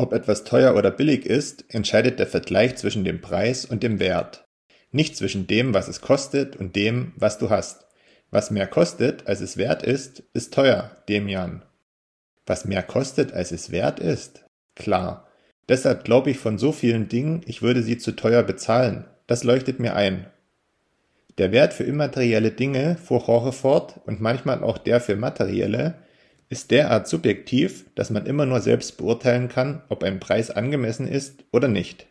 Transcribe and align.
Ob 0.00 0.12
etwas 0.12 0.44
teuer 0.44 0.76
oder 0.76 0.92
billig 0.92 1.26
ist, 1.26 1.64
entscheidet 1.74 2.20
der 2.20 2.28
Vergleich 2.28 2.76
zwischen 2.76 3.04
dem 3.04 3.20
Preis 3.20 3.64
und 3.64 3.82
dem 3.82 3.98
Wert. 3.98 4.46
Nicht 4.92 5.16
zwischen 5.16 5.48
dem, 5.48 5.74
was 5.74 5.88
es 5.88 6.00
kostet 6.00 6.54
und 6.54 6.76
dem, 6.76 7.12
was 7.16 7.38
du 7.38 7.50
hast. 7.50 7.84
Was 8.30 8.52
mehr 8.52 8.68
kostet, 8.68 9.26
als 9.26 9.40
es 9.40 9.56
wert 9.56 9.82
ist, 9.82 10.22
ist 10.34 10.54
teuer, 10.54 10.92
Demian. 11.08 11.64
Was 12.46 12.64
mehr 12.64 12.84
kostet, 12.84 13.32
als 13.32 13.50
es 13.50 13.72
wert 13.72 13.98
ist? 13.98 14.44
Klar. 14.76 15.26
Deshalb 15.68 16.04
glaube 16.04 16.30
ich 16.30 16.38
von 16.38 16.58
so 16.58 16.70
vielen 16.70 17.08
Dingen, 17.08 17.42
ich 17.46 17.60
würde 17.60 17.82
sie 17.82 17.98
zu 17.98 18.12
teuer 18.12 18.44
bezahlen. 18.44 19.04
Das 19.26 19.42
leuchtet 19.42 19.80
mir 19.80 19.96
ein. 19.96 20.26
Der 21.38 21.50
Wert 21.50 21.74
für 21.74 21.84
immaterielle 21.84 22.52
Dinge, 22.52 22.96
fuhr 22.96 23.24
Jorge 23.26 23.52
fort, 23.52 24.00
und 24.06 24.20
manchmal 24.20 24.62
auch 24.62 24.78
der 24.78 25.00
für 25.00 25.16
materielle, 25.16 25.94
ist 26.50 26.70
derart 26.70 27.08
subjektiv, 27.08 27.84
dass 27.94 28.10
man 28.10 28.26
immer 28.26 28.46
nur 28.46 28.60
selbst 28.60 28.96
beurteilen 28.96 29.48
kann, 29.48 29.82
ob 29.88 30.02
ein 30.02 30.18
Preis 30.18 30.50
angemessen 30.50 31.06
ist 31.06 31.44
oder 31.52 31.68
nicht. 31.68 32.06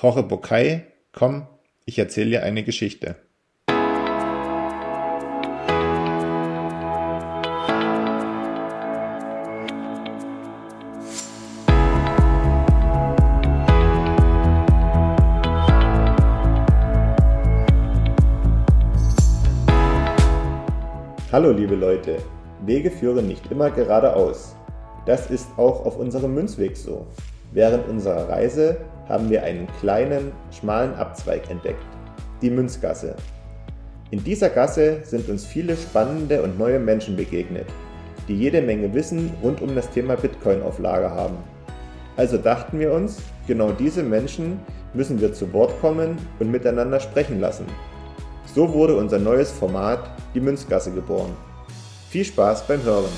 Jorge 0.00 0.22
Bocay, 0.22 0.82
komm, 1.12 1.46
ich 1.84 1.98
erzähle 1.98 2.30
dir 2.30 2.42
eine 2.44 2.62
Geschichte. 2.62 3.16
Hallo 21.32 21.50
liebe 21.50 21.74
Leute, 21.74 22.18
Wege 22.64 22.90
führen 22.90 23.26
nicht 23.26 23.50
immer 23.50 23.70
geradeaus. 23.70 24.56
Das 25.06 25.30
ist 25.30 25.48
auch 25.56 25.84
auf 25.84 25.98
unserem 25.98 26.34
Münzweg 26.34 26.76
so. 26.76 27.06
Während 27.52 27.88
unserer 27.88 28.28
Reise 28.28 28.78
haben 29.08 29.30
wir 29.30 29.42
einen 29.42 29.68
kleinen, 29.80 30.32
schmalen 30.50 30.94
Abzweig 30.94 31.50
entdeckt, 31.50 31.84
die 32.40 32.50
Münzgasse. 32.50 33.14
In 34.10 34.22
dieser 34.24 34.48
Gasse 34.48 35.00
sind 35.04 35.28
uns 35.28 35.44
viele 35.44 35.76
spannende 35.76 36.42
und 36.42 36.58
neue 36.58 36.78
Menschen 36.78 37.16
begegnet, 37.16 37.66
die 38.28 38.36
jede 38.36 38.62
Menge 38.62 38.92
Wissen 38.94 39.30
rund 39.42 39.60
um 39.60 39.74
das 39.74 39.90
Thema 39.90 40.16
Bitcoin 40.16 40.62
auf 40.62 40.78
Lager 40.78 41.10
haben. 41.10 41.36
Also 42.16 42.38
dachten 42.38 42.78
wir 42.78 42.92
uns, 42.92 43.18
genau 43.46 43.72
diese 43.72 44.02
Menschen 44.02 44.60
müssen 44.94 45.20
wir 45.20 45.32
zu 45.32 45.52
Wort 45.52 45.78
kommen 45.80 46.16
und 46.38 46.50
miteinander 46.50 47.00
sprechen 47.00 47.40
lassen. 47.40 47.66
So 48.54 48.72
wurde 48.72 48.96
unser 48.96 49.18
neues 49.18 49.50
Format 49.50 50.10
die 50.34 50.40
Münzgasse 50.40 50.92
geboren. 50.92 51.32
Viel 52.14 52.24
Spaß 52.24 52.68
beim 52.68 52.80
Hören! 52.84 53.10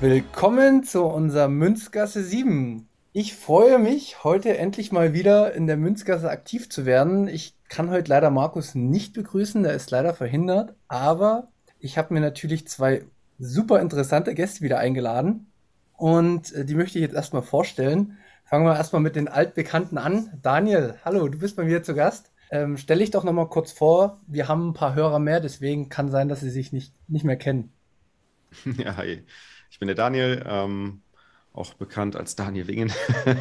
Willkommen 0.00 0.84
zu 0.84 1.04
unserer 1.04 1.48
Münzgasse 1.48 2.24
7. 2.24 2.88
Ich 3.12 3.34
freue 3.34 3.78
mich, 3.78 4.24
heute 4.24 4.56
endlich 4.56 4.90
mal 4.90 5.12
wieder 5.12 5.52
in 5.52 5.66
der 5.66 5.76
Münzgasse 5.76 6.30
aktiv 6.30 6.70
zu 6.70 6.86
werden. 6.86 7.28
Ich 7.28 7.58
kann 7.68 7.90
heute 7.90 8.08
leider 8.08 8.30
Markus 8.30 8.74
nicht 8.74 9.12
begrüßen, 9.12 9.62
der 9.62 9.74
ist 9.74 9.90
leider 9.90 10.14
verhindert, 10.14 10.74
aber 10.88 11.48
ich 11.78 11.98
habe 11.98 12.14
mir 12.14 12.20
natürlich 12.20 12.66
zwei 12.68 13.04
super 13.38 13.82
interessante 13.82 14.32
Gäste 14.32 14.62
wieder 14.62 14.78
eingeladen. 14.78 15.50
Und 15.96 16.52
äh, 16.52 16.64
die 16.64 16.74
möchte 16.74 16.98
ich 16.98 17.02
jetzt 17.02 17.14
erstmal 17.14 17.42
vorstellen. 17.42 18.18
Fangen 18.44 18.66
wir 18.66 18.76
erstmal 18.76 19.02
mit 19.02 19.16
den 19.16 19.28
Altbekannten 19.28 19.98
an. 19.98 20.38
Daniel, 20.42 20.98
hallo, 21.04 21.28
du 21.28 21.38
bist 21.38 21.56
bei 21.56 21.64
mir 21.64 21.82
zu 21.82 21.94
Gast. 21.94 22.30
Ähm, 22.50 22.76
stell 22.76 22.98
dich 22.98 23.10
doch 23.10 23.24
nochmal 23.24 23.48
kurz 23.48 23.72
vor. 23.72 24.20
Wir 24.26 24.48
haben 24.48 24.68
ein 24.70 24.74
paar 24.74 24.94
Hörer 24.94 25.18
mehr, 25.18 25.40
deswegen 25.40 25.88
kann 25.88 26.10
sein, 26.10 26.28
dass 26.28 26.40
sie 26.40 26.50
sich 26.50 26.72
nicht, 26.72 26.94
nicht 27.08 27.24
mehr 27.24 27.36
kennen. 27.36 27.72
Ja, 28.78 28.96
hi. 28.96 29.24
Ich 29.70 29.80
bin 29.80 29.88
der 29.88 29.96
Daniel, 29.96 30.44
ähm, 30.46 31.02
auch 31.52 31.74
bekannt 31.74 32.14
als 32.14 32.36
Daniel 32.36 32.68
Wingen. 32.68 32.92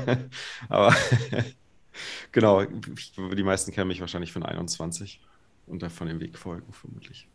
Aber 0.69 0.95
genau, 2.31 2.63
die 2.66 3.44
meisten 3.44 3.72
kennen 3.72 3.89
mich 3.89 4.01
wahrscheinlich 4.01 4.33
von 4.33 4.44
21 4.44 5.22
und 5.67 5.83
davon 5.83 6.07
dem 6.07 6.19
Weg 6.19 6.38
folgen, 6.38 6.73
vermutlich. 6.73 7.29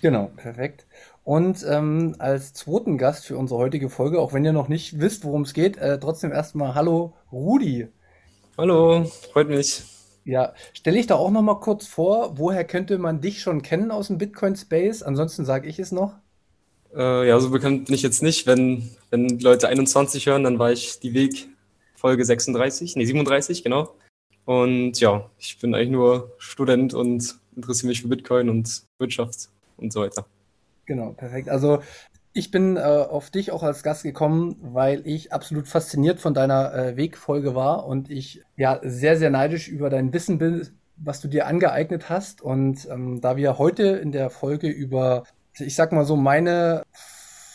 Genau, 0.00 0.30
perfekt. 0.36 0.86
Und 1.24 1.64
ähm, 1.68 2.16
als 2.18 2.52
zweiten 2.54 2.98
Gast 2.98 3.26
für 3.26 3.36
unsere 3.36 3.60
heutige 3.60 3.90
Folge, 3.90 4.20
auch 4.20 4.32
wenn 4.32 4.44
ihr 4.44 4.52
noch 4.52 4.68
nicht 4.68 4.98
wisst, 4.98 5.24
worum 5.24 5.42
es 5.42 5.52
geht, 5.52 5.76
äh, 5.76 6.00
trotzdem 6.00 6.32
erstmal 6.32 6.74
Hallo 6.74 7.14
Rudi. 7.30 7.88
Hallo, 8.58 9.04
freut 9.32 9.48
mich. 9.48 9.82
Ja, 10.24 10.54
stelle 10.72 10.98
ich 10.98 11.06
da 11.06 11.16
auch 11.16 11.30
noch 11.30 11.42
mal 11.42 11.60
kurz 11.60 11.86
vor, 11.86 12.38
woher 12.38 12.64
könnte 12.64 12.98
man 12.98 13.20
dich 13.20 13.40
schon 13.40 13.62
kennen 13.62 13.90
aus 13.90 14.08
dem 14.08 14.18
Bitcoin-Space? 14.18 15.02
Ansonsten 15.02 15.44
sage 15.44 15.68
ich 15.68 15.78
es 15.78 15.92
noch. 15.92 16.14
Äh, 16.94 17.28
ja, 17.28 17.38
so 17.40 17.50
bekannt 17.50 17.86
bin 17.86 17.94
ich 17.94 18.02
jetzt 18.02 18.22
nicht. 18.22 18.46
Wenn, 18.46 18.90
wenn 19.10 19.38
Leute 19.40 19.68
21 19.68 20.26
hören, 20.26 20.44
dann 20.44 20.58
war 20.58 20.70
ich 20.70 21.00
die 21.00 21.14
Weg 21.14 21.48
Folge 21.94 22.24
36, 22.24 22.96
nee, 22.96 23.04
37, 23.04 23.62
genau. 23.62 23.94
Und 24.44 24.98
ja, 24.98 25.30
ich 25.38 25.58
bin 25.58 25.74
eigentlich 25.74 25.90
nur 25.90 26.32
Student 26.38 26.94
und 26.94 27.38
interessiere 27.54 27.88
mich 27.88 28.02
für 28.02 28.08
Bitcoin 28.08 28.48
und 28.48 28.82
Wirtschaft 28.98 29.50
und 29.76 29.92
so 29.92 30.00
weiter. 30.00 30.26
Genau, 30.86 31.10
perfekt. 31.12 31.48
Also 31.48 31.80
ich 32.32 32.50
bin 32.50 32.76
äh, 32.76 32.80
auf 32.80 33.30
dich 33.30 33.52
auch 33.52 33.62
als 33.62 33.82
Gast 33.82 34.02
gekommen, 34.02 34.56
weil 34.60 35.06
ich 35.06 35.32
absolut 35.32 35.68
fasziniert 35.68 36.18
von 36.18 36.34
deiner 36.34 36.74
äh, 36.74 36.96
Wegfolge 36.96 37.54
war 37.54 37.86
und 37.86 38.10
ich 38.10 38.42
ja 38.56 38.80
sehr, 38.82 39.16
sehr 39.16 39.30
neidisch 39.30 39.68
über 39.68 39.90
dein 39.90 40.12
Wissen 40.12 40.38
bin, 40.38 40.66
was 40.96 41.20
du 41.20 41.28
dir 41.28 41.46
angeeignet 41.46 42.08
hast. 42.08 42.40
Und 42.40 42.88
ähm, 42.90 43.20
da 43.20 43.36
wir 43.36 43.58
heute 43.58 43.84
in 43.84 44.12
der 44.12 44.30
Folge 44.30 44.68
über, 44.68 45.24
ich 45.58 45.74
sag 45.74 45.92
mal 45.92 46.04
so, 46.04 46.16
meine 46.16 46.84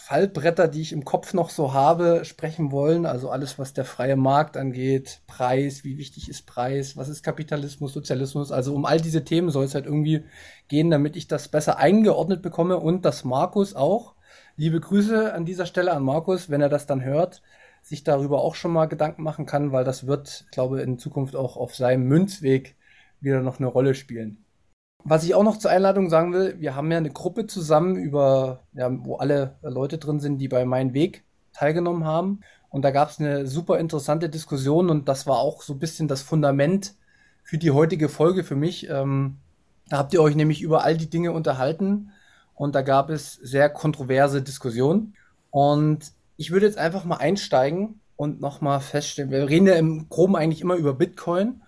Fallbretter, 0.08 0.70
die 0.70 0.82
ich 0.84 0.94
im 0.94 1.04
Kopf 1.04 1.34
noch 1.34 1.50
so 1.50 1.74
habe, 1.74 2.24
sprechen 2.24 2.72
wollen. 2.72 3.06
Also 3.06 3.30
alles, 3.30 3.60
was 3.60 3.74
der 3.74 3.84
freie 3.84 4.16
Markt 4.16 4.56
angeht, 4.56 5.20
Preis, 5.28 5.84
wie 5.84 5.98
wichtig 5.98 6.30
ist 6.30 6.46
Preis, 6.46 6.96
was 6.96 7.10
ist 7.10 7.24
Kapitalismus, 7.24 7.92
Sozialismus. 7.92 8.54
Also 8.54 8.74
um 8.74 8.86
all 8.86 9.02
diese 9.02 9.26
Themen 9.26 9.50
soll 9.50 9.66
es 9.66 9.76
halt 9.76 9.86
irgendwie 9.86 10.24
gehen, 10.70 10.90
damit 10.92 11.18
ich 11.18 11.28
das 11.28 11.50
besser 11.50 11.78
eingeordnet 11.78 12.42
bekomme 12.42 12.78
und 12.78 13.04
dass 13.04 13.26
Markus 13.26 13.76
auch, 13.76 14.16
liebe 14.56 14.80
Grüße 14.80 15.34
an 15.34 15.44
dieser 15.44 15.66
Stelle 15.66 15.92
an 15.92 16.04
Markus, 16.04 16.50
wenn 16.50 16.62
er 16.62 16.70
das 16.70 16.86
dann 16.86 17.04
hört, 17.04 17.42
sich 17.82 18.06
darüber 18.06 18.40
auch 18.42 18.56
schon 18.56 18.72
mal 18.72 18.86
Gedanken 18.86 19.24
machen 19.24 19.46
kann, 19.46 19.74
weil 19.74 19.84
das 19.84 20.08
wird, 20.08 20.46
ich 20.46 20.52
glaube, 20.52 20.82
in 20.82 21.00
Zukunft 21.00 21.36
auch 21.36 21.58
auf 21.58 21.76
seinem 21.76 22.08
Münzweg 22.08 22.78
wieder 23.20 23.42
noch 23.42 23.60
eine 23.60 23.68
Rolle 23.68 23.94
spielen. 23.94 24.47
Was 25.10 25.24
ich 25.24 25.34
auch 25.36 25.44
noch 25.44 25.58
zur 25.58 25.72
Einladung 25.72 26.10
sagen 26.10 26.34
will, 26.34 26.56
wir 26.60 26.76
haben 26.76 26.92
ja 26.92 26.98
eine 26.98 27.10
Gruppe 27.10 27.48
zusammen, 27.48 27.96
über, 27.96 28.64
ja, 28.74 28.90
wo 29.06 29.16
alle 29.16 29.56
Leute 29.62 30.00
drin 30.00 30.20
sind, 30.20 30.38
die 30.38 30.50
bei 30.50 30.66
Mein 30.66 30.94
Weg 30.94 31.24
teilgenommen 31.54 32.04
haben. 32.04 32.42
Und 32.68 32.82
da 32.82 32.92
gab 32.92 33.10
es 33.10 33.18
eine 33.18 33.48
super 33.48 33.80
interessante 33.80 34.28
Diskussion 34.28 34.90
und 34.90 35.08
das 35.08 35.26
war 35.26 35.38
auch 35.38 35.62
so 35.62 35.72
ein 35.72 35.80
bisschen 35.80 36.10
das 36.10 36.24
Fundament 36.24 36.94
für 37.42 37.58
die 37.58 37.72
heutige 37.72 38.10
Folge 38.10 38.44
für 38.44 38.58
mich. 38.58 38.90
Ähm, 38.90 39.38
da 39.88 40.00
habt 40.00 40.14
ihr 40.14 40.22
euch 40.22 40.36
nämlich 40.36 40.62
über 40.62 40.84
all 40.84 40.98
die 40.98 41.10
Dinge 41.10 41.32
unterhalten 41.32 42.12
und 42.54 42.76
da 42.76 42.82
gab 42.82 43.10
es 43.10 43.36
sehr 43.36 43.70
kontroverse 43.70 44.42
Diskussionen. 44.42 45.16
Und 45.52 46.12
ich 46.36 46.52
würde 46.52 46.66
jetzt 46.66 46.78
einfach 46.78 47.06
mal 47.06 47.16
einsteigen 47.16 48.02
und 48.18 48.42
nochmal 48.42 48.82
feststellen, 48.82 49.32
wir 49.32 49.48
reden 49.48 49.68
ja 49.68 49.76
im 49.76 50.10
Groben 50.10 50.36
eigentlich 50.36 50.60
immer 50.60 50.76
über 50.76 50.94
Bitcoin 50.94 51.62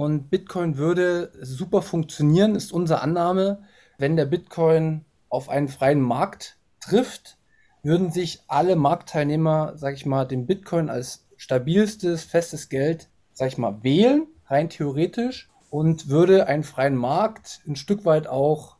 und 0.00 0.30
Bitcoin 0.30 0.78
würde 0.78 1.30
super 1.42 1.82
funktionieren, 1.82 2.54
ist 2.54 2.72
unsere 2.72 3.02
Annahme. 3.02 3.64
Wenn 3.98 4.16
der 4.16 4.24
Bitcoin 4.24 5.04
auf 5.28 5.50
einen 5.50 5.68
freien 5.68 6.00
Markt 6.00 6.56
trifft, 6.80 7.36
würden 7.82 8.10
sich 8.10 8.40
alle 8.48 8.76
Marktteilnehmer, 8.76 9.74
sag 9.76 9.92
ich 9.94 10.06
mal, 10.06 10.24
den 10.24 10.46
Bitcoin 10.46 10.88
als 10.88 11.26
stabilstes, 11.36 12.24
festes 12.24 12.70
Geld, 12.70 13.10
sag 13.34 13.48
ich 13.48 13.58
mal, 13.58 13.82
wählen, 13.82 14.26
rein 14.46 14.70
theoretisch, 14.70 15.50
und 15.68 16.08
würde 16.08 16.46
einen 16.46 16.62
freien 16.64 16.96
Markt 16.96 17.60
ein 17.68 17.76
Stück 17.76 18.06
weit 18.06 18.26
auch, 18.26 18.76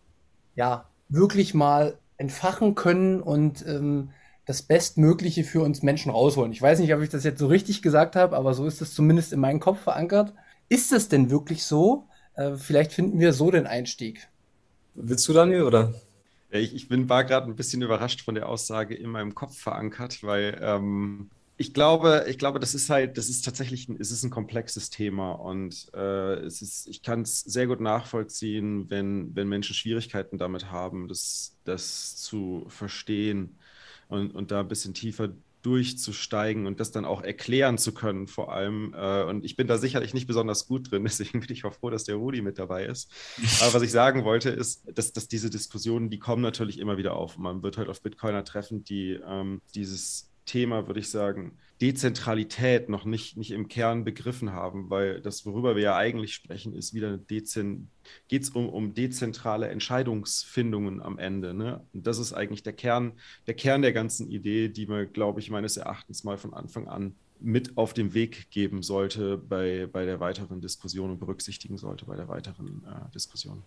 ja, 0.55 0.89
wirklich 1.11 1.53
mal 1.53 1.99
entfachen 2.17 2.75
können 2.75 3.21
und 3.21 3.63
ähm, 3.67 4.13
das 4.47 4.63
Bestmögliche 4.63 5.45
für 5.45 5.61
uns 5.61 5.83
Menschen 5.83 6.13
rausholen. 6.13 6.53
Ich 6.53 6.63
weiß 6.63 6.79
nicht, 6.79 6.95
ob 6.95 7.03
ich 7.03 7.11
das 7.11 7.25
jetzt 7.25 7.41
so 7.41 7.47
richtig 7.47 7.83
gesagt 7.83 8.17
habe, 8.17 8.39
aber 8.39 8.55
so 8.55 8.65
ist 8.65 8.81
es 8.81 8.95
zumindest 8.95 9.35
in 9.35 9.41
meinem 9.41 9.61
Kopf 9.61 9.81
verankert. 9.81 10.33
Ist 10.71 10.93
das 10.93 11.09
denn 11.09 11.31
wirklich 11.31 11.65
so? 11.65 12.07
Äh, 12.37 12.57
vielleicht 12.57 12.93
finden 12.93 13.19
wir 13.19 13.33
so 13.33 13.51
den 13.51 13.67
Einstieg. 13.67 14.29
Willst 14.95 15.29
du, 15.29 15.33
Daniel, 15.33 15.65
oder? 15.65 15.93
Ja, 16.53 16.61
ich, 16.61 16.75
ich 16.75 16.89
bin, 16.89 17.09
war 17.09 17.25
gerade 17.25 17.47
ein 17.47 17.57
bisschen 17.57 17.83
überrascht 17.83 18.23
von 18.23 18.37
der 18.37 18.49
Aussage 18.49 18.95
in 18.95 19.11
meinem 19.11 19.35
Kopf 19.35 19.59
verankert, 19.59 20.23
weil 20.23 20.59
ähm, 20.63 21.29
ich 21.57 21.75
glaube, 21.75 22.25
ich 22.29 22.39
glaube, 22.39 22.61
das 22.61 22.75
ist 22.75 22.89
halt, 22.89 23.19
das 23.19 23.29
ist 23.29 23.45
tatsächlich, 23.45 23.89
ein, 23.89 23.97
es 24.01 24.13
ist 24.13 24.23
ein 24.23 24.31
komplexes 24.31 24.91
Thema 24.91 25.33
und 25.33 25.91
äh, 25.93 26.35
es 26.35 26.63
ist, 26.63 26.87
ich 26.87 27.03
kann 27.03 27.23
es 27.23 27.41
sehr 27.41 27.67
gut 27.67 27.81
nachvollziehen, 27.81 28.89
wenn, 28.91 29.35
wenn 29.35 29.49
Menschen 29.49 29.75
Schwierigkeiten 29.75 30.39
damit 30.39 30.71
haben, 30.71 31.09
das, 31.09 31.57
das 31.65 32.17
zu 32.17 32.65
verstehen 32.69 33.59
und, 34.09 34.37
und 34.37 34.53
da 34.53 34.61
ein 34.61 34.69
bisschen 34.69 34.95
tiefer 34.95 35.31
durchzusteigen 35.63 36.67
und 36.67 36.81
das 36.81 36.91
dann 36.91 37.05
auch 37.05 37.23
erklären 37.23 37.79
zu 37.79 37.93
können, 37.93 38.27
vor 38.27 38.53
allem. 38.53 38.95
Äh, 38.97 39.25
und 39.25 39.45
ich 39.45 39.57
bin 39.57 39.67
da 39.67 39.79
sicherlich 39.79 40.15
nicht 40.15 40.27
besonders 40.27 40.67
gut 40.67 40.91
drin, 40.91 41.05
deswegen 41.05 41.41
bin 41.41 41.53
ich 41.53 41.65
auch 41.65 41.75
froh, 41.75 41.91
dass 41.91 42.05
der 42.05 42.17
Rudi 42.17 42.43
mit 42.43 42.59
dabei 42.59 42.87
ist. 42.87 43.11
Aber 43.61 43.75
was 43.75 43.83
ich 43.83 43.93
sagen 43.93 44.25
wollte, 44.25 44.51
ist, 44.51 44.83
dass, 44.95 45.13
dass 45.13 45.29
diese 45.29 45.51
Diskussionen, 45.51 46.11
die 46.11 46.19
kommen 46.19 46.43
natürlich 46.43 46.79
immer 46.79 46.97
wieder 46.97 47.15
auf. 47.15 47.39
Man 47.39 47.63
wird 47.63 47.79
halt 47.79 47.89
auf 47.89 48.03
Bitcoiner 48.03 48.45
treffen, 48.45 48.85
die 48.85 49.21
ähm, 49.27 49.61
dieses 49.75 50.31
Thema, 50.47 50.87
würde 50.87 51.01
ich 51.01 51.11
sagen, 51.11 51.59
Dezentralität 51.81 52.91
noch 52.91 53.07
nicht, 53.07 53.39
nicht 53.39 53.53
im 53.53 53.69
Kern 53.69 54.05
begriffen 54.05 54.53
haben, 54.53 54.91
weil 54.91 55.23
das, 55.23 55.47
worüber 55.47 55.77
wir 55.77 55.83
ja 55.83 55.97
eigentlich 55.97 56.35
sprechen, 56.35 56.75
ist 56.75 56.93
wieder 56.93 57.19
geht 57.19 57.47
es 57.47 58.51
um, 58.51 58.69
um 58.69 58.93
dezentrale 58.93 59.69
Entscheidungsfindungen 59.69 61.01
am 61.01 61.19
Ende. 61.19 61.55
Ne? 61.55 61.83
Und 61.95 62.07
das 62.07 62.19
ist 62.19 62.35
eigentlich 62.35 62.63
der 62.63 62.75
Kern, 62.75 63.13
der 63.47 63.55
Kern 63.55 63.81
der 63.81 63.93
ganzen 63.93 64.31
Idee, 64.31 64.69
die 64.69 64.87
man, 64.87 65.11
glaube 65.13 65.41
ich, 65.41 65.51
meines 65.51 65.79
Erachtens 65.79 66.23
mal 66.23 66.37
von 66.37 66.53
Anfang 66.53 66.87
an 66.87 67.15
mit 67.41 67.79
auf 67.79 67.95
den 67.95 68.13
Weg 68.13 68.51
geben 68.51 68.83
sollte 68.83 69.39
bei, 69.39 69.89
bei 69.91 70.05
der 70.05 70.21
weiteren 70.21 70.61
Diskussion 70.61 71.11
und 71.11 71.19
berücksichtigen 71.19 71.79
sollte 71.79 72.05
bei 72.05 72.17
der 72.17 72.29
weiteren 72.29 72.85
äh, 72.87 73.11
Diskussion. 73.15 73.63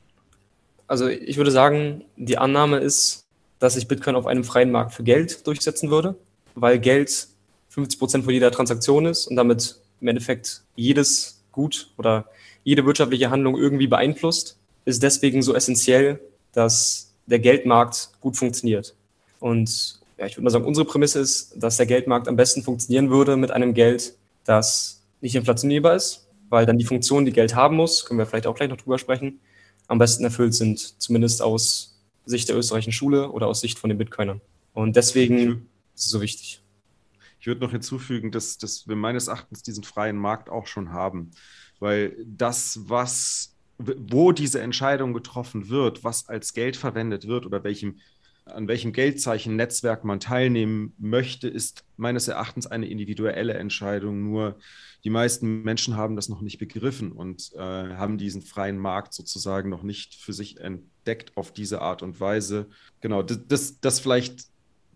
Also 0.86 1.08
ich 1.08 1.38
würde 1.38 1.50
sagen, 1.50 2.04
die 2.16 2.38
Annahme 2.38 2.78
ist, 2.78 3.26
dass 3.58 3.74
sich 3.74 3.88
Bitcoin 3.88 4.16
auf 4.16 4.28
einem 4.28 4.44
freien 4.44 4.72
Markt 4.72 4.92
für 4.94 5.04
Geld 5.04 5.48
durchsetzen 5.48 5.90
würde, 5.90 6.16
weil 6.54 6.78
Geld 6.78 7.33
50 7.74 8.00
Prozent 8.00 8.24
von 8.24 8.34
jeder 8.34 8.52
Transaktion 8.52 9.08
ist 9.08 9.26
und 9.26 9.36
damit 9.36 9.78
im 10.00 10.08
Endeffekt 10.08 10.62
jedes 10.76 11.42
Gut 11.52 11.92
oder 11.98 12.26
jede 12.64 12.86
wirtschaftliche 12.86 13.32
Handlung 13.32 13.58
irgendwie 13.58 13.88
beeinflusst, 13.88 14.58
ist 14.86 15.02
deswegen 15.02 15.42
so 15.42 15.56
essentiell, 15.56 16.20
dass 16.52 17.14
der 17.26 17.40
Geldmarkt 17.40 18.10
gut 18.22 18.38
funktioniert. 18.38 18.96
Und 19.40 20.00
ja, 20.20 20.28
ich 20.28 20.36
würde 20.36 20.44
mal 20.44 20.50
sagen, 20.52 20.66
unsere 20.66 20.86
Prämisse 20.86 21.20
ist, 21.20 21.56
dass 21.56 21.78
der 21.78 21.88
Geldmarkt 21.88 22.28
am 22.28 22.36
besten 22.36 22.62
funktionieren 22.62 23.10
würde 23.10 23.38
mit 23.38 23.50
einem 23.50 23.74
Geld, 23.74 24.16
das 24.46 25.02
nicht 25.22 25.36
inflationierbar 25.36 25.96
ist, 25.96 26.28
weil 26.50 26.68
dann 26.68 26.78
die 26.78 26.86
Funktionen, 26.86 27.26
die 27.26 27.34
Geld 27.34 27.56
haben 27.56 27.76
muss, 27.76 28.06
können 28.06 28.20
wir 28.20 28.28
vielleicht 28.28 28.46
auch 28.46 28.56
gleich 28.56 28.70
noch 28.70 28.78
drüber 28.78 29.00
sprechen, 29.00 29.40
am 29.88 29.98
besten 29.98 30.24
erfüllt 30.24 30.54
sind, 30.54 31.02
zumindest 31.02 31.42
aus 31.42 31.96
Sicht 32.26 32.50
der 32.50 32.56
österreichischen 32.56 32.94
Schule 32.94 33.32
oder 33.32 33.48
aus 33.48 33.62
Sicht 33.62 33.80
von 33.80 33.90
den 33.90 33.98
Bitcoinern. 33.98 34.42
Und 34.74 34.96
deswegen 34.96 35.68
ist 35.96 36.06
es 36.06 36.10
so 36.10 36.22
wichtig. 36.22 36.63
Ich 37.44 37.48
würde 37.48 37.60
noch 37.60 37.72
hinzufügen, 37.72 38.32
dass, 38.32 38.58
dass 38.58 38.88
wir 38.88 38.96
meines 38.96 39.28
Erachtens 39.28 39.64
diesen 39.64 39.84
freien 39.84 40.16
Markt 40.16 40.48
auch 40.48 40.66
schon 40.66 40.94
haben, 40.94 41.32
weil 41.78 42.16
das, 42.26 42.80
was, 42.88 43.58
wo 43.78 44.32
diese 44.32 44.62
Entscheidung 44.62 45.14
getroffen 45.14 45.68
wird, 45.68 46.06
was 46.06 46.30
als 46.30 46.54
Geld 46.54 46.78
verwendet 46.78 47.28
wird 47.28 47.46
oder 47.46 47.62
welchem, 47.66 48.00
an 48.46 48.70
welchem 48.70 48.94
Geldzeichen-Netzwerk 48.94 50.06
man 50.06 50.22
teilnehmen 50.22 50.94
möchte, 50.98 51.50
ist 51.50 51.84
meines 51.98 52.30
Erachtens 52.30 52.66
eine 52.66 52.88
individuelle 52.88 53.56
Entscheidung. 53.56 54.24
Nur 54.24 54.58
die 55.04 55.10
meisten 55.10 55.64
Menschen 55.64 55.98
haben 55.98 56.16
das 56.16 56.30
noch 56.30 56.40
nicht 56.40 56.60
begriffen 56.60 57.12
und 57.12 57.52
äh, 57.56 57.60
haben 57.60 58.18
diesen 58.18 58.42
freien 58.42 58.78
Markt 58.78 59.14
sozusagen 59.14 59.70
noch 59.70 59.84
nicht 59.84 60.16
für 60.16 60.32
sich 60.32 60.62
entdeckt 60.62 61.36
auf 61.36 61.52
diese 61.52 61.82
Art 61.82 62.04
und 62.04 62.22
Weise. 62.22 62.70
Genau, 63.02 63.22
das, 63.22 63.40
das, 63.50 63.80
das 63.82 64.00
vielleicht 64.00 64.53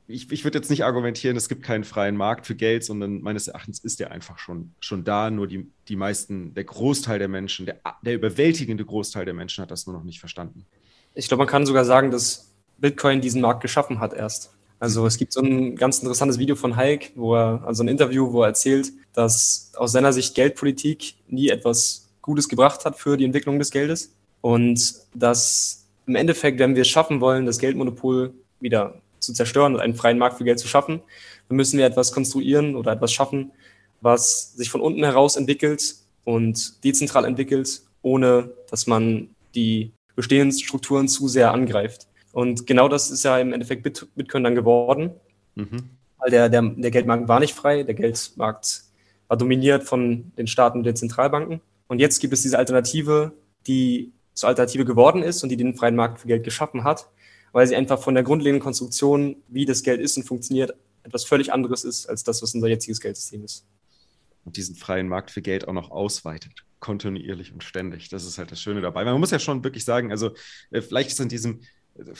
ich, 0.07 0.31
ich 0.31 0.43
würde 0.43 0.57
jetzt 0.57 0.69
nicht 0.69 0.85
argumentieren, 0.85 1.35
es 1.35 1.49
gibt 1.49 1.63
keinen 1.63 1.83
freien 1.83 2.15
Markt 2.15 2.47
für 2.47 2.55
Geld, 2.55 2.83
sondern 2.83 3.21
meines 3.21 3.47
Erachtens 3.47 3.79
ist 3.79 3.99
der 3.99 4.11
einfach 4.11 4.39
schon, 4.39 4.71
schon 4.79 5.03
da. 5.03 5.29
Nur 5.29 5.47
die, 5.47 5.69
die 5.89 5.97
meisten, 5.97 6.53
der 6.53 6.63
Großteil 6.63 7.19
der 7.19 7.27
Menschen, 7.27 7.65
der, 7.65 7.81
der 8.01 8.15
überwältigende 8.15 8.85
Großteil 8.85 9.25
der 9.25 9.33
Menschen 9.33 9.61
hat 9.61 9.71
das 9.71 9.85
nur 9.85 9.95
noch 9.95 10.03
nicht 10.03 10.19
verstanden. 10.19 10.65
Ich 11.13 11.27
glaube, 11.27 11.41
man 11.41 11.47
kann 11.47 11.65
sogar 11.65 11.83
sagen, 11.83 12.09
dass 12.09 12.53
Bitcoin 12.77 13.19
diesen 13.19 13.41
Markt 13.41 13.61
geschaffen 13.61 13.99
hat 13.99 14.13
erst. 14.13 14.53
Also 14.79 15.05
es 15.07 15.17
gibt 15.17 15.33
so 15.33 15.41
ein 15.41 15.75
ganz 15.75 15.99
interessantes 15.99 16.37
Video 16.37 16.55
von 16.55 16.77
Hulk, 16.77 17.11
wo 17.15 17.35
er, 17.35 17.63
also 17.65 17.83
ein 17.83 17.87
Interview, 17.87 18.31
wo 18.31 18.43
er 18.43 18.49
erzählt, 18.49 18.93
dass 19.13 19.71
aus 19.75 19.91
seiner 19.91 20.13
Sicht 20.13 20.35
Geldpolitik 20.35 21.15
nie 21.27 21.49
etwas 21.49 22.07
Gutes 22.21 22.47
gebracht 22.47 22.85
hat 22.85 22.97
für 22.97 23.17
die 23.17 23.25
Entwicklung 23.25 23.57
des 23.59 23.71
Geldes 23.71 24.13
und 24.41 24.93
dass 25.15 25.85
im 26.05 26.15
Endeffekt, 26.15 26.59
wenn 26.59 26.75
wir 26.75 26.83
es 26.83 26.87
schaffen 26.87 27.19
wollen, 27.19 27.45
das 27.45 27.57
Geldmonopol 27.57 28.33
wieder 28.59 29.01
zu 29.19 29.33
zerstören 29.33 29.75
und 29.75 29.81
einen 29.81 29.95
freien 29.95 30.17
Markt 30.17 30.37
für 30.37 30.43
Geld 30.43 30.59
zu 30.59 30.67
schaffen, 30.67 31.01
dann 31.49 31.55
müssen 31.55 31.77
wir 31.77 31.85
etwas 31.85 32.11
konstruieren 32.11 32.75
oder 32.75 32.91
etwas 32.91 33.11
schaffen, 33.11 33.51
was 34.01 34.53
sich 34.53 34.69
von 34.69 34.81
unten 34.81 35.03
heraus 35.03 35.35
entwickelt 35.35 35.95
und 36.23 36.83
dezentral 36.83 37.25
entwickelt, 37.25 37.81
ohne 38.01 38.51
dass 38.69 38.87
man 38.87 39.29
die 39.55 39.91
bestehenden 40.15 40.57
Strukturen 40.57 41.07
zu 41.07 41.27
sehr 41.27 41.51
angreift. 41.51 42.07
Und 42.31 42.67
genau 42.67 42.87
das 42.89 43.11
ist 43.11 43.23
ja 43.23 43.39
im 43.39 43.53
Endeffekt 43.53 43.83
Bitcoin 44.15 44.43
dann 44.43 44.55
geworden, 44.55 45.11
mhm. 45.55 45.89
weil 46.19 46.31
der, 46.31 46.49
der, 46.49 46.61
der 46.61 46.91
Geldmarkt 46.91 47.27
war 47.27 47.39
nicht 47.39 47.55
frei, 47.55 47.83
der 47.83 47.95
Geldmarkt 47.95 48.83
war 49.27 49.37
dominiert 49.37 49.83
von 49.83 50.31
den 50.37 50.47
Staaten 50.47 50.79
und 50.79 50.83
den 50.83 50.95
Zentralbanken. 50.95 51.61
Und 51.87 51.99
jetzt 51.99 52.19
gibt 52.19 52.33
es 52.33 52.41
diese 52.41 52.57
Alternative, 52.57 53.33
die 53.65 54.11
zur 54.33 54.49
Alternative 54.49 54.85
geworden 54.85 55.23
ist 55.23 55.43
und 55.43 55.49
die 55.49 55.57
den 55.57 55.75
freien 55.75 55.95
Markt 55.95 56.19
für 56.19 56.27
Geld 56.27 56.43
geschaffen 56.43 56.83
hat 56.83 57.09
weil 57.51 57.67
sie 57.67 57.75
einfach 57.75 58.01
von 58.01 58.13
der 58.13 58.23
grundlegenden 58.23 58.61
Konstruktion, 58.61 59.37
wie 59.47 59.65
das 59.65 59.83
Geld 59.83 60.01
ist 60.01 60.17
und 60.17 60.23
funktioniert, 60.23 60.73
etwas 61.03 61.23
völlig 61.23 61.53
anderes 61.53 61.83
ist 61.83 62.07
als 62.07 62.23
das, 62.23 62.41
was 62.41 62.53
unser 62.53 62.67
jetziges 62.67 62.99
Geldsystem 62.99 63.43
ist. 63.43 63.65
Und 64.45 64.57
diesen 64.57 64.75
freien 64.75 65.07
Markt 65.07 65.31
für 65.31 65.41
Geld 65.41 65.67
auch 65.67 65.73
noch 65.73 65.91
ausweitet, 65.91 66.65
kontinuierlich 66.79 67.51
und 67.51 67.63
ständig. 67.63 68.09
Das 68.09 68.25
ist 68.25 68.37
halt 68.37 68.51
das 68.51 68.61
Schöne 68.61 68.81
dabei. 68.81 69.03
Man 69.03 69.19
muss 69.19 69.31
ja 69.31 69.39
schon 69.39 69.63
wirklich 69.63 69.85
sagen, 69.85 70.11
also 70.11 70.31
äh, 70.71 70.81
vielleicht 70.81 71.11
ist 71.11 71.19
in 71.19 71.29
diesem 71.29 71.61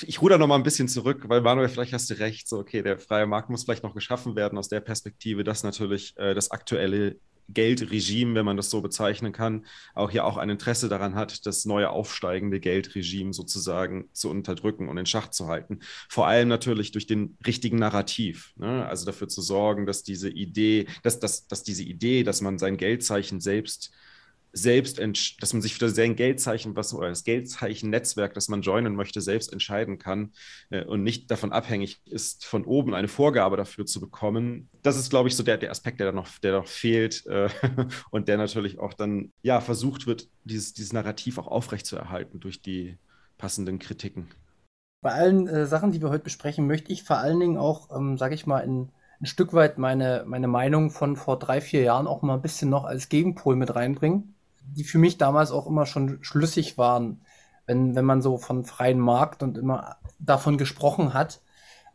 ich 0.06 0.22
ruder 0.22 0.38
noch 0.38 0.48
mal 0.48 0.56
ein 0.56 0.64
bisschen 0.64 0.88
zurück, 0.88 1.26
weil 1.28 1.42
Manuel, 1.42 1.70
vielleicht 1.70 1.94
hast 1.94 2.10
du 2.10 2.16
recht, 2.16 2.48
so 2.48 2.60
okay, 2.60 2.82
der 2.82 2.98
freie 3.00 3.28
Markt 3.28 3.50
muss 3.50 3.64
vielleicht 3.64 3.84
noch 3.84 3.94
geschaffen 3.94 4.36
werden 4.36 4.58
aus 4.58 4.70
der 4.70 4.80
Perspektive, 4.80 5.44
dass 5.44 5.64
natürlich 5.64 6.18
äh, 6.18 6.34
das 6.34 6.52
aktuelle 6.52 7.18
Geldregime, 7.50 8.36
wenn 8.36 8.46
man 8.46 8.58
das 8.58 8.70
so 8.70 8.82
bezeichnen 8.82 9.32
kann, 9.32 9.66
auch 9.94 10.12
hier 10.12 10.26
auch 10.26 10.38
ein 10.38 10.50
Interesse 10.50 10.90
daran 10.90 11.16
hat, 11.16 11.46
das 11.46 11.66
neue 11.66 11.90
aufsteigende 11.90 12.60
Geldregime 12.60 13.34
sozusagen 13.34 14.10
zu 14.12 14.30
unterdrücken 14.30 14.90
und 14.90 14.98
in 14.98 15.06
Schach 15.06 15.30
zu 15.30 15.48
halten. 15.48 15.80
Vor 16.10 16.28
allem 16.28 16.48
natürlich 16.48 16.92
durch 16.92 17.08
den 17.08 17.38
richtigen 17.46 17.78
Narrativ. 17.78 18.54
Ne? 18.58 18.86
Also 18.86 19.06
dafür 19.06 19.28
zu 19.28 19.42
sorgen, 19.42 19.86
dass 19.86 20.04
diese 20.04 20.30
Idee, 20.30 20.88
dass, 21.04 21.20
dass, 21.20 21.48
dass 21.48 21.64
diese 21.64 21.84
Idee, 21.84 22.24
dass 22.24 22.42
man 22.42 22.58
sein 22.58 22.78
Geldzeichen 22.78 23.40
selbst 23.40 23.92
selbst, 24.58 25.00
dass 25.42 25.54
man 25.54 25.62
sich 25.62 25.76
für 25.76 25.90
sein 25.90 26.16
Geldzeichen, 26.16 26.76
was 26.76 26.94
oder 26.94 27.10
das 27.10 27.24
Geldzeichen-Netzwerk, 27.24 28.34
das 28.34 28.50
man 28.50 28.62
joinen 28.62 28.96
möchte, 28.96 29.22
selbst 29.22 29.54
entscheiden 29.54 30.00
kann 30.00 30.32
äh, 30.70 30.84
und 30.84 31.04
nicht 31.04 31.30
davon 31.32 31.52
abhängig 31.52 32.02
ist, 32.06 32.46
von 32.46 32.66
oben 32.66 32.94
eine 32.94 33.08
Vorgabe 33.08 33.58
dafür 33.58 33.86
zu 33.86 34.00
bekommen. 34.00 34.70
Das 34.82 34.98
ist, 34.98 35.10
glaube 35.10 35.30
ich, 35.30 35.36
so 35.36 35.44
der, 35.44 35.58
der 35.58 35.72
Aspekt, 35.72 36.00
der 36.00 36.08
da 36.08 36.12
noch, 36.12 36.28
der 36.40 36.54
noch 36.54 36.68
fehlt 36.68 37.26
äh, 37.28 37.50
und 38.12 38.28
der 38.28 38.38
natürlich 38.38 38.80
auch 38.80 38.94
dann 38.94 39.32
ja 39.42 39.62
versucht 39.62 40.08
wird, 40.08 40.28
dieses, 40.44 40.74
dieses 40.74 40.94
Narrativ 40.94 41.38
auch 41.38 41.48
aufrechtzuerhalten 41.48 42.40
durch 42.40 42.62
die 42.62 42.98
passenden 43.38 43.80
Kritiken. 43.80 44.30
Bei 45.02 45.12
allen 45.12 45.48
äh, 45.48 45.68
Sachen, 45.68 45.92
die 45.92 46.02
wir 46.02 46.10
heute 46.10 46.24
besprechen, 46.24 46.68
möchte 46.68 46.92
ich 46.92 47.04
vor 47.04 47.18
allen 47.18 47.40
Dingen 47.40 47.58
auch, 47.58 47.96
ähm, 47.96 48.18
sage 48.18 48.34
ich 48.34 48.48
mal, 48.48 48.62
in 48.62 48.90
ein 49.22 49.26
Stück 49.26 49.54
weit 49.54 49.78
meine, 49.78 50.24
meine 50.28 50.48
Meinung 50.48 50.92
von 50.92 51.16
vor 51.16 51.40
drei, 51.40 51.62
vier 51.62 51.82
Jahren 51.82 52.08
auch 52.08 52.22
mal 52.22 52.36
ein 52.36 52.42
bisschen 52.42 52.70
noch 52.70 52.86
als 52.86 53.10
Gegenpol 53.10 53.56
mit 53.56 53.76
reinbringen 53.76 54.36
die 54.76 54.84
für 54.84 54.98
mich 54.98 55.18
damals 55.18 55.52
auch 55.52 55.68
immer 55.68 55.86
schon 55.86 56.20
schlüssig 56.22 56.78
waren, 56.78 57.22
wenn, 57.66 57.96
wenn 57.96 58.06
man 58.06 58.22
so 58.22 58.38
von 58.38 58.66
freien 58.66 59.00
Markt 59.00 59.44
und 59.44 59.58
immer 59.58 59.98
davon 60.20 60.58
gesprochen 60.58 61.14
hat. 61.14 61.42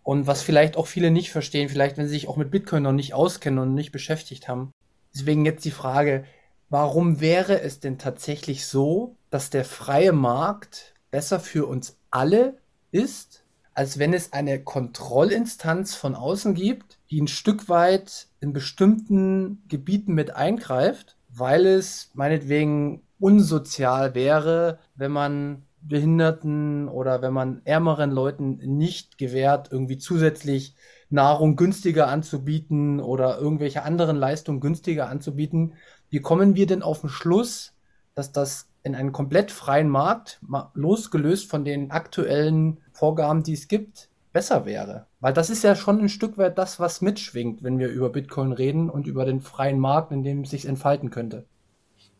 Und 0.02 0.26
was 0.26 0.42
vielleicht 0.42 0.76
auch 0.76 0.86
viele 0.86 1.10
nicht 1.10 1.30
verstehen, 1.30 1.68
vielleicht 1.68 1.96
wenn 1.96 2.06
sie 2.06 2.12
sich 2.12 2.28
auch 2.28 2.36
mit 2.36 2.50
Bitcoin 2.50 2.82
noch 2.82 2.92
nicht 2.92 3.14
auskennen 3.14 3.60
und 3.60 3.74
nicht 3.74 3.92
beschäftigt 3.92 4.48
haben. 4.48 4.72
Deswegen 5.14 5.44
jetzt 5.44 5.64
die 5.64 5.70
Frage, 5.70 6.24
warum 6.68 7.20
wäre 7.20 7.60
es 7.60 7.80
denn 7.80 7.98
tatsächlich 7.98 8.66
so, 8.66 9.16
dass 9.30 9.50
der 9.50 9.64
freie 9.64 10.12
Markt 10.12 10.94
besser 11.10 11.38
für 11.38 11.66
uns 11.66 11.98
alle 12.10 12.58
ist, 12.90 13.44
als 13.74 13.98
wenn 13.98 14.12
es 14.12 14.32
eine 14.32 14.62
Kontrollinstanz 14.62 15.94
von 15.94 16.14
außen 16.14 16.54
gibt, 16.54 16.98
die 17.10 17.20
ein 17.20 17.28
Stück 17.28 17.68
weit 17.68 18.28
in 18.40 18.52
bestimmten 18.52 19.62
Gebieten 19.68 20.14
mit 20.14 20.34
eingreift 20.34 21.16
weil 21.34 21.66
es 21.66 22.10
meinetwegen 22.14 23.02
unsozial 23.18 24.14
wäre, 24.14 24.78
wenn 24.94 25.12
man 25.12 25.62
Behinderten 25.80 26.88
oder 26.88 27.22
wenn 27.22 27.32
man 27.32 27.62
ärmeren 27.64 28.10
Leuten 28.10 28.58
nicht 28.58 29.18
gewährt, 29.18 29.70
irgendwie 29.72 29.98
zusätzlich 29.98 30.76
Nahrung 31.10 31.56
günstiger 31.56 32.08
anzubieten 32.08 33.00
oder 33.00 33.38
irgendwelche 33.38 33.82
anderen 33.82 34.16
Leistungen 34.16 34.60
günstiger 34.60 35.08
anzubieten. 35.08 35.74
Wie 36.08 36.20
kommen 36.20 36.54
wir 36.54 36.66
denn 36.66 36.82
auf 36.82 37.00
den 37.00 37.10
Schluss, 37.10 37.74
dass 38.14 38.32
das 38.32 38.68
in 38.82 38.94
einem 38.94 39.12
komplett 39.12 39.50
freien 39.50 39.88
Markt, 39.88 40.40
losgelöst 40.74 41.48
von 41.48 41.64
den 41.64 41.90
aktuellen 41.90 42.80
Vorgaben, 42.92 43.42
die 43.42 43.52
es 43.52 43.68
gibt, 43.68 44.08
besser 44.32 44.64
wäre. 44.64 45.06
Weil 45.22 45.32
das 45.32 45.50
ist 45.50 45.62
ja 45.62 45.76
schon 45.76 46.00
ein 46.00 46.08
Stück 46.08 46.36
weit 46.36 46.58
das, 46.58 46.80
was 46.80 47.00
mitschwingt, 47.00 47.62
wenn 47.62 47.78
wir 47.78 47.88
über 47.88 48.10
Bitcoin 48.10 48.50
reden 48.50 48.90
und 48.90 49.06
über 49.06 49.24
den 49.24 49.40
freien 49.40 49.78
Markt, 49.78 50.10
in 50.10 50.24
dem 50.24 50.40
es 50.40 50.50
sich 50.50 50.66
entfalten 50.66 51.10
könnte. 51.10 51.46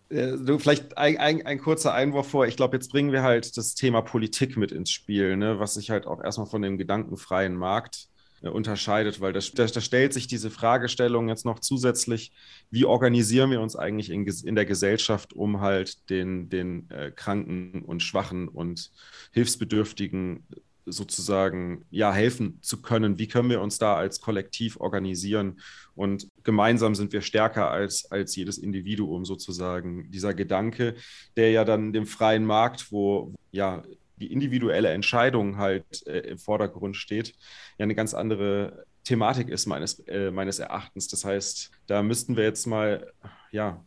Äh, 0.08 0.36
du, 0.38 0.56
vielleicht 0.60 0.96
ein, 0.96 1.18
ein, 1.18 1.44
ein, 1.44 1.58
kurzer 1.58 1.94
Einwurf 1.94 2.28
vor. 2.28 2.46
Ich 2.46 2.56
glaube, 2.56 2.76
jetzt 2.76 2.92
bringen 2.92 3.10
wir 3.10 3.24
halt 3.24 3.56
das 3.56 3.74
Thema 3.74 4.02
Politik 4.02 4.56
mit 4.56 4.70
ins 4.70 4.92
Spiel, 4.92 5.36
ne? 5.36 5.58
was 5.58 5.74
sich 5.74 5.90
halt 5.90 6.06
auch 6.06 6.22
erstmal 6.22 6.46
von 6.46 6.62
dem 6.62 6.78
gedankenfreien 6.78 7.56
Markt 7.56 8.06
äh, 8.40 8.48
unterscheidet, 8.48 9.20
weil 9.20 9.32
da, 9.32 9.40
da, 9.52 9.80
stellt 9.80 10.12
sich 10.12 10.28
diese 10.28 10.50
Fragestellung 10.50 11.28
jetzt 11.28 11.44
noch 11.44 11.58
zusätzlich, 11.58 12.30
wie 12.70 12.84
organisieren 12.84 13.50
wir 13.50 13.60
uns 13.60 13.74
eigentlich 13.74 14.10
in, 14.10 14.24
in 14.24 14.54
der 14.54 14.64
Gesellschaft, 14.64 15.32
um 15.32 15.60
halt 15.60 16.08
den, 16.08 16.50
den 16.50 16.88
äh, 16.90 17.10
Kranken 17.10 17.82
und 17.82 18.00
Schwachen 18.00 18.46
und 18.46 18.92
Hilfsbedürftigen 19.32 20.46
sozusagen 20.86 21.84
ja 21.90 22.12
helfen 22.12 22.58
zu 22.62 22.82
können. 22.82 23.18
Wie 23.18 23.28
können 23.28 23.50
wir 23.50 23.60
uns 23.60 23.78
da 23.78 23.94
als 23.94 24.20
Kollektiv 24.20 24.78
organisieren? 24.80 25.60
Und 25.94 26.28
gemeinsam 26.42 26.94
sind 26.94 27.12
wir 27.12 27.20
stärker 27.20 27.70
als, 27.70 28.10
als 28.10 28.34
jedes 28.36 28.58
Individuum 28.58 29.24
sozusagen. 29.24 30.10
Dieser 30.10 30.34
Gedanke, 30.34 30.94
der 31.36 31.50
ja 31.50 31.64
dann 31.64 31.92
dem 31.92 32.06
freien 32.06 32.44
Markt, 32.44 32.90
wo 32.90 33.34
ja 33.50 33.82
die 34.16 34.32
individuelle 34.32 34.88
Entscheidung 34.90 35.58
halt 35.58 36.06
äh, 36.06 36.20
im 36.20 36.38
Vordergrund 36.38 36.96
steht, 36.96 37.34
ja 37.78 37.84
eine 37.84 37.94
ganz 37.94 38.14
andere 38.14 38.84
Thematik 39.04 39.48
ist 39.48 39.66
meines, 39.66 39.98
äh, 40.06 40.30
meines 40.30 40.58
Erachtens. 40.58 41.08
Das 41.08 41.24
heißt, 41.24 41.70
da 41.86 42.02
müssten 42.02 42.36
wir 42.36 42.44
jetzt 42.44 42.66
mal, 42.66 43.12
ja, 43.50 43.82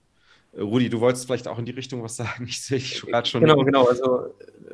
Rudi, 0.57 0.89
du 0.89 0.99
wolltest 1.01 1.25
vielleicht 1.25 1.47
auch 1.47 1.59
in 1.59 1.65
die 1.65 1.71
Richtung 1.71 2.03
was 2.03 2.15
sagen. 2.15 2.45
Ich 2.47 2.61
sehe 2.61 2.79
gerade 2.79 3.27
schon. 3.27 3.41
Genau, 3.41 3.63
genau. 3.63 3.85
Also 3.85 4.33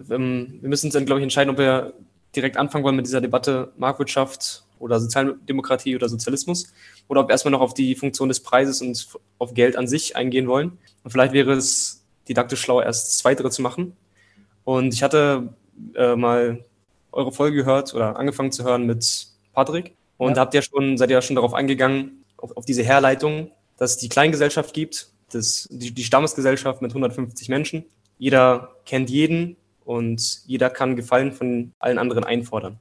ähm, 0.09 0.59
wir 0.61 0.69
müssen 0.69 0.87
uns 0.87 0.93
dann, 0.93 1.05
glaube 1.05 1.19
ich, 1.19 1.23
entscheiden, 1.23 1.51
ob 1.51 1.57
wir 1.57 1.93
direkt 2.35 2.57
anfangen 2.57 2.83
wollen 2.83 2.95
mit 2.95 3.05
dieser 3.05 3.21
Debatte 3.21 3.71
Marktwirtschaft 3.77 4.63
oder 4.79 4.99
Sozialdemokratie 4.99 5.95
oder 5.95 6.09
Sozialismus 6.09 6.71
oder 7.07 7.21
ob 7.21 7.27
wir 7.27 7.33
erstmal 7.33 7.51
noch 7.51 7.61
auf 7.61 7.73
die 7.73 7.95
Funktion 7.95 8.29
des 8.29 8.39
Preises 8.39 8.81
und 8.81 9.07
auf 9.37 9.53
Geld 9.53 9.75
an 9.75 9.87
sich 9.87 10.15
eingehen 10.15 10.47
wollen. 10.47 10.77
Und 11.03 11.11
vielleicht 11.11 11.33
wäre 11.33 11.53
es 11.53 12.03
didaktisch 12.27 12.61
schlauer, 12.61 12.83
erst 12.83 13.19
Zweitere 13.19 13.51
zu 13.51 13.61
machen. 13.61 13.95
Und 14.63 14.93
ich 14.93 15.03
hatte 15.03 15.53
äh, 15.95 16.15
mal 16.15 16.63
eure 17.11 17.31
Folge 17.31 17.57
gehört 17.57 17.93
oder 17.93 18.17
angefangen 18.17 18.51
zu 18.51 18.63
hören 18.63 18.85
mit 18.85 19.27
Patrick 19.53 19.95
und 20.17 20.35
ja. 20.35 20.41
habt 20.41 20.53
ja 20.53 20.61
schon, 20.61 20.97
seid 20.97 21.09
ja 21.09 21.21
schon 21.21 21.35
darauf 21.35 21.53
eingegangen, 21.53 22.23
auf, 22.37 22.55
auf 22.55 22.65
diese 22.65 22.83
Herleitung, 22.83 23.51
dass 23.77 23.91
es 23.91 23.97
die 23.97 24.09
Kleingesellschaft 24.09 24.73
gibt, 24.73 25.09
das, 25.31 25.67
die, 25.71 25.91
die 25.91 26.03
Stammesgesellschaft 26.03 26.81
mit 26.81 26.91
150 26.91 27.49
Menschen. 27.49 27.85
Jeder 28.17 28.75
kennt 28.85 29.09
jeden 29.09 29.57
und 29.91 30.41
jeder 30.45 30.69
kann 30.69 30.95
Gefallen 30.95 31.33
von 31.33 31.73
allen 31.77 31.97
anderen 31.97 32.23
einfordern. 32.23 32.79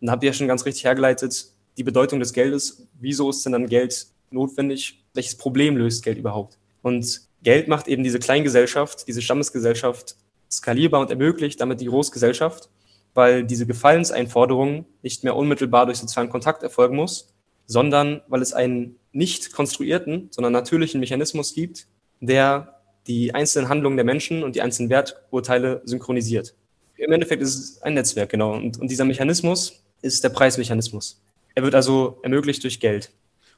Und 0.00 0.06
da 0.06 0.12
habt 0.12 0.22
ihr 0.22 0.26
ja 0.26 0.34
schon 0.34 0.48
ganz 0.48 0.66
richtig 0.66 0.84
hergeleitet, 0.84 1.46
die 1.78 1.82
Bedeutung 1.82 2.20
des 2.20 2.34
Geldes. 2.34 2.86
Wieso 3.00 3.30
ist 3.30 3.42
denn 3.46 3.52
dann 3.52 3.68
Geld 3.68 4.08
notwendig? 4.30 5.02
Welches 5.14 5.34
Problem 5.36 5.78
löst 5.78 6.04
Geld 6.04 6.18
überhaupt? 6.18 6.58
Und 6.82 7.22
Geld 7.42 7.68
macht 7.68 7.88
eben 7.88 8.04
diese 8.04 8.18
Kleingesellschaft, 8.18 9.08
diese 9.08 9.22
Stammesgesellschaft 9.22 10.16
skalierbar 10.50 11.00
und 11.00 11.08
ermöglicht 11.08 11.58
damit 11.58 11.80
die 11.80 11.86
Großgesellschaft, 11.86 12.68
weil 13.14 13.44
diese 13.44 13.64
Gefallenseinforderung 13.64 14.84
nicht 15.00 15.24
mehr 15.24 15.34
unmittelbar 15.34 15.86
durch 15.86 15.98
sozialen 15.98 16.28
Kontakt 16.28 16.62
erfolgen 16.62 16.96
muss, 16.96 17.32
sondern 17.64 18.20
weil 18.28 18.42
es 18.42 18.52
einen 18.52 18.96
nicht 19.12 19.54
konstruierten, 19.54 20.28
sondern 20.30 20.52
natürlichen 20.52 21.00
Mechanismus 21.00 21.54
gibt, 21.54 21.86
der 22.20 22.81
die 23.06 23.34
einzelnen 23.34 23.68
Handlungen 23.68 23.96
der 23.96 24.04
Menschen 24.04 24.42
und 24.42 24.54
die 24.54 24.62
einzelnen 24.62 24.90
Werturteile 24.90 25.82
synchronisiert. 25.84 26.54
Im 26.96 27.12
Endeffekt 27.12 27.42
ist 27.42 27.58
es 27.58 27.82
ein 27.82 27.94
Netzwerk, 27.94 28.30
genau. 28.30 28.52
Und, 28.52 28.78
und 28.78 28.88
dieser 28.90 29.04
Mechanismus 29.04 29.82
ist 30.02 30.22
der 30.22 30.28
Preismechanismus. 30.28 31.20
Er 31.54 31.62
wird 31.62 31.74
also 31.74 32.18
ermöglicht 32.22 32.62
durch 32.62 32.80
Geld. 32.80 33.10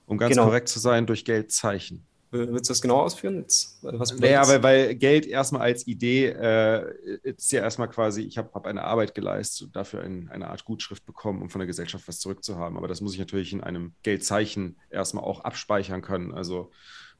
Um 0.06 0.18
ganz 0.18 0.30
genau. 0.30 0.44
korrekt 0.46 0.68
zu 0.68 0.78
sein, 0.78 1.06
durch 1.06 1.24
Geldzeichen. 1.24 2.06
Willst 2.30 2.68
du 2.68 2.72
das 2.72 2.82
genau 2.82 3.00
ausführen? 3.00 3.36
Jetzt, 3.36 3.78
was 3.82 4.18
naja, 4.18 4.42
aber 4.42 4.62
weil 4.62 4.96
Geld 4.96 5.24
erstmal 5.24 5.62
als 5.62 5.86
Idee 5.86 6.26
äh, 6.26 6.92
ist 7.22 7.52
ja 7.52 7.62
erstmal 7.62 7.88
quasi, 7.88 8.22
ich 8.22 8.36
habe 8.38 8.50
hab 8.52 8.66
eine 8.66 8.82
Arbeit 8.82 9.14
geleistet 9.14 9.68
und 9.68 9.76
dafür 9.76 10.02
ein, 10.02 10.28
eine 10.30 10.48
Art 10.48 10.64
Gutschrift 10.64 11.06
bekommen, 11.06 11.42
um 11.42 11.48
von 11.48 11.60
der 11.60 11.68
Gesellschaft 11.68 12.08
was 12.08 12.18
zurückzuhaben. 12.18 12.76
Aber 12.76 12.88
das 12.88 13.00
muss 13.00 13.12
ich 13.12 13.20
natürlich 13.20 13.52
in 13.52 13.62
einem 13.62 13.92
Geldzeichen 14.02 14.76
erstmal 14.90 15.22
auch 15.22 15.44
abspeichern 15.44 16.02
können. 16.02 16.32
Also 16.32 16.72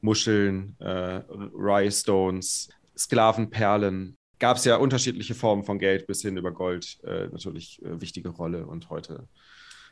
Muscheln, 0.05 0.77
äh, 0.79 1.21
Rye-Stones, 1.29 2.69
Sklavenperlen. 2.97 4.17
Gab 4.39 4.57
es 4.57 4.65
ja 4.65 4.77
unterschiedliche 4.77 5.35
Formen 5.35 5.63
von 5.63 5.79
Geld 5.79 6.07
bis 6.07 6.21
hin 6.21 6.37
über 6.37 6.51
Gold 6.51 6.97
äh, 7.03 7.27
natürlich 7.27 7.81
äh, 7.83 7.99
wichtige 7.99 8.29
Rolle 8.29 8.65
und 8.65 8.89
heute 8.89 9.27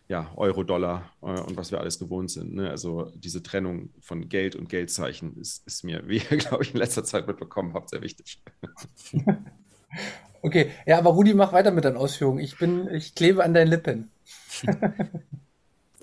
ja, 0.07 0.31
Euro, 0.35 0.63
Dollar 0.63 1.11
äh, 1.21 1.39
und 1.39 1.57
was 1.57 1.71
wir 1.71 1.79
alles 1.79 1.97
gewohnt 1.97 2.29
sind. 2.29 2.55
Ne? 2.55 2.69
Also 2.69 3.11
diese 3.15 3.41
Trennung 3.41 3.89
von 3.99 4.29
Geld 4.29 4.55
und 4.55 4.69
Geldzeichen 4.69 5.37
ist, 5.37 5.65
ist 5.65 5.83
mir, 5.83 6.07
wie 6.07 6.17
ihr, 6.17 6.37
glaube 6.37 6.63
ich, 6.63 6.73
in 6.73 6.79
letzter 6.79 7.03
Zeit 7.03 7.27
mitbekommen 7.27 7.73
habt, 7.73 7.89
sehr 7.89 8.01
wichtig. 8.01 8.41
okay, 10.41 10.71
ja, 10.85 10.97
aber 10.97 11.11
Rudi, 11.11 11.33
mach 11.33 11.53
weiter 11.53 11.71
mit 11.71 11.85
deinen 11.85 11.97
Ausführungen. 11.97 12.39
Ich 12.39 12.57
bin, 12.57 12.87
ich 12.89 13.15
klebe 13.15 13.43
an 13.43 13.53
deinen 13.53 13.69
Lippen. 13.69 14.11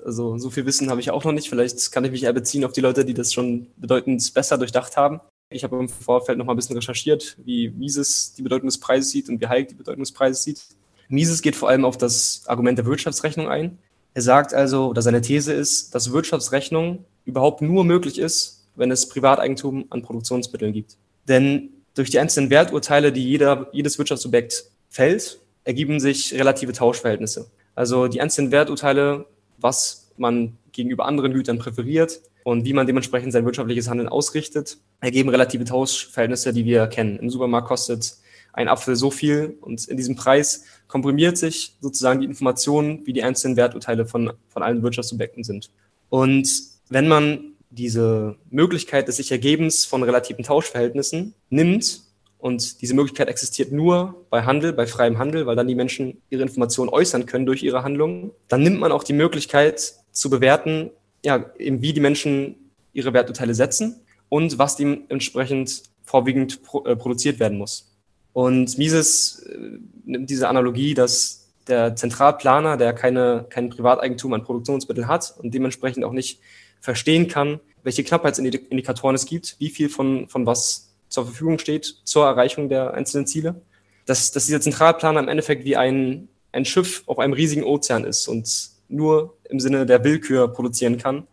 also 0.05 0.39
so 0.39 0.51
viel 0.51 0.67
Wissen 0.67 0.91
habe 0.91 1.01
ich 1.01 1.11
auch 1.11 1.25
noch 1.25 1.33
nicht. 1.33 1.49
Vielleicht 1.49 1.93
kann 1.93 2.05
ich 2.05 2.11
mich 2.11 2.25
eher 2.25 2.33
beziehen 2.33 2.65
auf 2.65 2.73
die 2.73 2.81
Leute, 2.81 3.05
die 3.05 3.15
das 3.15 3.33
schon 3.33 3.67
bedeutend 3.77 4.33
besser 4.35 4.59
durchdacht 4.59 4.97
haben. 4.97 5.21
Ich 5.51 5.65
habe 5.65 5.79
im 5.79 5.89
Vorfeld 5.89 6.39
noch 6.39 6.45
mal 6.45 6.53
ein 6.53 6.57
bisschen 6.57 6.77
recherchiert, 6.77 7.37
wie 7.45 7.71
Mises 7.71 8.35
die 8.35 8.43
Bedeutung 8.43 8.69
des 8.69 8.79
Preises 8.79 9.11
sieht 9.11 9.29
und 9.29 9.41
wie 9.41 9.47
Hayek 9.47 9.69
die 9.69 9.75
Bedeutung 9.75 10.03
des 10.03 10.13
Preises 10.13 10.45
sieht. 10.45 10.63
Mises 11.09 11.43
geht 11.43 11.57
vor 11.57 11.69
allem 11.69 11.85
auf 11.85 11.99
das 11.99 12.43
Argument 12.47 12.79
der 12.79 12.87
Wirtschaftsrechnung 12.87 13.49
ein. 13.49 13.79
Er 14.15 14.23
sagt 14.23 14.55
also, 14.55 14.89
oder 14.89 15.03
seine 15.03 15.21
These 15.21 15.53
ist, 15.53 15.95
dass 15.95 16.13
Wirtschaftsrechnung 16.13 17.05
überhaupt 17.25 17.63
nur 17.63 17.85
möglich 17.85 18.19
ist, 18.19 18.69
wenn 18.77 18.91
es 18.91 19.09
Privateigentum 19.09 19.87
an 19.91 20.03
Produktionsmitteln 20.03 20.73
gibt. 20.73 20.97
Denn 21.27 21.71
durch 21.95 22.11
die 22.11 22.19
einzelnen 22.21 22.51
Werturteile, 22.51 23.13
die 23.13 23.25
jeder, 23.25 23.69
jedes 23.73 23.99
Wirtschaftsobjekt 23.99 24.65
fällt, 24.89 25.41
ergeben 25.65 26.01
sich 26.01 26.33
relative 26.35 26.73
Tauschverhältnisse. 26.73 27.51
Also 27.75 28.09
die 28.09 28.21
einzelnen 28.21 28.53
Werturteile, 28.53 29.27
was 29.61 30.13
man 30.17 30.57
gegenüber 30.73 31.07
anderen 31.07 31.33
Gütern 31.33 31.59
präferiert 31.59 32.21
und 32.45 32.65
wie 32.65 32.73
man 32.73 32.87
dementsprechend 32.87 33.33
sein 33.33 33.45
wirtschaftliches 33.45 33.89
Handeln 33.89 34.09
ausrichtet, 34.09 34.79
ergeben 35.01 35.29
relative 35.29 35.65
Tauschverhältnisse, 35.65 36.53
die 36.53 36.65
wir 36.65 36.87
kennen. 36.87 37.19
Im 37.19 37.31
Supermarkt 37.31 37.69
kostet 37.69 38.17
ein 38.53 38.69
Apfel 38.69 38.97
so 38.97 39.11
viel 39.11 39.57
und 39.61 39.87
in 39.89 39.97
diesem 39.97 40.17
Preis 40.17 40.65
komprimiert 40.89 41.39
sich 41.39 41.77
sozusagen 41.81 42.21
die 42.21 42.27
Information, 42.27 43.07
wie 43.07 43.13
die 43.13 43.23
einzelnen 43.23 43.57
Werturteile 43.57 44.07
von, 44.07 44.33
von 44.49 44.63
allen 44.63 44.83
Wirtschaftsobjekten 44.83 45.45
sind. 45.45 45.71
Und 46.09 46.51
wenn 46.89 47.07
man 47.07 47.53
diese 47.71 48.37
Möglichkeit 48.51 49.07
des 49.07 49.17
sich 49.17 49.31
Ergebens 49.31 49.85
von 49.85 50.03
relativen 50.03 50.45
Tauschverhältnissen 50.45 51.35
nimmt, 51.49 52.03
und 52.41 52.81
diese 52.81 52.95
Möglichkeit 52.95 53.29
existiert 53.29 53.71
nur 53.71 54.27
bei 54.31 54.43
Handel, 54.43 54.73
bei 54.73 54.87
freiem 54.87 55.19
Handel, 55.19 55.47
weil 55.47 55.57
dann 55.57 55.69
die 55.69 55.75
Menschen 55.75 56.23
ihre 56.31 56.43
Informationen 56.43 56.89
äußern 56.89 57.27
können 57.27 57.47
durch 57.47 57.63
ihre 57.63 57.83
Handlungen, 57.83 58.31
dann 58.49 58.63
nimmt 58.63 58.81
man 58.81 58.93
auch 58.93 59.05
die 59.05 59.13
Möglichkeit 59.13 59.95
zu 60.13 60.31
bewerten, 60.31 60.91
ja, 61.25 61.45
eben 61.59 61.83
wie 61.83 61.93
die 61.93 62.01
Menschen 62.01 62.57
ihre 62.93 63.13
Werturteile 63.13 63.55
setzen 63.55 64.01
und 64.29 64.59
was 64.59 64.77
dementsprechend 64.77 65.83
vorwiegend 66.03 66.63
pro, 66.63 66.85
äh, 66.87 66.97
produziert 66.97 67.39
werden 67.41 67.59
muss. 67.59 67.93
Und 68.33 68.79
Mises 68.79 69.47
äh, 69.47 69.79
nimmt 70.05 70.31
diese 70.31 70.49
Analogie, 70.49 70.95
dass 70.95 71.53
der 71.69 71.95
Zentralplaner, 71.95 72.77
der 72.77 72.95
keine, 72.95 73.47
kein 73.51 73.69
Privateigentum 73.69 74.33
an 74.33 74.43
Produktionsmitteln 74.43 75.09
hat 75.09 75.35
und 75.39 75.53
dementsprechend 75.53 76.05
auch 76.05 76.13
nicht 76.13 76.41
verstehen 76.81 77.29
kann, 77.29 77.61
welche 77.83 78.03
Knappheitsindikatoren 78.03 79.15
es 79.15 79.27
gibt, 79.27 79.57
wie 79.59 79.69
viel 79.69 79.89
von, 79.89 80.29
von 80.29 80.47
was 80.47 80.90
zur 81.11 81.27
Verfügung 81.27 81.59
steht 81.59 81.97
zur 82.05 82.25
Erreichung 82.25 82.69
der 82.69 82.95
einzelnen 82.95 83.27
Ziele, 83.27 83.61
dass, 84.07 84.33
dass 84.33 84.47
dieser 84.47 84.61
Zentralplaner 84.61 85.21
im 85.21 85.29
Endeffekt 85.29 85.65
wie 85.65 85.77
ein, 85.77 86.29
ein 86.53 86.65
Schiff 86.65 87.03
auf 87.07 87.19
einem 87.19 87.35
riesigen 87.35 87.65
Ozean 87.65 88.05
ist 88.05 88.29
und 88.29 88.71
nur 88.89 89.37
im 89.49 89.61
Sinne 89.61 89.87
der 89.87 90.03
Willkür 90.05 90.49
produzieren 90.49 90.99
kann, 90.99 91.27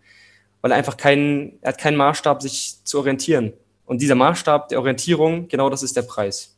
weil 0.62 0.72
er 0.72 0.77
einfach 0.77 0.98
keinen, 0.98 1.57
er 1.62 1.69
hat 1.69 1.77
keinen 1.77 1.98
Maßstab, 1.98 2.41
sich 2.41 2.77
zu 2.84 3.00
orientieren. 3.00 3.53
Und 3.86 4.01
dieser 4.01 4.15
Maßstab 4.15 4.69
der 4.69 4.79
Orientierung, 4.79 5.48
genau 5.48 5.69
das 5.69 5.81
ist 5.81 5.96
der 5.96 6.01
Preis. 6.01 6.57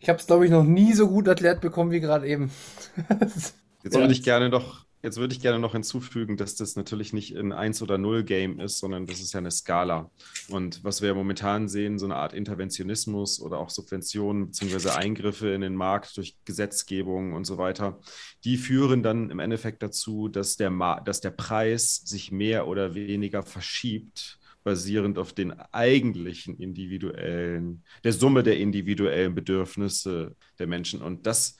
Ich 0.00 0.08
habe 0.08 0.18
es, 0.18 0.26
glaube 0.26 0.44
ich, 0.44 0.50
noch 0.50 0.64
nie 0.64 0.92
so 0.92 1.08
gut 1.08 1.26
erklärt 1.26 1.60
bekommen 1.60 1.90
wie 1.90 2.00
gerade 2.00 2.28
eben. 2.28 2.50
Jetzt 3.82 3.94
würde 3.94 4.12
ich 4.12 4.22
gerne 4.22 4.48
noch, 4.48 4.84
jetzt 5.02 5.18
würde 5.18 5.34
ich 5.34 5.40
gerne 5.40 5.58
noch 5.58 5.72
hinzufügen, 5.72 6.36
dass 6.36 6.54
das 6.54 6.76
natürlich 6.76 7.12
nicht 7.12 7.36
ein 7.36 7.52
1 7.52 7.82
oder 7.82 7.98
0 7.98 8.24
Game 8.24 8.60
ist, 8.60 8.78
sondern 8.78 9.06
das 9.06 9.20
ist 9.20 9.32
ja 9.32 9.38
eine 9.38 9.50
Skala. 9.50 10.10
Und 10.48 10.82
was 10.84 11.02
wir 11.02 11.14
momentan 11.14 11.68
sehen, 11.68 11.98
so 11.98 12.06
eine 12.06 12.16
Art 12.16 12.32
Interventionismus 12.32 13.40
oder 13.40 13.58
auch 13.58 13.70
Subventionen 13.70 14.46
bzw. 14.46 14.90
Eingriffe 14.90 15.48
in 15.50 15.60
den 15.60 15.74
Markt 15.74 16.16
durch 16.16 16.36
Gesetzgebung 16.44 17.32
und 17.32 17.44
so 17.44 17.58
weiter, 17.58 18.00
die 18.44 18.56
führen 18.56 19.02
dann 19.02 19.30
im 19.30 19.38
Endeffekt 19.38 19.82
dazu, 19.82 20.28
dass 20.28 20.56
der, 20.56 20.70
Ma 20.70 21.00
dass 21.00 21.20
der 21.20 21.30
Preis 21.30 22.02
sich 22.04 22.32
mehr 22.32 22.66
oder 22.66 22.94
weniger 22.94 23.42
verschiebt 23.42 24.38
basierend 24.64 25.18
auf 25.18 25.32
den 25.32 25.52
eigentlichen 25.72 26.58
individuellen, 26.58 27.84
der 28.04 28.12
Summe 28.12 28.42
der 28.42 28.58
individuellen 28.58 29.34
Bedürfnisse 29.34 30.36
der 30.58 30.66
Menschen. 30.66 31.00
Und 31.00 31.26
das, 31.26 31.56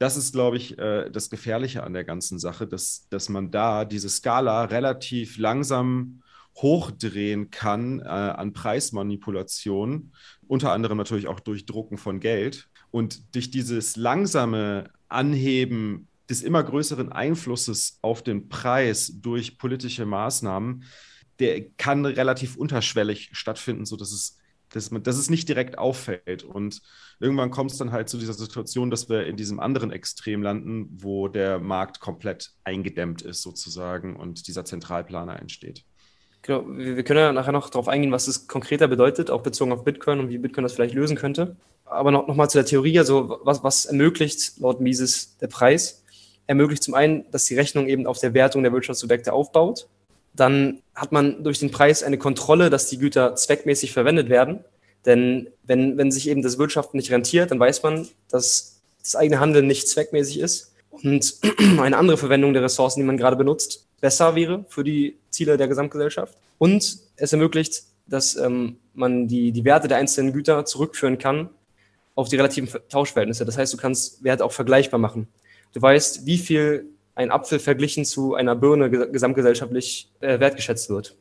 das 0.00 0.16
ist, 0.16 0.32
glaube 0.32 0.56
ich, 0.56 0.78
äh, 0.78 1.10
das 1.10 1.28
Gefährliche 1.28 1.84
an 1.84 1.92
der 1.92 2.04
ganzen 2.04 2.38
Sache, 2.38 2.66
dass, 2.66 3.06
dass 3.10 3.28
man 3.28 3.50
da 3.50 3.84
diese 3.84 4.08
Skala 4.08 4.64
relativ 4.64 5.36
langsam 5.36 6.22
hochdrehen 6.56 7.50
kann 7.50 8.00
äh, 8.00 8.04
an 8.04 8.54
Preismanipulation, 8.54 10.12
unter 10.48 10.72
anderem 10.72 10.96
natürlich 10.96 11.28
auch 11.28 11.38
durch 11.38 11.66
Drucken 11.66 11.98
von 11.98 12.18
Geld. 12.18 12.70
Und 12.90 13.34
durch 13.34 13.50
dieses 13.50 13.96
langsame 13.96 14.90
Anheben 15.10 16.08
des 16.30 16.42
immer 16.42 16.62
größeren 16.64 17.12
Einflusses 17.12 17.98
auf 18.00 18.22
den 18.22 18.48
Preis 18.48 19.12
durch 19.16 19.58
politische 19.58 20.06
Maßnahmen, 20.06 20.84
der 21.40 21.68
kann 21.72 22.06
relativ 22.06 22.56
unterschwellig 22.56 23.28
stattfinden, 23.32 23.84
sodass 23.84 24.12
es, 24.12 24.38
dass, 24.72 24.90
man, 24.90 25.02
dass 25.02 25.16
es 25.16 25.30
nicht 25.30 25.48
direkt 25.48 25.78
auffällt. 25.78 26.42
Und 26.42 26.80
irgendwann 27.18 27.50
kommt 27.50 27.72
es 27.72 27.78
dann 27.78 27.92
halt 27.92 28.08
zu 28.08 28.18
dieser 28.18 28.34
Situation, 28.34 28.90
dass 28.90 29.08
wir 29.08 29.26
in 29.26 29.36
diesem 29.36 29.60
anderen 29.60 29.90
Extrem 29.90 30.42
landen, 30.42 30.88
wo 30.90 31.28
der 31.28 31.58
Markt 31.58 32.00
komplett 32.00 32.52
eingedämmt 32.64 33.22
ist 33.22 33.42
sozusagen 33.42 34.16
und 34.16 34.46
dieser 34.46 34.64
Zentralplaner 34.64 35.38
entsteht. 35.38 35.84
Genau, 36.42 36.64
wir 36.66 37.02
können 37.02 37.20
ja 37.20 37.32
nachher 37.32 37.52
noch 37.52 37.68
darauf 37.68 37.88
eingehen, 37.88 38.12
was 38.12 38.26
es 38.26 38.48
konkreter 38.48 38.88
bedeutet, 38.88 39.30
auch 39.30 39.42
bezogen 39.42 39.72
auf 39.72 39.84
Bitcoin 39.84 40.20
und 40.20 40.30
wie 40.30 40.38
Bitcoin 40.38 40.62
das 40.62 40.72
vielleicht 40.72 40.94
lösen 40.94 41.16
könnte. 41.16 41.56
Aber 41.84 42.10
noch, 42.10 42.28
noch 42.28 42.36
mal 42.36 42.48
zu 42.48 42.56
der 42.56 42.64
Theorie, 42.64 42.98
also 42.98 43.40
was, 43.42 43.62
was 43.62 43.84
ermöglicht 43.84 44.58
laut 44.58 44.80
Mises 44.80 45.36
der 45.38 45.48
Preis? 45.48 46.02
Ermöglicht 46.46 46.82
zum 46.82 46.94
einen, 46.94 47.30
dass 47.30 47.44
die 47.44 47.56
Rechnung 47.56 47.88
eben 47.88 48.06
auf 48.06 48.18
der 48.18 48.32
Wertung 48.32 48.62
der 48.62 48.72
Wirtschaftsobjekte 48.72 49.32
aufbaut. 49.32 49.88
Dann 50.34 50.80
hat 50.94 51.12
man 51.12 51.42
durch 51.42 51.58
den 51.58 51.70
Preis 51.70 52.02
eine 52.02 52.18
Kontrolle, 52.18 52.70
dass 52.70 52.88
die 52.88 52.98
Güter 52.98 53.34
zweckmäßig 53.34 53.92
verwendet 53.92 54.28
werden. 54.28 54.64
Denn 55.06 55.48
wenn, 55.64 55.96
wenn 55.96 56.10
sich 56.10 56.28
eben 56.28 56.42
das 56.42 56.58
Wirtschaften 56.58 56.96
nicht 56.96 57.10
rentiert, 57.10 57.50
dann 57.50 57.58
weiß 57.58 57.82
man, 57.82 58.08
dass 58.28 58.80
das 59.02 59.16
eigene 59.16 59.40
Handeln 59.40 59.66
nicht 59.66 59.88
zweckmäßig 59.88 60.40
ist 60.40 60.72
und 60.90 61.36
eine 61.80 61.96
andere 61.96 62.18
Verwendung 62.18 62.52
der 62.52 62.62
Ressourcen, 62.62 63.00
die 63.00 63.06
man 63.06 63.16
gerade 63.16 63.36
benutzt, 63.36 63.86
besser 64.00 64.34
wäre 64.34 64.64
für 64.68 64.84
die 64.84 65.16
Ziele 65.30 65.56
der 65.56 65.68
Gesamtgesellschaft. 65.68 66.36
Und 66.58 66.98
es 67.16 67.32
ermöglicht, 67.32 67.84
dass 68.06 68.36
ähm, 68.36 68.76
man 68.92 69.28
die, 69.28 69.52
die 69.52 69.64
Werte 69.64 69.88
der 69.88 69.96
einzelnen 69.96 70.32
Güter 70.32 70.64
zurückführen 70.64 71.18
kann 71.18 71.48
auf 72.14 72.28
die 72.28 72.36
relativen 72.36 72.68
Tauschverhältnisse. 72.88 73.44
Das 73.44 73.56
heißt, 73.56 73.72
du 73.72 73.76
kannst 73.76 74.22
Werte 74.22 74.44
auch 74.44 74.52
vergleichbar 74.52 74.98
machen. 74.98 75.28
Du 75.72 75.80
weißt, 75.80 76.26
wie 76.26 76.38
viel 76.38 76.86
ein 77.20 77.30
Apfel 77.30 77.58
verglichen 77.58 78.04
zu 78.04 78.34
einer 78.34 78.56
Birne 78.56 78.90
gesamtgesellschaftlich 78.90 80.10
äh, 80.20 80.40
wertgeschätzt 80.40 80.88
wird. 80.88 81.16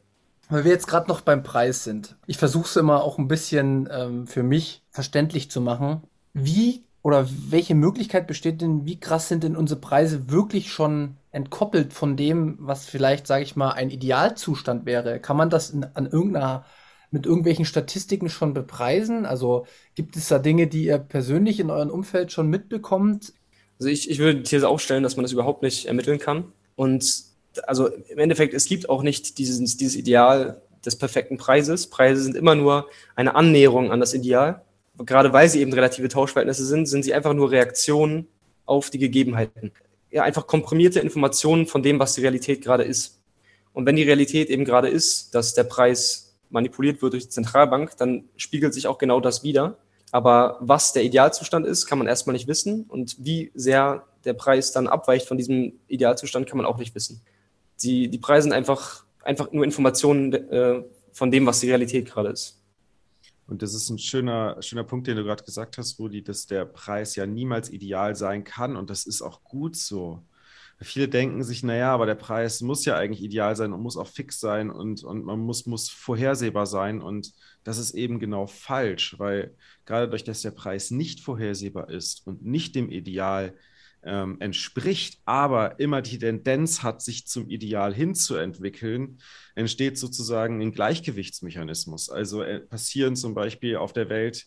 Weil 0.50 0.64
wir 0.64 0.72
jetzt 0.72 0.88
gerade 0.88 1.10
noch 1.10 1.22
beim 1.22 1.44
Preis 1.44 1.84
sind. 1.84 2.16
Ich 2.26 2.38
versuche 2.38 2.66
es 2.66 2.76
immer 2.76 3.04
auch 3.04 3.20
ein 3.20 3.28
bisschen 3.28 3.88
ähm, 3.92 4.26
für 4.26 4.42
mich 4.42 4.82
verständlich 4.90 5.52
zu 5.52 5.62
machen. 5.62 6.02
Wie 6.34 6.84
oder 7.02 7.28
welche 7.50 7.76
Möglichkeit 7.76 8.28
besteht 8.28 8.62
denn, 8.62 8.86
wie 8.86 9.00
krass 9.00 9.28
sind 9.28 9.44
denn 9.44 9.56
unsere 9.56 9.80
Preise 9.80 10.32
wirklich 10.32 10.72
schon 10.72 11.18
entkoppelt 11.32 11.94
von 11.94 12.18
dem, 12.18 12.58
was 12.60 12.86
vielleicht, 12.86 13.28
sage 13.28 13.44
ich 13.44 13.56
mal, 13.56 13.72
ein 13.72 13.90
Idealzustand 13.90 14.86
wäre? 14.86 15.20
Kann 15.20 15.38
man 15.38 15.50
das 15.50 15.70
in, 15.70 15.84
an 15.84 16.08
irgendeiner 16.08 16.66
mit 17.12 17.26
irgendwelchen 17.26 17.66
Statistiken 17.66 18.30
schon 18.30 18.54
bepreisen? 18.54 19.26
Also 19.26 19.66
gibt 19.96 20.16
es 20.16 20.28
da 20.28 20.40
Dinge, 20.40 20.68
die 20.68 20.86
ihr 20.86 20.98
persönlich 20.98 21.60
in 21.60 21.70
eurem 21.70 21.90
Umfeld 21.90 22.32
schon 22.32 22.48
mitbekommt? 22.48 23.34
Also 23.80 23.90
ich, 23.90 24.10
ich 24.10 24.20
würde 24.20 24.36
die 24.36 24.44
These 24.44 24.68
aufstellen, 24.68 25.04
dass 25.04 25.16
man 25.16 25.24
das 25.24 25.32
überhaupt 25.32 25.64
nicht 25.64 25.86
ermitteln 25.86 26.20
kann. 26.20 26.52
Und 26.76 27.24
also 27.66 27.88
im 27.88 28.20
Endeffekt, 28.20 28.54
es 28.54 28.66
gibt 28.66 28.90
auch 28.90 29.04
nicht 29.04 29.38
dieses, 29.38 29.78
dieses 29.78 29.96
Ideal 29.96 30.62
des 30.86 30.98
perfekten 30.98 31.38
Preises. 31.38 31.88
Preise 31.88 32.22
sind 32.22 32.36
immer 32.36 32.56
nur 32.56 32.88
eine 33.16 33.36
Annäherung 33.36 33.92
an 33.92 34.00
das 34.00 34.14
Ideal 34.14 34.64
gerade 35.06 35.34
weil 35.34 35.50
sie 35.50 35.62
eben 35.62 35.74
relative 35.74 36.08
Tauschverhältnisse 36.08 36.66
sind, 36.66 36.86
sind 36.88 37.04
sie 37.04 37.14
einfach 37.14 37.34
nur 37.34 37.52
Reaktionen 37.52 38.28
auf 38.66 38.90
die 38.90 39.00
Gegebenheiten. 39.00 39.72
Ja, 40.12 40.24
einfach 40.24 40.48
komprimierte 40.48 41.00
Informationen 41.00 41.68
von 41.68 41.84
dem, 41.84 42.00
was 42.00 42.16
die 42.16 42.22
Realität 42.22 42.62
gerade 42.62 42.84
ist. 42.84 43.20
Und 43.74 43.86
wenn 43.86 43.96
die 43.96 44.04
Realität 44.04 44.50
eben 44.50 44.66
gerade 44.66 44.90
ist, 44.90 45.34
dass 45.36 45.54
der 45.54 45.64
Preis 45.64 46.36
manipuliert 46.50 47.02
wird 47.02 47.14
durch 47.14 47.26
die 47.26 47.30
Zentralbank, 47.30 47.96
dann 47.98 48.26
spiegelt 48.36 48.74
sich 48.74 48.88
auch 48.88 48.98
genau 48.98 49.20
das 49.20 49.44
wieder. 49.44 49.78
Aber 50.12 50.58
was 50.60 50.94
der 50.94 51.04
Idealzustand 51.04 51.66
ist, 51.66 51.86
kann 51.86 52.00
man 52.00 52.08
erstmal 52.08 52.34
nicht 52.34 52.48
wissen. 52.48 52.86
Und 52.88 53.16
wie 53.20 53.52
sehr 53.54 54.08
der 54.26 54.34
Preis 54.34 54.72
dann 54.72 54.88
abweicht 54.88 55.28
von 55.28 55.38
diesem 55.38 55.74
Idealzustand, 55.88 56.48
kann 56.48 56.58
man 56.58 56.66
auch 56.66 56.78
nicht 56.78 56.96
wissen. 56.96 57.22
Die, 57.82 58.10
die 58.10 58.18
Preise 58.18 58.44
sind 58.44 58.54
einfach, 58.54 59.06
einfach 59.24 59.52
nur 59.52 59.64
Informationen 59.64 60.34
äh, 60.34 60.84
von 61.12 61.32
dem, 61.32 61.46
was 61.46 61.60
die 61.60 61.68
Realität 61.68 62.10
gerade 62.10 62.30
ist. 62.30 62.60
Und 63.48 63.62
das 63.62 63.74
ist 63.74 63.90
ein 63.90 63.98
schöner, 63.98 64.62
schöner 64.62 64.84
Punkt, 64.84 65.08
den 65.08 65.18
du 65.18 65.24
gerade 65.24 65.44
gesagt 65.44 65.78
hast, 65.78 65.98
Rudi, 65.98 66.24
dass 66.24 66.46
der 66.46 66.66
Preis 66.66 67.16
ja 67.16 67.26
niemals 67.26 67.72
ideal 67.72 68.16
sein 68.16 68.44
kann. 68.44 68.76
Und 68.76 68.90
das 68.90 69.06
ist 69.06 69.22
auch 69.22 69.44
gut 69.44 69.76
so. 69.76 70.22
Viele 70.82 71.10
denken 71.10 71.44
sich, 71.44 71.62
naja, 71.64 71.94
aber 71.94 72.06
der 72.06 72.16
Preis 72.16 72.62
muss 72.62 72.86
ja 72.86 72.96
eigentlich 72.96 73.22
ideal 73.22 73.56
sein 73.56 73.74
und 73.74 73.82
muss 73.82 73.98
auch 73.98 74.08
fix 74.08 74.40
sein 74.40 74.70
und, 74.70 75.04
und 75.04 75.26
man 75.26 75.40
muss, 75.40 75.66
muss 75.66 75.90
vorhersehbar 75.90 76.66
sein. 76.66 77.02
Und 77.02 77.34
das 77.66 77.78
ist 77.78 77.92
eben 77.92 78.20
genau 78.20 78.48
falsch, 78.48 79.16
weil 79.20 79.56
gerade 79.86 80.10
durch 80.10 80.24
dass 80.24 80.42
der 80.42 80.52
Preis 80.52 80.90
nicht 80.90 81.20
vorhersehbar 81.20 81.90
ist 81.90 82.26
und 82.26 82.46
nicht 82.46 82.76
dem 82.76 82.90
Ideal 82.90 83.56
ähm, 84.04 84.38
entspricht, 84.40 85.20
aber 85.26 85.80
immer 85.80 86.02
die 86.02 86.20
Tendenz 86.20 86.84
hat, 86.84 87.02
sich 87.02 87.28
zum 87.28 87.50
Ideal 87.50 87.94
hinzuentwickeln, 87.94 89.20
entsteht 89.56 89.98
sozusagen 89.98 90.62
ein 90.62 90.72
Gleichgewichtsmechanismus. 90.72 92.10
Also 92.10 92.42
äh, 92.44 92.62
passieren 92.62 93.16
zum 93.16 93.34
Beispiel 93.34 93.76
auf 93.76 93.92
der 93.92 94.10
Welt 94.10 94.46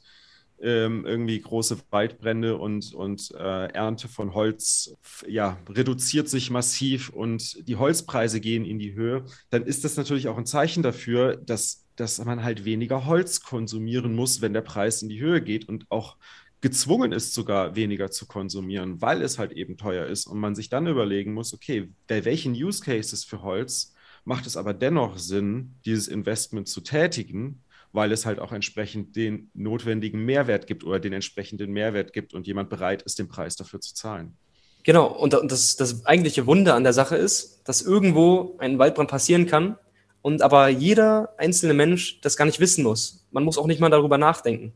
ähm, 0.62 1.05
irgendwie 1.05 1.40
große 1.40 1.79
Waldbrände 1.90 2.57
und, 2.57 2.94
und 2.94 3.33
äh, 3.33 3.66
Ernte 3.72 4.09
von 4.09 4.33
Holz 4.33 4.94
ja, 5.27 5.59
reduziert 5.68 6.29
sich 6.29 6.51
massiv 6.51 7.11
und 7.11 7.66
die 7.68 7.77
Holzpreise 7.77 8.40
gehen 8.40 8.64
in 8.64 8.79
die 8.79 8.94
Höhe, 8.94 9.25
dann 9.51 9.64
ist 9.64 9.85
das 9.85 9.96
natürlich 9.96 10.29
auch 10.29 10.38
ein 10.38 10.46
Zeichen 10.46 10.83
dafür, 10.83 11.37
dass, 11.37 11.85
dass 11.96 12.25
man 12.25 12.44
halt 12.44 12.64
weniger 12.64 13.07
Holz 13.07 13.42
konsumieren 13.42 14.14
muss, 14.14 14.40
wenn 14.40 14.53
der 14.53 14.62
Preis 14.62 15.03
in 15.03 15.09
die 15.09 15.20
Höhe 15.20 15.42
geht 15.42 15.68
und 15.68 15.90
auch 15.90 16.16
gezwungen 16.61 17.11
ist, 17.11 17.35
sogar 17.35 17.75
weniger 17.75 18.12
zu 18.12 18.27
konsumieren, 18.27 19.03
weil 19.03 19.20
es 19.22 19.38
halt 19.38 19.51
eben 19.53 19.77
teuer 19.77 20.07
ist 20.07 20.27
und 20.27 20.38
man 20.38 20.55
sich 20.55 20.68
dann 20.68 20.87
überlegen 20.87 21.35
muss, 21.35 21.53
okay, 21.53 21.88
bei 22.07 22.25
welchen 22.25 22.53
Use 22.53 22.83
Cases 22.85 23.25
für 23.25 23.42
Holz 23.42 23.94
macht 24.25 24.46
es 24.46 24.57
aber 24.57 24.72
dennoch 24.72 25.18
Sinn, 25.18 25.75
dieses 25.85 26.07
Investment 26.07 26.68
zu 26.68 26.81
tätigen, 26.81 27.64
weil 27.93 28.13
es 28.13 28.27
halt 28.27 28.39
auch 28.39 28.53
entsprechend 28.53 29.17
den 29.17 29.51
notwendigen 29.55 30.25
Mehrwert 30.25 30.67
gibt 30.67 30.85
oder 30.85 30.99
den 30.99 31.13
entsprechenden 31.13 31.73
Mehrwert 31.73 32.13
gibt 32.13 32.35
und 32.35 32.47
jemand 32.47 32.71
bereit 32.71 33.03
ist, 33.03 33.19
den 33.19 33.29
Preis 33.29 33.57
dafür 33.57 33.81
zu 33.81 33.95
zahlen. 33.95 34.37
Genau, 34.85 35.07
und 35.07 35.33
das, 35.33 35.77
das 35.77 36.05
eigentliche 36.07 36.47
Wunder 36.47 36.75
an 36.75 36.83
der 36.83 36.93
Sache 36.93 37.17
ist, 37.17 37.63
dass 37.65 37.83
irgendwo 37.83 38.57
ein 38.59 38.79
Waldbrand 38.79 39.11
passieren 39.11 39.47
kann 39.47 39.77
und 40.23 40.43
aber 40.43 40.69
jeder 40.69 41.35
einzelne 41.39 41.75
Mensch 41.75 42.21
das 42.21 42.37
gar 42.37 42.47
nicht 42.47 42.59
wissen 42.59 42.83
muss. 42.83 43.27
Man 43.31 43.45
muss 43.45 43.59
auch 43.59 43.67
nicht 43.67 43.81
mal 43.81 43.91
darüber 43.91 44.19
nachdenken 44.19 44.73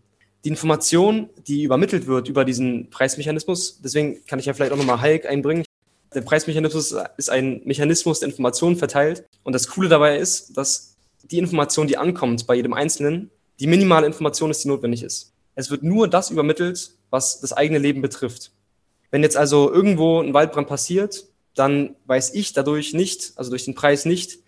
die 0.46 0.50
Information, 0.50 1.28
die 1.48 1.64
übermittelt 1.64 2.06
wird 2.06 2.28
über 2.28 2.44
diesen 2.44 2.88
Preismechanismus, 2.88 3.80
deswegen 3.82 4.24
kann 4.26 4.38
ich 4.38 4.46
ja 4.46 4.54
vielleicht 4.54 4.70
auch 4.70 4.76
nochmal 4.76 5.02
Hulk 5.02 5.26
einbringen. 5.26 5.64
Der 6.14 6.20
Preismechanismus 6.20 6.94
ist 7.16 7.30
ein 7.30 7.62
Mechanismus, 7.64 8.20
der 8.20 8.28
Informationen 8.28 8.76
verteilt. 8.76 9.24
Und 9.42 9.54
das 9.54 9.66
Coole 9.66 9.88
dabei 9.88 10.18
ist, 10.18 10.56
dass 10.56 10.95
die 11.30 11.38
Information, 11.38 11.86
die 11.86 11.98
ankommt 11.98 12.46
bei 12.46 12.54
jedem 12.54 12.72
Einzelnen, 12.72 13.30
die 13.60 13.66
minimale 13.66 14.06
Information 14.06 14.50
ist, 14.50 14.64
die 14.64 14.68
notwendig 14.68 15.02
ist. 15.02 15.32
Es 15.54 15.70
wird 15.70 15.82
nur 15.82 16.08
das 16.08 16.30
übermittelt, 16.30 16.92
was 17.10 17.40
das 17.40 17.52
eigene 17.52 17.78
Leben 17.78 18.02
betrifft. 18.02 18.52
Wenn 19.10 19.22
jetzt 19.22 19.36
also 19.36 19.72
irgendwo 19.72 20.20
ein 20.20 20.34
Waldbrand 20.34 20.68
passiert, 20.68 21.24
dann 21.54 21.96
weiß 22.04 22.34
ich 22.34 22.52
dadurch 22.52 22.92
nicht, 22.92 23.32
also 23.36 23.50
durch 23.50 23.64
den 23.64 23.74
Preis 23.74 24.04
nicht, 24.04 24.40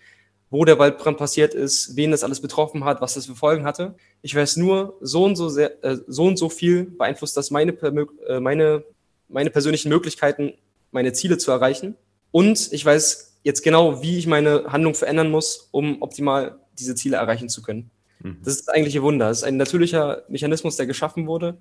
wo 0.51 0.65
der 0.65 0.79
Waldbrand 0.79 1.19
passiert 1.19 1.55
ist, 1.55 1.97
wen 1.97 2.11
das 2.11 2.25
alles 2.25 2.41
betroffen 2.41 2.85
hat, 2.85 3.01
was 3.01 3.15
das 3.15 3.27
für 3.27 3.35
Folgen 3.35 3.65
hatte. 3.65 3.95
Ich 4.23 4.35
weiß 4.35 4.57
nur, 4.57 4.97
so 5.01 5.25
und 5.25 5.37
so, 5.37 5.49
sehr, 5.49 5.83
äh, 5.85 5.97
so, 6.07 6.25
und 6.25 6.37
so 6.37 6.49
viel 6.49 6.85
beeinflusst 6.85 7.37
das 7.37 7.51
meine, 7.51 7.73
äh, 7.73 8.41
meine, 8.41 8.85
meine 9.29 9.51
persönlichen 9.51 9.89
Möglichkeiten, 9.89 10.55
meine 10.91 11.13
Ziele 11.13 11.39
zu 11.39 11.51
erreichen. 11.51 11.97
Und 12.31 12.73
ich 12.73 12.85
weiß 12.85 13.39
jetzt 13.43 13.63
genau, 13.63 14.03
wie 14.03 14.19
ich 14.19 14.27
meine 14.27 14.65
Handlung 14.73 14.95
verändern 14.95 15.31
muss, 15.31 15.69
um 15.71 16.03
optimal 16.03 16.59
diese 16.79 16.95
Ziele 16.95 17.17
erreichen 17.17 17.49
zu 17.49 17.63
können. 17.63 17.91
Mhm. 18.21 18.39
Das 18.45 18.55
ist 18.55 18.69
eigentlich 18.69 18.97
ein 18.97 19.03
Wunder. 19.03 19.29
Das 19.29 19.39
ist 19.39 19.45
ein 19.45 19.57
natürlicher 19.57 20.23
Mechanismus, 20.29 20.77
der 20.77 20.87
geschaffen 20.87 21.27
wurde, 21.27 21.59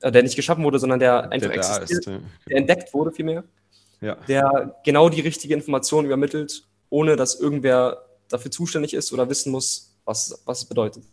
äh, 0.00 0.12
der 0.12 0.22
nicht 0.22 0.36
geschaffen 0.36 0.64
wurde, 0.64 0.78
sondern 0.78 0.98
der 0.98 1.30
einfach 1.30 1.48
der 1.48 1.56
existiert, 1.56 1.90
ist, 1.90 2.06
ja. 2.06 2.20
der 2.48 2.56
entdeckt 2.56 2.94
wurde 2.94 3.12
vielmehr, 3.12 3.44
ja. 4.00 4.16
der 4.28 4.76
genau 4.84 5.08
die 5.08 5.20
richtige 5.20 5.54
Information 5.54 6.04
übermittelt, 6.04 6.66
ohne 6.90 7.16
dass 7.16 7.38
irgendwer 7.40 8.06
dafür 8.28 8.50
zuständig 8.50 8.94
ist 8.94 9.12
oder 9.12 9.28
wissen 9.28 9.52
muss, 9.52 9.96
was, 10.04 10.42
was 10.44 10.58
es 10.58 10.64
bedeutet. 10.66 11.04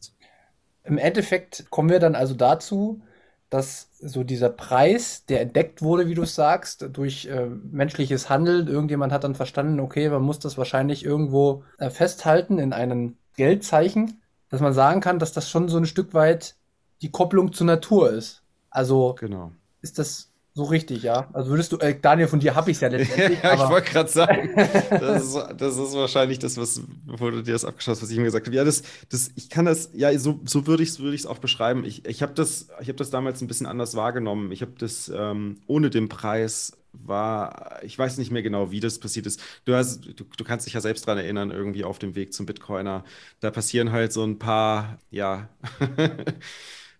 Im 0.83 0.97
Endeffekt 0.97 1.65
kommen 1.69 1.89
wir 1.89 1.99
dann 1.99 2.15
also 2.15 2.33
dazu, 2.33 3.01
dass 3.49 3.91
so 3.99 4.23
dieser 4.23 4.49
Preis, 4.49 5.25
der 5.27 5.41
entdeckt 5.41 5.83
wurde, 5.83 6.07
wie 6.07 6.15
du 6.15 6.23
es 6.23 6.33
sagst, 6.33 6.87
durch 6.91 7.27
äh, 7.27 7.45
menschliches 7.45 8.27
Handeln, 8.27 8.67
irgendjemand 8.67 9.13
hat 9.13 9.23
dann 9.23 9.35
verstanden, 9.35 9.79
okay, 9.79 10.09
man 10.09 10.23
muss 10.23 10.39
das 10.39 10.57
wahrscheinlich 10.57 11.05
irgendwo 11.05 11.63
äh, 11.77 11.91
festhalten 11.91 12.57
in 12.57 12.73
einem 12.73 13.15
Geldzeichen, 13.35 14.21
dass 14.49 14.61
man 14.61 14.73
sagen 14.73 15.01
kann, 15.01 15.19
dass 15.19 15.33
das 15.33 15.49
schon 15.49 15.69
so 15.69 15.77
ein 15.77 15.85
Stück 15.85 16.13
weit 16.13 16.55
die 17.01 17.11
Kopplung 17.11 17.53
zur 17.53 17.67
Natur 17.67 18.11
ist. 18.11 18.43
Also 18.69 19.15
genau. 19.19 19.51
ist 19.81 19.99
das 19.99 20.32
So 20.55 20.65
richtig, 20.65 21.01
ja. 21.01 21.29
Also 21.33 21.49
würdest 21.49 21.71
du, 21.71 21.77
äh, 21.77 21.99
Daniel, 21.99 22.27
von 22.27 22.39
dir 22.39 22.53
habe 22.53 22.69
ich 22.69 22.77
es 22.77 22.81
ja 22.81 22.87
letztendlich. 22.87 23.39
ja, 23.43 23.55
ich 23.55 23.69
wollte 23.69 23.91
gerade 23.91 24.09
sagen, 24.09 24.51
das 24.55 25.23
ist, 25.23 25.35
das 25.57 25.77
ist, 25.77 25.95
wahrscheinlich 25.95 26.37
das, 26.37 26.57
was, 26.57 26.81
wo 27.07 27.31
du 27.31 27.41
dir 27.41 27.53
das 27.53 27.65
abgeschaut 27.65 27.95
hast, 27.95 28.03
was 28.03 28.11
ich 28.11 28.17
ihm 28.17 28.23
gesagt 28.23 28.45
habe. 28.45 28.55
Ja, 28.55 28.63
das, 28.63 28.83
das, 29.09 29.31
ich 29.35 29.49
kann 29.49 29.65
das, 29.65 29.89
ja, 29.93 30.15
so, 30.19 30.39
so 30.45 30.67
würde 30.67 30.83
ich 30.83 30.89
es 30.89 30.99
würd 30.99 31.25
auch 31.25 31.39
beschreiben. 31.39 31.85
Ich, 31.85 32.05
ich 32.05 32.21
habe 32.21 32.33
das, 32.33 32.67
hab 32.87 32.97
das 32.97 33.09
damals 33.09 33.41
ein 33.41 33.47
bisschen 33.47 33.65
anders 33.65 33.95
wahrgenommen. 33.95 34.51
Ich 34.51 34.61
habe 34.61 34.73
das 34.77 35.11
ähm, 35.13 35.57
ohne 35.65 35.89
den 35.89 36.07
Preis 36.07 36.73
war, 36.93 37.79
ich 37.81 37.97
weiß 37.97 38.19
nicht 38.19 38.29
mehr 38.31 38.43
genau, 38.43 38.69
wie 38.69 38.79
das 38.79 38.99
passiert 38.99 39.25
ist. 39.25 39.41
Du, 39.65 39.73
hast, 39.73 40.05
du, 40.05 40.23
du 40.23 40.43
kannst 40.43 40.67
dich 40.67 40.73
ja 40.75 40.81
selbst 40.81 41.07
daran 41.07 41.17
erinnern, 41.17 41.49
irgendwie 41.49 41.83
auf 41.83 41.97
dem 41.97 42.13
Weg 42.13 42.31
zum 42.33 42.45
Bitcoiner. 42.45 43.03
Da 43.39 43.49
passieren 43.49 43.91
halt 43.91 44.13
so 44.13 44.23
ein 44.23 44.37
paar, 44.37 44.99
ja, 45.09 45.49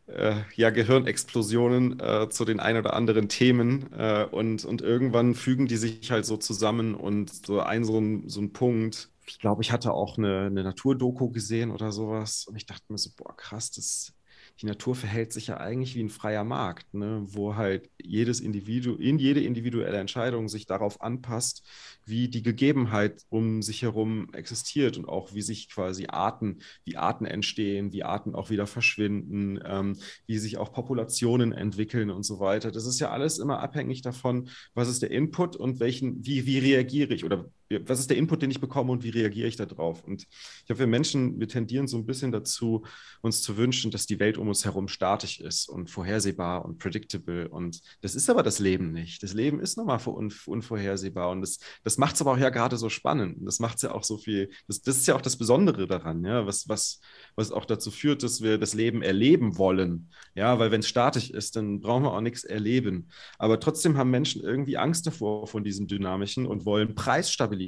äh, 0.07 0.41
ja, 0.55 0.69
Gehirnexplosionen 0.69 1.99
äh, 1.99 2.29
zu 2.29 2.45
den 2.45 2.59
ein 2.59 2.77
oder 2.77 2.93
anderen 2.93 3.29
Themen 3.29 3.91
äh, 3.93 4.25
und, 4.29 4.65
und 4.65 4.81
irgendwann 4.81 5.35
fügen 5.35 5.67
die 5.67 5.77
sich 5.77 6.11
halt 6.11 6.25
so 6.25 6.37
zusammen 6.37 6.95
und 6.95 7.45
so 7.45 7.59
ein, 7.61 7.83
so 7.83 7.99
ein, 7.99 8.29
so 8.29 8.41
ein 8.41 8.53
Punkt. 8.53 9.09
Ich 9.25 9.39
glaube, 9.39 9.61
ich 9.61 9.71
hatte 9.71 9.93
auch 9.93 10.17
eine, 10.17 10.47
eine 10.47 10.63
Naturdoku 10.63 11.29
gesehen 11.29 11.71
oder 11.71 11.91
sowas 11.91 12.45
und 12.47 12.55
ich 12.57 12.65
dachte 12.65 12.83
mir 12.89 12.97
so, 12.97 13.11
boah, 13.15 13.35
krass, 13.35 13.71
das 13.71 14.13
die 14.61 14.67
Natur 14.67 14.95
verhält 14.95 15.33
sich 15.33 15.47
ja 15.47 15.57
eigentlich 15.57 15.95
wie 15.95 16.03
ein 16.03 16.09
freier 16.09 16.43
Markt, 16.43 16.93
ne? 16.93 17.23
wo 17.25 17.55
halt 17.55 17.89
jedes 18.01 18.39
Individuum, 18.39 18.99
in 18.99 19.17
jede 19.17 19.41
individuelle 19.41 19.97
Entscheidung 19.97 20.47
sich 20.47 20.65
darauf 20.65 21.01
anpasst, 21.01 21.63
wie 22.05 22.27
die 22.27 22.43
Gegebenheit 22.43 23.23
um 23.29 23.61
sich 23.61 23.81
herum 23.81 24.33
existiert 24.33 24.97
und 24.97 25.07
auch 25.07 25.33
wie 25.33 25.41
sich 25.41 25.69
quasi 25.69 26.07
Arten, 26.07 26.59
wie 26.83 26.97
Arten 26.97 27.25
entstehen, 27.25 27.93
wie 27.93 28.03
Arten 28.03 28.35
auch 28.35 28.49
wieder 28.49 28.67
verschwinden, 28.67 29.59
ähm, 29.65 29.97
wie 30.27 30.37
sich 30.37 30.57
auch 30.57 30.71
Populationen 30.71 31.51
entwickeln 31.51 32.09
und 32.09 32.23
so 32.23 32.39
weiter. 32.39 32.71
Das 32.71 32.85
ist 32.85 32.99
ja 32.99 33.09
alles 33.09 33.39
immer 33.39 33.59
abhängig 33.59 34.01
davon, 34.01 34.49
was 34.73 34.87
ist 34.87 35.01
der 35.01 35.11
Input 35.11 35.55
und 35.55 35.79
welchen, 35.79 36.23
wie, 36.25 36.45
wie 36.45 36.59
reagiere 36.59 37.13
ich 37.13 37.25
oder 37.25 37.45
was 37.85 37.99
ist 37.99 38.09
der 38.09 38.17
Input, 38.17 38.41
den 38.41 38.51
ich 38.51 38.59
bekomme 38.59 38.91
und 38.91 39.03
wie 39.03 39.09
reagiere 39.09 39.47
ich 39.47 39.55
darauf? 39.55 40.03
Und 40.03 40.23
ich 40.23 40.65
glaube, 40.65 40.79
wir 40.79 40.87
Menschen, 40.87 41.39
wir 41.39 41.47
tendieren 41.47 41.87
so 41.87 41.97
ein 41.97 42.05
bisschen 42.05 42.31
dazu, 42.31 42.83
uns 43.21 43.41
zu 43.41 43.57
wünschen, 43.57 43.91
dass 43.91 44.05
die 44.05 44.19
Welt 44.19 44.37
um 44.37 44.47
uns 44.47 44.65
herum 44.65 44.87
statisch 44.87 45.39
ist 45.39 45.69
und 45.69 45.89
vorhersehbar 45.89 46.65
und 46.65 46.77
predictable. 46.77 47.49
Und 47.49 47.81
das 48.01 48.15
ist 48.15 48.29
aber 48.29 48.43
das 48.43 48.59
Leben 48.59 48.91
nicht. 48.91 49.23
Das 49.23 49.33
Leben 49.33 49.59
ist 49.59 49.77
nochmal 49.77 49.99
unvorhersehbar. 50.05 51.29
Und 51.31 51.41
das, 51.41 51.59
das 51.83 51.97
macht 51.97 52.15
es 52.15 52.21
aber 52.21 52.33
auch 52.33 52.37
ja 52.37 52.49
gerade 52.49 52.77
so 52.77 52.89
spannend. 52.89 53.37
Das 53.41 53.59
macht 53.59 53.77
es 53.77 53.83
ja 53.83 53.93
auch 53.93 54.03
so 54.03 54.17
viel, 54.17 54.49
das, 54.67 54.81
das 54.81 54.97
ist 54.97 55.07
ja 55.07 55.15
auch 55.15 55.21
das 55.21 55.37
Besondere 55.37 55.87
daran, 55.87 56.23
ja, 56.23 56.45
was, 56.45 56.67
was, 56.67 56.99
was 57.35 57.51
auch 57.51 57.65
dazu 57.65 57.91
führt, 57.91 58.23
dass 58.23 58.41
wir 58.41 58.57
das 58.57 58.73
Leben 58.73 59.01
erleben 59.01 59.57
wollen. 59.57 60.09
Ja, 60.35 60.59
weil 60.59 60.71
wenn 60.71 60.81
es 60.81 60.87
statisch 60.87 61.29
ist, 61.29 61.55
dann 61.55 61.79
brauchen 61.79 62.03
wir 62.03 62.13
auch 62.13 62.21
nichts 62.21 62.43
erleben. 62.43 63.09
Aber 63.37 63.59
trotzdem 63.59 63.97
haben 63.97 64.11
Menschen 64.11 64.43
irgendwie 64.43 64.77
Angst 64.77 65.07
davor 65.07 65.47
von 65.47 65.63
diesem 65.63 65.87
Dynamischen 65.87 66.45
und 66.45 66.65
wollen 66.65 66.95
Preisstabilität. 66.95 67.62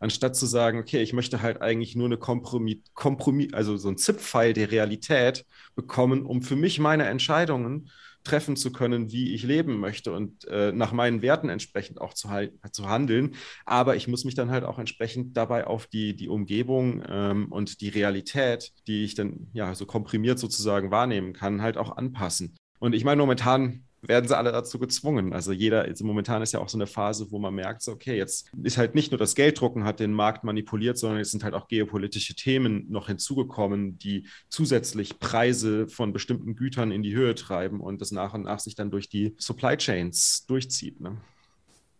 Anstatt 0.00 0.36
zu 0.36 0.46
sagen, 0.46 0.78
okay, 0.78 1.02
ich 1.02 1.12
möchte 1.12 1.42
halt 1.42 1.60
eigentlich 1.62 1.96
nur 1.96 2.06
eine 2.06 2.18
Kompromiss, 2.18 2.78
Kompromiss 2.94 3.52
also 3.52 3.76
so 3.76 3.88
ein 3.88 3.98
ZIP-File 3.98 4.52
der 4.52 4.70
Realität 4.70 5.44
bekommen, 5.74 6.26
um 6.26 6.42
für 6.42 6.56
mich 6.56 6.78
meine 6.78 7.06
Entscheidungen 7.06 7.90
treffen 8.24 8.56
zu 8.56 8.72
können, 8.72 9.10
wie 9.10 9.34
ich 9.34 9.42
leben 9.42 9.80
möchte 9.80 10.12
und 10.12 10.46
äh, 10.46 10.72
nach 10.72 10.92
meinen 10.92 11.22
Werten 11.22 11.48
entsprechend 11.48 12.00
auch 12.00 12.14
zu, 12.14 12.28
zu, 12.70 12.88
handeln. 12.88 13.34
Aber 13.64 13.96
ich 13.96 14.08
muss 14.08 14.24
mich 14.24 14.34
dann 14.34 14.50
halt 14.50 14.64
auch 14.64 14.78
entsprechend 14.78 15.36
dabei 15.36 15.66
auf 15.66 15.86
die, 15.86 16.14
die 16.14 16.28
Umgebung 16.28 17.02
ähm, 17.08 17.50
und 17.50 17.80
die 17.80 17.88
Realität, 17.88 18.72
die 18.86 19.04
ich 19.04 19.14
dann 19.14 19.48
ja 19.52 19.74
so 19.74 19.86
komprimiert 19.86 20.38
sozusagen 20.38 20.90
wahrnehmen 20.90 21.32
kann, 21.32 21.62
halt 21.62 21.76
auch 21.76 21.96
anpassen. 21.96 22.54
Und 22.78 22.94
ich 22.94 23.04
meine, 23.04 23.20
momentan 23.20 23.84
werden 24.02 24.26
sie 24.26 24.36
alle 24.36 24.50
dazu 24.50 24.78
gezwungen. 24.78 25.32
Also 25.32 25.52
jeder, 25.52 25.86
jetzt 25.88 26.02
momentan 26.02 26.42
ist 26.42 26.52
ja 26.52 26.60
auch 26.60 26.68
so 26.68 26.76
eine 26.76 26.88
Phase, 26.88 27.30
wo 27.30 27.38
man 27.38 27.54
merkt, 27.54 27.82
so, 27.82 27.92
okay, 27.92 28.16
jetzt 28.16 28.50
ist 28.62 28.76
halt 28.76 28.94
nicht 28.96 29.12
nur 29.12 29.18
das 29.18 29.36
Gelddrucken 29.36 29.84
hat 29.84 30.00
den 30.00 30.12
Markt 30.12 30.42
manipuliert, 30.42 30.98
sondern 30.98 31.18
jetzt 31.18 31.30
sind 31.30 31.44
halt 31.44 31.54
auch 31.54 31.68
geopolitische 31.68 32.34
Themen 32.34 32.86
noch 32.90 33.06
hinzugekommen, 33.06 33.98
die 33.98 34.26
zusätzlich 34.48 35.20
Preise 35.20 35.86
von 35.86 36.12
bestimmten 36.12 36.56
Gütern 36.56 36.90
in 36.90 37.02
die 37.02 37.14
Höhe 37.14 37.34
treiben 37.36 37.80
und 37.80 38.00
das 38.00 38.10
nach 38.10 38.34
und 38.34 38.42
nach 38.42 38.58
sich 38.58 38.74
dann 38.74 38.90
durch 38.90 39.08
die 39.08 39.34
Supply 39.38 39.76
Chains 39.76 40.44
durchzieht. 40.46 41.00
Ne? 41.00 41.16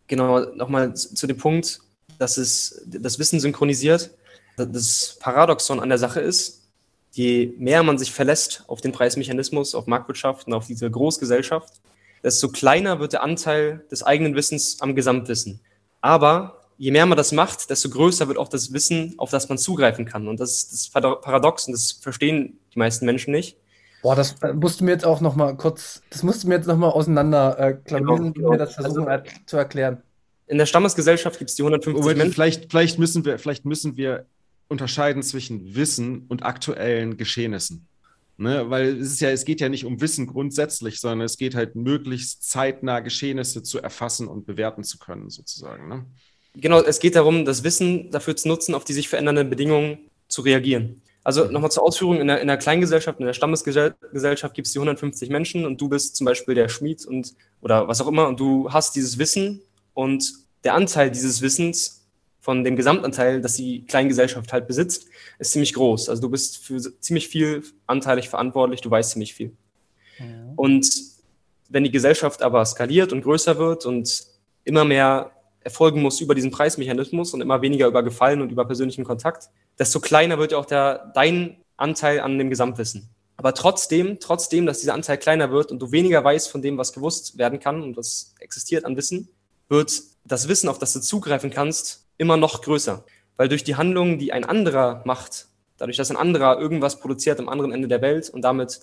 Genau, 0.08 0.40
nochmal 0.54 0.94
zu 0.94 1.26
dem 1.26 1.38
Punkt, 1.38 1.80
dass 2.18 2.36
es 2.36 2.84
das 2.86 3.18
Wissen 3.18 3.38
synchronisiert. 3.38 4.10
Das 4.56 5.16
Paradoxon 5.20 5.80
an 5.80 5.88
der 5.88 5.98
Sache 5.98 6.20
ist, 6.20 6.62
je 7.12 7.52
mehr 7.58 7.82
man 7.82 7.98
sich 7.98 8.12
verlässt 8.12 8.64
auf 8.66 8.80
den 8.80 8.92
Preismechanismus, 8.92 9.74
auf 9.74 9.86
Marktwirtschaft 9.86 10.46
und 10.46 10.54
auf 10.54 10.66
diese 10.66 10.90
Großgesellschaft, 10.90 11.81
desto 12.22 12.48
kleiner 12.48 13.00
wird 13.00 13.12
der 13.12 13.22
Anteil 13.22 13.84
des 13.90 14.02
eigenen 14.02 14.34
Wissens 14.34 14.80
am 14.80 14.94
Gesamtwissen. 14.94 15.60
Aber 16.00 16.62
je 16.78 16.90
mehr 16.90 17.06
man 17.06 17.16
das 17.16 17.32
macht, 17.32 17.70
desto 17.70 17.90
größer 17.90 18.28
wird 18.28 18.38
auch 18.38 18.48
das 18.48 18.72
Wissen, 18.72 19.14
auf 19.18 19.30
das 19.30 19.48
man 19.48 19.58
zugreifen 19.58 20.04
kann. 20.04 20.28
Und 20.28 20.40
das 20.40 20.64
ist 20.64 20.72
das 20.72 20.90
Paradox 20.90 21.66
und 21.66 21.72
das 21.72 21.92
verstehen 21.92 22.58
die 22.74 22.78
meisten 22.78 23.06
Menschen 23.06 23.32
nicht. 23.32 23.56
Boah, 24.02 24.16
das 24.16 24.34
äh, 24.42 24.52
musst 24.52 24.80
du 24.80 24.84
mir 24.84 24.90
jetzt 24.90 25.04
auch 25.04 25.20
noch 25.20 25.36
mal 25.36 25.56
kurz, 25.56 26.02
das 26.10 26.24
musst 26.24 26.42
du 26.42 26.48
mir 26.48 26.56
jetzt 26.56 26.66
noch 26.66 26.76
mal 26.76 26.88
auseinander 26.88 27.58
äh, 27.58 27.78
genau, 27.84 28.16
genau. 28.16 28.50
mir 28.50 28.58
das 28.58 28.74
versuchen 28.74 29.08
also, 29.08 29.24
zu 29.46 29.56
erklären. 29.56 30.02
In 30.48 30.58
der 30.58 30.66
Stammesgesellschaft 30.66 31.38
gibt 31.38 31.50
es 31.50 31.56
die 31.56 31.62
150 31.62 32.04
oh, 32.04 32.08
Menschen. 32.08 32.32
Vielleicht, 32.32 32.70
vielleicht, 32.70 32.98
müssen 32.98 33.24
wir, 33.24 33.38
vielleicht 33.38 33.64
müssen 33.64 33.96
wir 33.96 34.26
unterscheiden 34.68 35.22
zwischen 35.22 35.76
Wissen 35.76 36.26
und 36.28 36.44
aktuellen 36.44 37.16
Geschehnissen. 37.16 37.86
Ne, 38.42 38.68
weil 38.70 39.00
es 39.00 39.12
ist 39.12 39.20
ja, 39.20 39.30
es 39.30 39.44
geht 39.44 39.60
ja 39.60 39.68
nicht 39.68 39.84
um 39.84 40.00
Wissen 40.00 40.26
grundsätzlich, 40.26 40.98
sondern 40.98 41.20
es 41.20 41.36
geht 41.36 41.54
halt 41.54 41.76
möglichst 41.76 42.50
zeitnah 42.50 42.98
Geschehnisse 42.98 43.62
zu 43.62 43.80
erfassen 43.80 44.26
und 44.26 44.46
bewerten 44.46 44.82
zu 44.82 44.98
können, 44.98 45.30
sozusagen. 45.30 45.88
Ne? 45.88 46.06
Genau, 46.56 46.80
es 46.80 46.98
geht 46.98 47.14
darum, 47.14 47.44
das 47.44 47.62
Wissen 47.62 48.10
dafür 48.10 48.34
zu 48.34 48.48
nutzen, 48.48 48.74
auf 48.74 48.82
die 48.82 48.94
sich 48.94 49.08
verändernden 49.08 49.48
Bedingungen 49.48 50.10
zu 50.26 50.42
reagieren. 50.42 51.02
Also 51.22 51.44
nochmal 51.44 51.70
zur 51.70 51.84
Ausführung, 51.84 52.20
in 52.20 52.26
der, 52.26 52.40
in 52.40 52.48
der 52.48 52.56
Kleingesellschaft, 52.56 53.20
in 53.20 53.26
der 53.26 53.32
Stammesgesellschaft 53.32 54.54
gibt 54.54 54.66
es 54.66 54.72
die 54.72 54.80
150 54.80 55.30
Menschen 55.30 55.64
und 55.64 55.80
du 55.80 55.88
bist 55.88 56.16
zum 56.16 56.24
Beispiel 56.24 56.56
der 56.56 56.68
Schmied 56.68 57.06
und 57.06 57.34
oder 57.60 57.86
was 57.86 58.00
auch 58.00 58.08
immer 58.08 58.26
und 58.26 58.40
du 58.40 58.72
hast 58.72 58.96
dieses 58.96 59.18
Wissen 59.18 59.62
und 59.94 60.32
der 60.64 60.74
Anteil 60.74 61.12
dieses 61.12 61.42
Wissens 61.42 62.01
von 62.42 62.64
dem 62.64 62.74
Gesamtanteil, 62.74 63.40
das 63.40 63.54
die 63.54 63.86
Kleingesellschaft 63.86 64.52
halt 64.52 64.66
besitzt, 64.66 65.06
ist 65.38 65.52
ziemlich 65.52 65.74
groß. 65.74 66.08
Also 66.08 66.22
du 66.22 66.28
bist 66.28 66.58
für 66.58 66.80
ziemlich 67.00 67.28
viel 67.28 67.62
anteilig 67.86 68.28
verantwortlich, 68.28 68.80
du 68.80 68.90
weißt 68.90 69.12
ziemlich 69.12 69.32
viel. 69.32 69.52
Ja. 70.18 70.26
Und 70.56 70.90
wenn 71.68 71.84
die 71.84 71.92
Gesellschaft 71.92 72.42
aber 72.42 72.64
skaliert 72.66 73.12
und 73.12 73.22
größer 73.22 73.58
wird 73.58 73.86
und 73.86 74.26
immer 74.64 74.84
mehr 74.84 75.30
erfolgen 75.60 76.02
muss 76.02 76.20
über 76.20 76.34
diesen 76.34 76.50
Preismechanismus 76.50 77.32
und 77.32 77.42
immer 77.42 77.62
weniger 77.62 77.86
über 77.86 78.02
Gefallen 78.02 78.42
und 78.42 78.50
über 78.50 78.64
persönlichen 78.64 79.04
Kontakt, 79.04 79.48
desto 79.78 80.00
kleiner 80.00 80.36
wird 80.36 80.50
ja 80.50 80.58
auch 80.58 80.66
der, 80.66 81.12
dein 81.14 81.58
Anteil 81.76 82.18
an 82.18 82.38
dem 82.38 82.50
Gesamtwissen. 82.50 83.08
Aber 83.36 83.54
trotzdem, 83.54 84.18
trotzdem, 84.18 84.66
dass 84.66 84.80
dieser 84.80 84.94
Anteil 84.94 85.16
kleiner 85.16 85.52
wird 85.52 85.70
und 85.70 85.80
du 85.80 85.92
weniger 85.92 86.24
weißt 86.24 86.50
von 86.50 86.60
dem, 86.60 86.76
was 86.76 86.92
gewusst 86.92 87.38
werden 87.38 87.60
kann 87.60 87.82
und 87.82 87.96
was 87.96 88.34
existiert 88.40 88.84
an 88.84 88.96
Wissen, 88.96 89.28
wird 89.68 90.02
das 90.24 90.48
Wissen, 90.48 90.68
auf 90.68 90.78
das 90.78 90.92
du 90.92 91.00
zugreifen 91.00 91.50
kannst, 91.50 92.01
immer 92.22 92.38
noch 92.38 92.62
größer. 92.62 93.04
Weil 93.36 93.48
durch 93.48 93.64
die 93.64 93.76
Handlungen, 93.76 94.18
die 94.18 94.32
ein 94.32 94.44
anderer 94.44 95.02
macht, 95.04 95.48
dadurch, 95.76 95.96
dass 95.96 96.10
ein 96.10 96.16
anderer 96.16 96.58
irgendwas 96.58 97.00
produziert 97.00 97.40
am 97.40 97.48
anderen 97.48 97.72
Ende 97.72 97.88
der 97.88 98.00
Welt 98.00 98.30
und 98.30 98.42
damit 98.42 98.80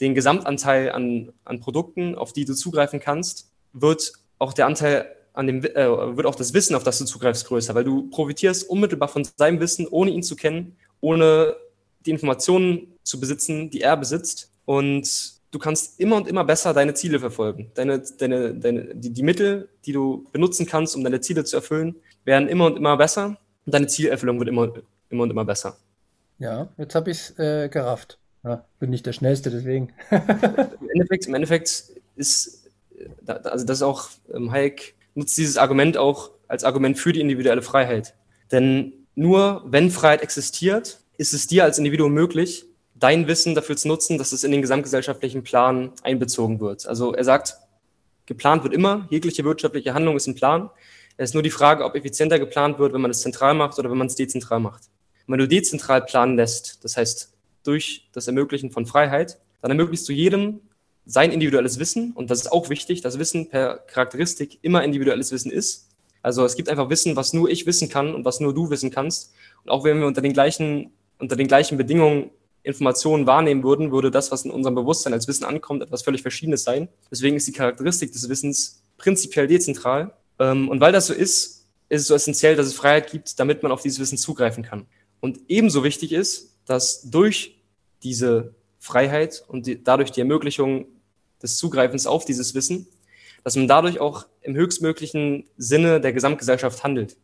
den 0.00 0.14
Gesamtanteil 0.14 0.92
an, 0.92 1.32
an 1.44 1.60
Produkten, 1.60 2.14
auf 2.14 2.32
die 2.32 2.44
du 2.44 2.54
zugreifen 2.54 3.00
kannst, 3.00 3.50
wird 3.72 4.12
auch 4.38 4.52
der 4.52 4.66
Anteil 4.66 5.06
an 5.32 5.46
dem, 5.46 5.64
äh, 5.64 6.16
wird 6.16 6.26
auch 6.26 6.34
das 6.34 6.52
Wissen, 6.52 6.74
auf 6.74 6.82
das 6.82 6.98
du 6.98 7.04
zugreifst, 7.04 7.46
größer, 7.46 7.74
weil 7.74 7.84
du 7.84 8.10
profitierst 8.10 8.68
unmittelbar 8.68 9.08
von 9.08 9.26
seinem 9.36 9.60
Wissen, 9.60 9.86
ohne 9.88 10.10
ihn 10.10 10.22
zu 10.22 10.36
kennen, 10.36 10.76
ohne 11.00 11.56
die 12.04 12.10
Informationen 12.10 12.98
zu 13.02 13.18
besitzen, 13.18 13.70
die 13.70 13.80
er 13.80 13.96
besitzt. 13.96 14.50
Und 14.64 15.40
du 15.52 15.58
kannst 15.58 15.98
immer 16.00 16.16
und 16.16 16.28
immer 16.28 16.44
besser 16.44 16.74
deine 16.74 16.94
Ziele 16.94 17.20
verfolgen. 17.20 17.70
Deine, 17.74 18.02
deine, 18.18 18.54
deine, 18.54 18.94
die, 18.94 19.10
die 19.10 19.22
Mittel, 19.22 19.68
die 19.86 19.92
du 19.92 20.26
benutzen 20.32 20.66
kannst, 20.66 20.96
um 20.96 21.04
deine 21.04 21.20
Ziele 21.20 21.44
zu 21.44 21.56
erfüllen, 21.56 21.96
werden 22.24 22.48
immer 22.48 22.66
und 22.66 22.76
immer 22.76 22.96
besser 22.96 23.36
und 23.66 23.74
deine 23.74 23.86
Zielerfüllung 23.86 24.38
wird 24.38 24.48
immer, 24.48 24.72
immer 25.10 25.22
und 25.24 25.30
immer 25.30 25.44
besser. 25.44 25.76
Ja, 26.38 26.68
jetzt 26.76 26.94
habe 26.94 27.10
ich 27.10 27.18
es 27.18 27.38
äh, 27.38 27.68
gerafft. 27.68 28.18
Ja, 28.44 28.64
bin 28.80 28.90
nicht 28.90 29.06
der 29.06 29.12
Schnellste, 29.12 29.50
deswegen. 29.50 29.92
Im, 30.10 30.90
Endeffekt, 30.90 31.26
Im 31.26 31.34
Endeffekt 31.34 31.84
ist, 32.16 32.68
also 33.26 33.64
das 33.64 33.78
ist 33.78 33.82
auch, 33.82 34.08
ähm, 34.34 34.50
Hayek 34.50 34.94
nutzt 35.14 35.36
dieses 35.38 35.56
Argument 35.56 35.96
auch 35.96 36.30
als 36.48 36.64
Argument 36.64 36.98
für 36.98 37.12
die 37.12 37.20
individuelle 37.20 37.62
Freiheit. 37.62 38.14
Denn 38.50 38.92
nur 39.14 39.62
wenn 39.66 39.90
Freiheit 39.90 40.22
existiert, 40.22 41.00
ist 41.16 41.32
es 41.32 41.46
dir 41.46 41.64
als 41.64 41.78
Individuum 41.78 42.12
möglich, 42.12 42.66
dein 42.94 43.26
Wissen 43.26 43.54
dafür 43.54 43.76
zu 43.76 43.88
nutzen, 43.88 44.18
dass 44.18 44.32
es 44.32 44.44
in 44.44 44.52
den 44.52 44.62
gesamtgesellschaftlichen 44.62 45.42
Plan 45.42 45.92
einbezogen 46.02 46.60
wird. 46.60 46.86
Also 46.86 47.14
er 47.14 47.24
sagt, 47.24 47.56
geplant 48.26 48.62
wird 48.62 48.74
immer, 48.74 49.06
jegliche 49.10 49.44
wirtschaftliche 49.44 49.94
Handlung 49.94 50.16
ist 50.16 50.26
ein 50.26 50.34
Plan. 50.34 50.70
Es 51.16 51.30
ist 51.30 51.34
nur 51.34 51.42
die 51.42 51.50
Frage, 51.50 51.84
ob 51.84 51.94
effizienter 51.94 52.38
geplant 52.38 52.78
wird, 52.78 52.92
wenn 52.92 53.00
man 53.00 53.10
es 53.10 53.20
zentral 53.20 53.54
macht 53.54 53.78
oder 53.78 53.90
wenn 53.90 53.98
man 53.98 54.06
es 54.06 54.14
dezentral 54.14 54.60
macht. 54.60 54.84
Wenn 55.26 55.38
du 55.38 55.48
dezentral 55.48 56.02
planen 56.02 56.36
lässt, 56.36 56.84
das 56.84 56.96
heißt 56.96 57.32
durch 57.62 58.08
das 58.12 58.26
Ermöglichen 58.26 58.70
von 58.70 58.86
Freiheit, 58.86 59.38
dann 59.60 59.70
ermöglichst 59.70 60.08
du 60.08 60.12
jedem 60.12 60.60
sein 61.04 61.32
individuelles 61.32 61.78
Wissen, 61.78 62.12
und 62.12 62.30
das 62.30 62.40
ist 62.40 62.52
auch 62.52 62.68
wichtig, 62.68 63.00
dass 63.00 63.18
Wissen 63.18 63.48
per 63.48 63.78
Charakteristik 63.78 64.58
immer 64.62 64.84
individuelles 64.84 65.32
Wissen 65.32 65.50
ist. 65.50 65.88
Also 66.22 66.44
es 66.44 66.54
gibt 66.54 66.68
einfach 66.68 66.90
Wissen, 66.90 67.16
was 67.16 67.32
nur 67.32 67.50
ich 67.50 67.66
wissen 67.66 67.88
kann 67.88 68.14
und 68.14 68.24
was 68.24 68.38
nur 68.38 68.54
du 68.54 68.70
wissen 68.70 68.90
kannst. 68.90 69.32
Und 69.64 69.70
auch 69.70 69.84
wenn 69.84 69.98
wir 69.98 70.06
unter 70.06 70.22
den 70.22 70.32
gleichen, 70.32 70.92
unter 71.18 71.34
den 71.34 71.48
gleichen 71.48 71.76
Bedingungen 71.76 72.30
Informationen 72.62 73.26
wahrnehmen 73.26 73.64
würden, 73.64 73.90
würde 73.90 74.12
das, 74.12 74.30
was 74.30 74.44
in 74.44 74.52
unserem 74.52 74.76
Bewusstsein 74.76 75.12
als 75.12 75.26
Wissen 75.26 75.44
ankommt, 75.44 75.82
etwas 75.82 76.02
völlig 76.02 76.22
Verschiedenes 76.22 76.62
sein. 76.62 76.88
Deswegen 77.10 77.36
ist 77.36 77.48
die 77.48 77.52
Charakteristik 77.52 78.12
des 78.12 78.28
Wissens 78.28 78.82
prinzipiell 78.98 79.48
dezentral. 79.48 80.12
Ähm, 80.38 80.68
und 80.68 80.80
weil 80.80 80.92
das 80.92 81.06
so 81.06 81.14
ist, 81.14 81.66
ist 81.88 82.02
es 82.02 82.06
so 82.06 82.14
essentiell, 82.14 82.56
dass 82.56 82.66
es 82.66 82.74
Freiheit 82.74 83.10
gibt, 83.10 83.38
damit 83.38 83.62
man 83.62 83.72
auf 83.72 83.82
dieses 83.82 83.98
Wissen 83.98 84.18
zugreifen 84.18 84.62
kann. 84.62 84.86
Und 85.20 85.40
ebenso 85.48 85.84
wichtig 85.84 86.12
ist, 86.12 86.56
dass 86.64 87.02
durch 87.02 87.60
diese 88.02 88.54
Freiheit 88.78 89.44
und 89.46 89.66
die, 89.66 89.82
dadurch 89.82 90.10
die 90.10 90.20
Ermöglichung 90.20 90.86
des 91.42 91.56
Zugreifens 91.56 92.06
auf 92.06 92.24
dieses 92.24 92.54
Wissen, 92.54 92.86
dass 93.44 93.56
man 93.56 93.68
dadurch 93.68 94.00
auch 94.00 94.26
im 94.40 94.54
höchstmöglichen 94.54 95.48
Sinne 95.56 96.00
der 96.00 96.12
Gesamtgesellschaft 96.12 96.82
handelt. 96.82 97.16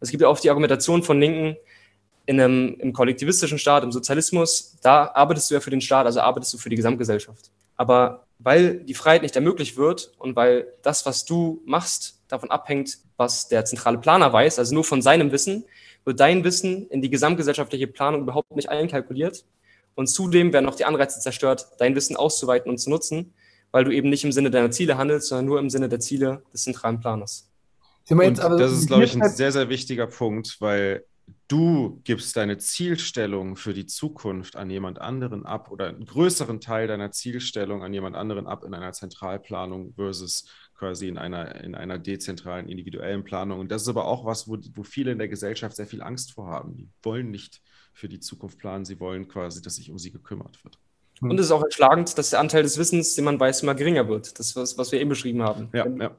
Es 0.00 0.10
gibt 0.10 0.22
ja 0.22 0.28
oft 0.28 0.44
die 0.44 0.50
Argumentation 0.50 1.02
von 1.02 1.20
Linken, 1.20 1.56
in 2.26 2.40
einem, 2.40 2.74
im 2.80 2.92
kollektivistischen 2.92 3.58
Staat, 3.58 3.84
im 3.84 3.92
Sozialismus, 3.92 4.76
da 4.82 5.12
arbeitest 5.14 5.48
du 5.50 5.54
ja 5.54 5.60
für 5.60 5.70
den 5.70 5.80
Staat, 5.80 6.06
also 6.06 6.20
arbeitest 6.20 6.52
du 6.54 6.58
für 6.58 6.68
die 6.68 6.76
Gesamtgesellschaft. 6.76 7.50
Aber 7.76 8.26
weil 8.38 8.80
die 8.80 8.94
Freiheit 8.94 9.22
nicht 9.22 9.36
ermöglicht 9.36 9.76
wird 9.76 10.12
und 10.18 10.34
weil 10.34 10.66
das, 10.82 11.06
was 11.06 11.24
du 11.24 11.62
machst, 11.64 12.15
davon 12.28 12.50
abhängt, 12.50 12.98
was 13.16 13.48
der 13.48 13.64
zentrale 13.64 13.98
Planer 13.98 14.32
weiß, 14.32 14.58
also 14.58 14.74
nur 14.74 14.84
von 14.84 15.02
seinem 15.02 15.32
Wissen, 15.32 15.64
wird 16.04 16.20
dein 16.20 16.44
Wissen 16.44 16.88
in 16.88 17.02
die 17.02 17.10
gesamtgesellschaftliche 17.10 17.86
Planung 17.86 18.22
überhaupt 18.22 18.54
nicht 18.54 18.68
einkalkuliert. 18.68 19.44
Und 19.94 20.08
zudem 20.08 20.52
werden 20.52 20.68
auch 20.68 20.74
die 20.74 20.84
Anreize 20.84 21.20
zerstört, 21.20 21.66
dein 21.78 21.94
Wissen 21.94 22.16
auszuweiten 22.16 22.70
und 22.70 22.78
zu 22.78 22.90
nutzen, 22.90 23.32
weil 23.72 23.84
du 23.84 23.90
eben 23.90 24.08
nicht 24.08 24.24
im 24.24 24.32
Sinne 24.32 24.50
deiner 24.50 24.70
Ziele 24.70 24.98
handelst, 24.98 25.28
sondern 25.28 25.46
nur 25.46 25.58
im 25.58 25.70
Sinne 25.70 25.88
der 25.88 26.00
Ziele 26.00 26.42
des 26.52 26.62
zentralen 26.62 27.00
Planers. 27.00 27.50
Das 28.58 28.72
ist, 28.72 28.86
glaube 28.86 29.04
ich, 29.04 29.14
ein 29.14 29.28
sehr, 29.28 29.50
sehr 29.50 29.68
wichtiger 29.68 30.06
Punkt, 30.06 30.60
weil 30.60 31.04
du 31.48 32.00
gibst 32.04 32.36
deine 32.36 32.58
Zielstellung 32.58 33.56
für 33.56 33.74
die 33.74 33.86
Zukunft 33.86 34.54
an 34.54 34.70
jemand 34.70 35.00
anderen 35.00 35.44
ab 35.44 35.70
oder 35.70 35.88
einen 35.88 36.04
größeren 36.04 36.60
Teil 36.60 36.86
deiner 36.86 37.10
Zielstellung 37.10 37.82
an 37.82 37.92
jemand 37.92 38.14
anderen 38.14 38.46
ab 38.46 38.64
in 38.64 38.74
einer 38.74 38.92
Zentralplanung 38.92 39.94
versus 39.94 40.46
quasi 40.76 41.08
in 41.08 41.18
einer, 41.18 41.54
in 41.62 41.74
einer 41.74 41.98
dezentralen, 41.98 42.68
individuellen 42.68 43.24
Planung. 43.24 43.60
Und 43.60 43.70
das 43.70 43.82
ist 43.82 43.88
aber 43.88 44.06
auch 44.06 44.24
was, 44.24 44.48
wo, 44.48 44.58
wo 44.74 44.82
viele 44.82 45.12
in 45.12 45.18
der 45.18 45.28
Gesellschaft 45.28 45.76
sehr 45.76 45.86
viel 45.86 46.02
Angst 46.02 46.32
vor 46.32 46.46
haben. 46.48 46.76
Die 46.76 46.88
wollen 47.02 47.30
nicht 47.30 47.62
für 47.92 48.08
die 48.08 48.20
Zukunft 48.20 48.58
planen, 48.58 48.84
sie 48.84 49.00
wollen 49.00 49.26
quasi, 49.28 49.62
dass 49.62 49.76
sich 49.76 49.90
um 49.90 49.98
sie 49.98 50.10
gekümmert 50.10 50.62
wird. 50.64 50.78
Und 51.20 51.38
es 51.40 51.46
ist 51.46 51.52
auch 51.52 51.64
erschlagend, 51.64 52.18
dass 52.18 52.30
der 52.30 52.40
Anteil 52.40 52.62
des 52.62 52.76
Wissens, 52.76 53.14
den 53.14 53.24
man 53.24 53.40
weiß, 53.40 53.62
immer 53.62 53.74
geringer 53.74 54.06
wird. 54.06 54.38
Das, 54.38 54.54
was, 54.54 54.76
was 54.76 54.92
wir 54.92 55.00
eben 55.00 55.08
beschrieben 55.08 55.42
haben. 55.42 55.70
Ja, 55.72 55.86
ja. 55.86 56.10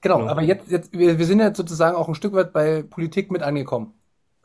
Genau, 0.00 0.24
aber 0.26 0.42
jetzt, 0.42 0.70
jetzt 0.70 0.92
wir, 0.92 1.18
wir 1.18 1.26
sind 1.26 1.40
jetzt 1.40 1.56
sozusagen 1.56 1.96
auch 1.96 2.06
ein 2.06 2.14
Stück 2.14 2.32
weit 2.32 2.52
bei 2.52 2.82
Politik 2.82 3.32
mit 3.32 3.42
angekommen. 3.42 3.92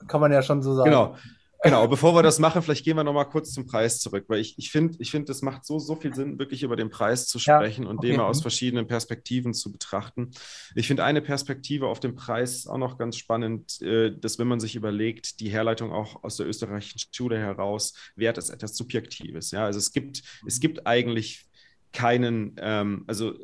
Kann 0.08 0.20
man 0.20 0.32
ja 0.32 0.42
schon 0.42 0.64
so 0.64 0.74
sagen. 0.74 0.90
Genau. 0.90 1.16
Genau, 1.64 1.88
bevor 1.88 2.16
wir 2.16 2.24
das 2.24 2.40
machen, 2.40 2.64
vielleicht 2.64 2.84
gehen 2.84 2.98
wir 2.98 3.04
nochmal 3.04 3.30
kurz 3.30 3.54
zum 3.54 3.68
Preis 3.68 4.00
zurück, 4.00 4.26
weil 4.30 4.40
ich, 4.40 4.58
ich 4.58 4.72
finde, 4.72 4.96
ich 4.98 5.12
find, 5.12 5.30
es 5.30 5.44
macht 5.44 5.64
so, 5.64 5.78
so 5.78 5.96
viel 5.96 6.14
Sinn, 6.16 6.40
wirklich 6.40 6.64
über 6.64 6.76
den 6.76 6.90
Preis 6.90 7.28
zu 7.28 7.38
sprechen 7.38 7.84
ja, 7.84 7.90
und 7.90 8.04
den 8.04 8.18
mal 8.18 8.26
aus 8.26 8.42
verschiedenen 8.42 8.88
Perspektiven 8.88 9.54
zu 9.54 9.72
betrachten. 9.72 10.32
Ich 10.74 10.88
finde 10.88 11.04
eine 11.04 11.22
Perspektive 11.22 11.86
auf 11.86 12.00
den 12.00 12.16
Preis 12.16 12.66
auch 12.66 12.80
noch 12.80 12.98
ganz 12.98 13.16
spannend, 13.16 13.80
äh, 13.84 14.12
dass 14.12 14.40
wenn 14.40 14.48
man 14.48 14.60
sich 14.60 14.76
überlegt, 14.76 15.40
die 15.40 15.50
Herleitung 15.50 15.92
auch 15.92 16.24
aus 16.24 16.38
der 16.38 16.48
österreichischen 16.48 17.00
Schule 17.12 17.38
heraus, 17.38 17.94
Wert 18.16 18.40
ist 18.40 18.50
etwas 18.50 18.76
Subjektives. 18.76 19.52
Ja, 19.52 19.66
also 19.66 19.78
es 19.78 19.92
gibt, 19.92 20.24
es 20.48 20.60
gibt 20.60 20.88
eigentlich 20.88 21.46
keinen, 21.94 22.56
ähm, 22.58 23.04
also 23.06 23.36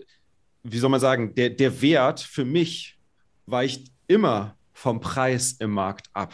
wie 0.63 0.79
soll 0.79 0.89
man 0.89 0.99
sagen, 0.99 1.35
der, 1.35 1.51
der 1.51 1.83
Wert 1.83 2.19
für 2.19 2.45
mich 2.45 2.97
weicht 3.45 3.91
immer 4.07 4.57
vom 4.73 5.01
Preis 5.01 5.53
im 5.59 5.71
Markt 5.71 6.07
ab. 6.13 6.33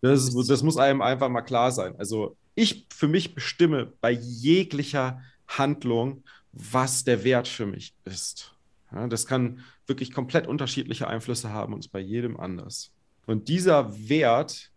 Das, 0.00 0.34
das 0.46 0.62
muss 0.62 0.76
einem 0.76 1.02
einfach 1.02 1.28
mal 1.28 1.42
klar 1.42 1.72
sein. 1.72 1.94
Also 1.98 2.36
ich 2.54 2.86
für 2.94 3.08
mich 3.08 3.34
bestimme 3.34 3.92
bei 4.00 4.10
jeglicher 4.10 5.20
Handlung, 5.46 6.24
was 6.52 7.04
der 7.04 7.24
Wert 7.24 7.48
für 7.48 7.66
mich 7.66 7.94
ist. 8.04 8.54
Ja, 8.92 9.06
das 9.06 9.26
kann 9.26 9.60
wirklich 9.86 10.12
komplett 10.12 10.46
unterschiedliche 10.46 11.06
Einflüsse 11.06 11.50
haben 11.50 11.74
und 11.74 11.80
ist 11.80 11.92
bei 11.92 12.00
jedem 12.00 12.38
anders. 12.38 12.90
Und 13.26 13.48
dieser 13.48 14.08
Wert 14.08 14.70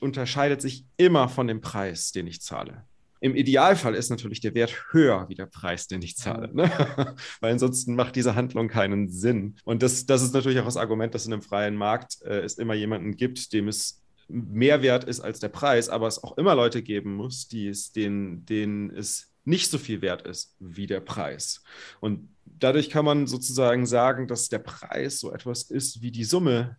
unterscheidet 0.00 0.60
sich 0.60 0.84
immer 0.96 1.28
von 1.28 1.46
dem 1.46 1.60
Preis, 1.60 2.12
den 2.12 2.26
ich 2.26 2.40
zahle. 2.40 2.84
Im 3.20 3.34
Idealfall 3.34 3.94
ist 3.94 4.10
natürlich 4.10 4.40
der 4.40 4.54
Wert 4.54 4.74
höher 4.90 5.28
wie 5.28 5.34
der 5.34 5.46
Preis, 5.46 5.86
den 5.86 6.02
ich 6.02 6.16
zahle, 6.16 6.54
ne? 6.54 6.70
weil 7.40 7.52
ansonsten 7.52 7.94
macht 7.94 8.14
diese 8.14 8.34
Handlung 8.34 8.68
keinen 8.68 9.08
Sinn. 9.08 9.56
Und 9.64 9.82
das, 9.82 10.04
das 10.04 10.22
ist 10.22 10.34
natürlich 10.34 10.60
auch 10.60 10.66
das 10.66 10.76
Argument, 10.76 11.14
dass 11.14 11.26
in 11.26 11.32
einem 11.32 11.42
freien 11.42 11.76
Markt 11.76 12.20
äh, 12.22 12.40
es 12.40 12.58
immer 12.58 12.74
jemanden 12.74 13.16
gibt, 13.16 13.52
dem 13.54 13.68
es 13.68 14.02
mehr 14.28 14.82
wert 14.82 15.04
ist 15.04 15.20
als 15.20 15.40
der 15.40 15.48
Preis, 15.48 15.88
aber 15.88 16.06
es 16.06 16.22
auch 16.22 16.36
immer 16.36 16.54
Leute 16.54 16.82
geben 16.82 17.14
muss, 17.14 17.48
die 17.48 17.68
es, 17.68 17.92
denen, 17.92 18.44
denen 18.46 18.90
es 18.90 19.32
nicht 19.44 19.70
so 19.70 19.78
viel 19.78 20.02
wert 20.02 20.22
ist 20.22 20.56
wie 20.58 20.86
der 20.86 21.00
Preis. 21.00 21.62
Und 22.00 22.28
dadurch 22.44 22.90
kann 22.90 23.04
man 23.04 23.26
sozusagen 23.26 23.86
sagen, 23.86 24.26
dass 24.26 24.48
der 24.48 24.58
Preis 24.58 25.20
so 25.20 25.32
etwas 25.32 25.62
ist 25.62 26.02
wie 26.02 26.10
die 26.10 26.24
Summe 26.24 26.76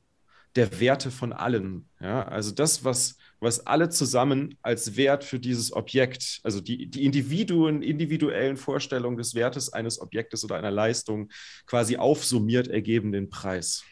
der 0.56 0.80
Werte 0.80 1.12
von 1.12 1.34
allen. 1.34 1.88
Ja? 2.02 2.24
Also 2.24 2.52
das, 2.52 2.84
was, 2.84 3.18
was 3.40 3.66
alle 3.66 3.90
zusammen 3.90 4.58
als 4.62 4.98
Wert 4.98 5.24
für 5.24 5.40
dieses 5.40 5.72
Objekt, 5.72 6.42
also 6.44 6.60
die, 6.60 6.88
die 6.88 7.06
Individuen, 7.06 7.84
individuellen 7.84 8.58
Vorstellungen 8.58 9.18
des 9.18 9.36
Wertes 9.36 9.72
eines 9.72 10.02
Objektes 10.02 10.44
oder 10.44 10.56
einer 10.56 10.72
Leistung 10.72 11.30
quasi 11.68 11.98
aufsummiert, 11.98 12.68
ergeben 12.68 13.12
den 13.12 13.30
Preis 13.30 13.84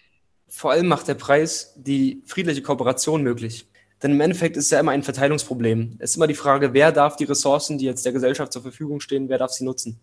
vor 0.48 0.72
allem 0.72 0.88
macht 0.88 1.08
der 1.08 1.16
Preis 1.16 1.74
die 1.76 2.22
friedliche 2.26 2.62
Kooperation 2.62 3.24
möglich. 3.24 3.68
Denn 4.04 4.12
im 4.12 4.22
Endeffekt 4.22 4.58
ist 4.58 4.66
es 4.66 4.72
ja 4.72 4.80
immer 4.80 4.92
ein 4.92 5.04
Verteilungsproblem. 5.04 5.96
Es 6.00 6.12
ist 6.12 6.16
immer 6.18 6.28
die 6.28 6.36
Frage, 6.36 6.74
wer 6.74 6.92
darf 6.92 7.16
die 7.16 7.24
Ressourcen, 7.24 7.78
die 7.78 7.86
jetzt 7.86 8.06
der 8.06 8.14
Gesellschaft 8.14 8.54
zur 8.54 8.62
Verfügung 8.62 9.00
stehen, 9.00 9.30
wer 9.30 9.38
darf 9.38 9.52
sie 9.52 9.64
nutzen? 9.64 10.00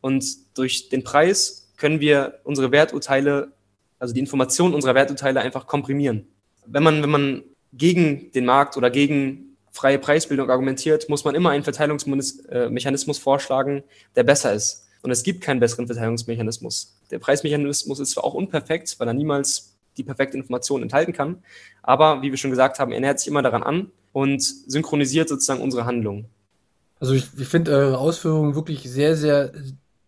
Und 0.00 0.24
durch 0.56 0.88
den 0.88 1.04
Preis 1.04 1.72
können 1.76 2.00
wir 2.00 2.40
unsere 2.44 2.72
Werturteile, 2.72 3.52
also 3.98 4.14
die 4.14 4.20
Informationen 4.20 4.74
unserer 4.74 4.94
Werturteile 4.94 5.40
einfach 5.40 5.66
komprimieren. 5.66 6.26
Wenn 6.66 6.82
man, 6.82 7.02
wenn 7.02 7.10
man 7.10 7.42
gegen 7.72 8.32
den 8.32 8.44
Markt 8.44 8.76
oder 8.76 8.90
gegen 8.90 9.56
freie 9.70 9.98
Preisbildung 9.98 10.50
argumentiert, 10.50 11.08
muss 11.08 11.24
man 11.24 11.34
immer 11.34 11.50
einen 11.50 11.64
Verteilungsmechanismus 11.64 13.18
vorschlagen, 13.18 13.84
der 14.16 14.24
besser 14.24 14.52
ist. 14.52 14.87
Und 15.02 15.10
es 15.10 15.22
gibt 15.22 15.42
keinen 15.42 15.60
besseren 15.60 15.86
Verteilungsmechanismus. 15.86 16.96
Der 17.10 17.18
Preismechanismus 17.18 18.00
ist 18.00 18.10
zwar 18.10 18.24
auch 18.24 18.34
unperfekt, 18.34 18.98
weil 18.98 19.08
er 19.08 19.14
niemals 19.14 19.74
die 19.96 20.04
perfekte 20.04 20.36
Information 20.36 20.82
enthalten 20.82 21.12
kann, 21.12 21.42
aber 21.82 22.22
wie 22.22 22.30
wir 22.30 22.38
schon 22.38 22.50
gesagt 22.50 22.78
haben, 22.78 22.92
er 22.92 23.00
nähert 23.00 23.18
sich 23.18 23.28
immer 23.28 23.42
daran 23.42 23.62
an 23.62 23.90
und 24.12 24.42
synchronisiert 24.42 25.28
sozusagen 25.28 25.60
unsere 25.60 25.84
Handlungen. 25.84 26.26
Also 27.00 27.14
ich, 27.14 27.28
ich 27.36 27.48
finde 27.48 27.72
eure 27.72 27.98
Ausführungen 27.98 28.54
wirklich 28.54 28.88
sehr, 28.88 29.16
sehr 29.16 29.52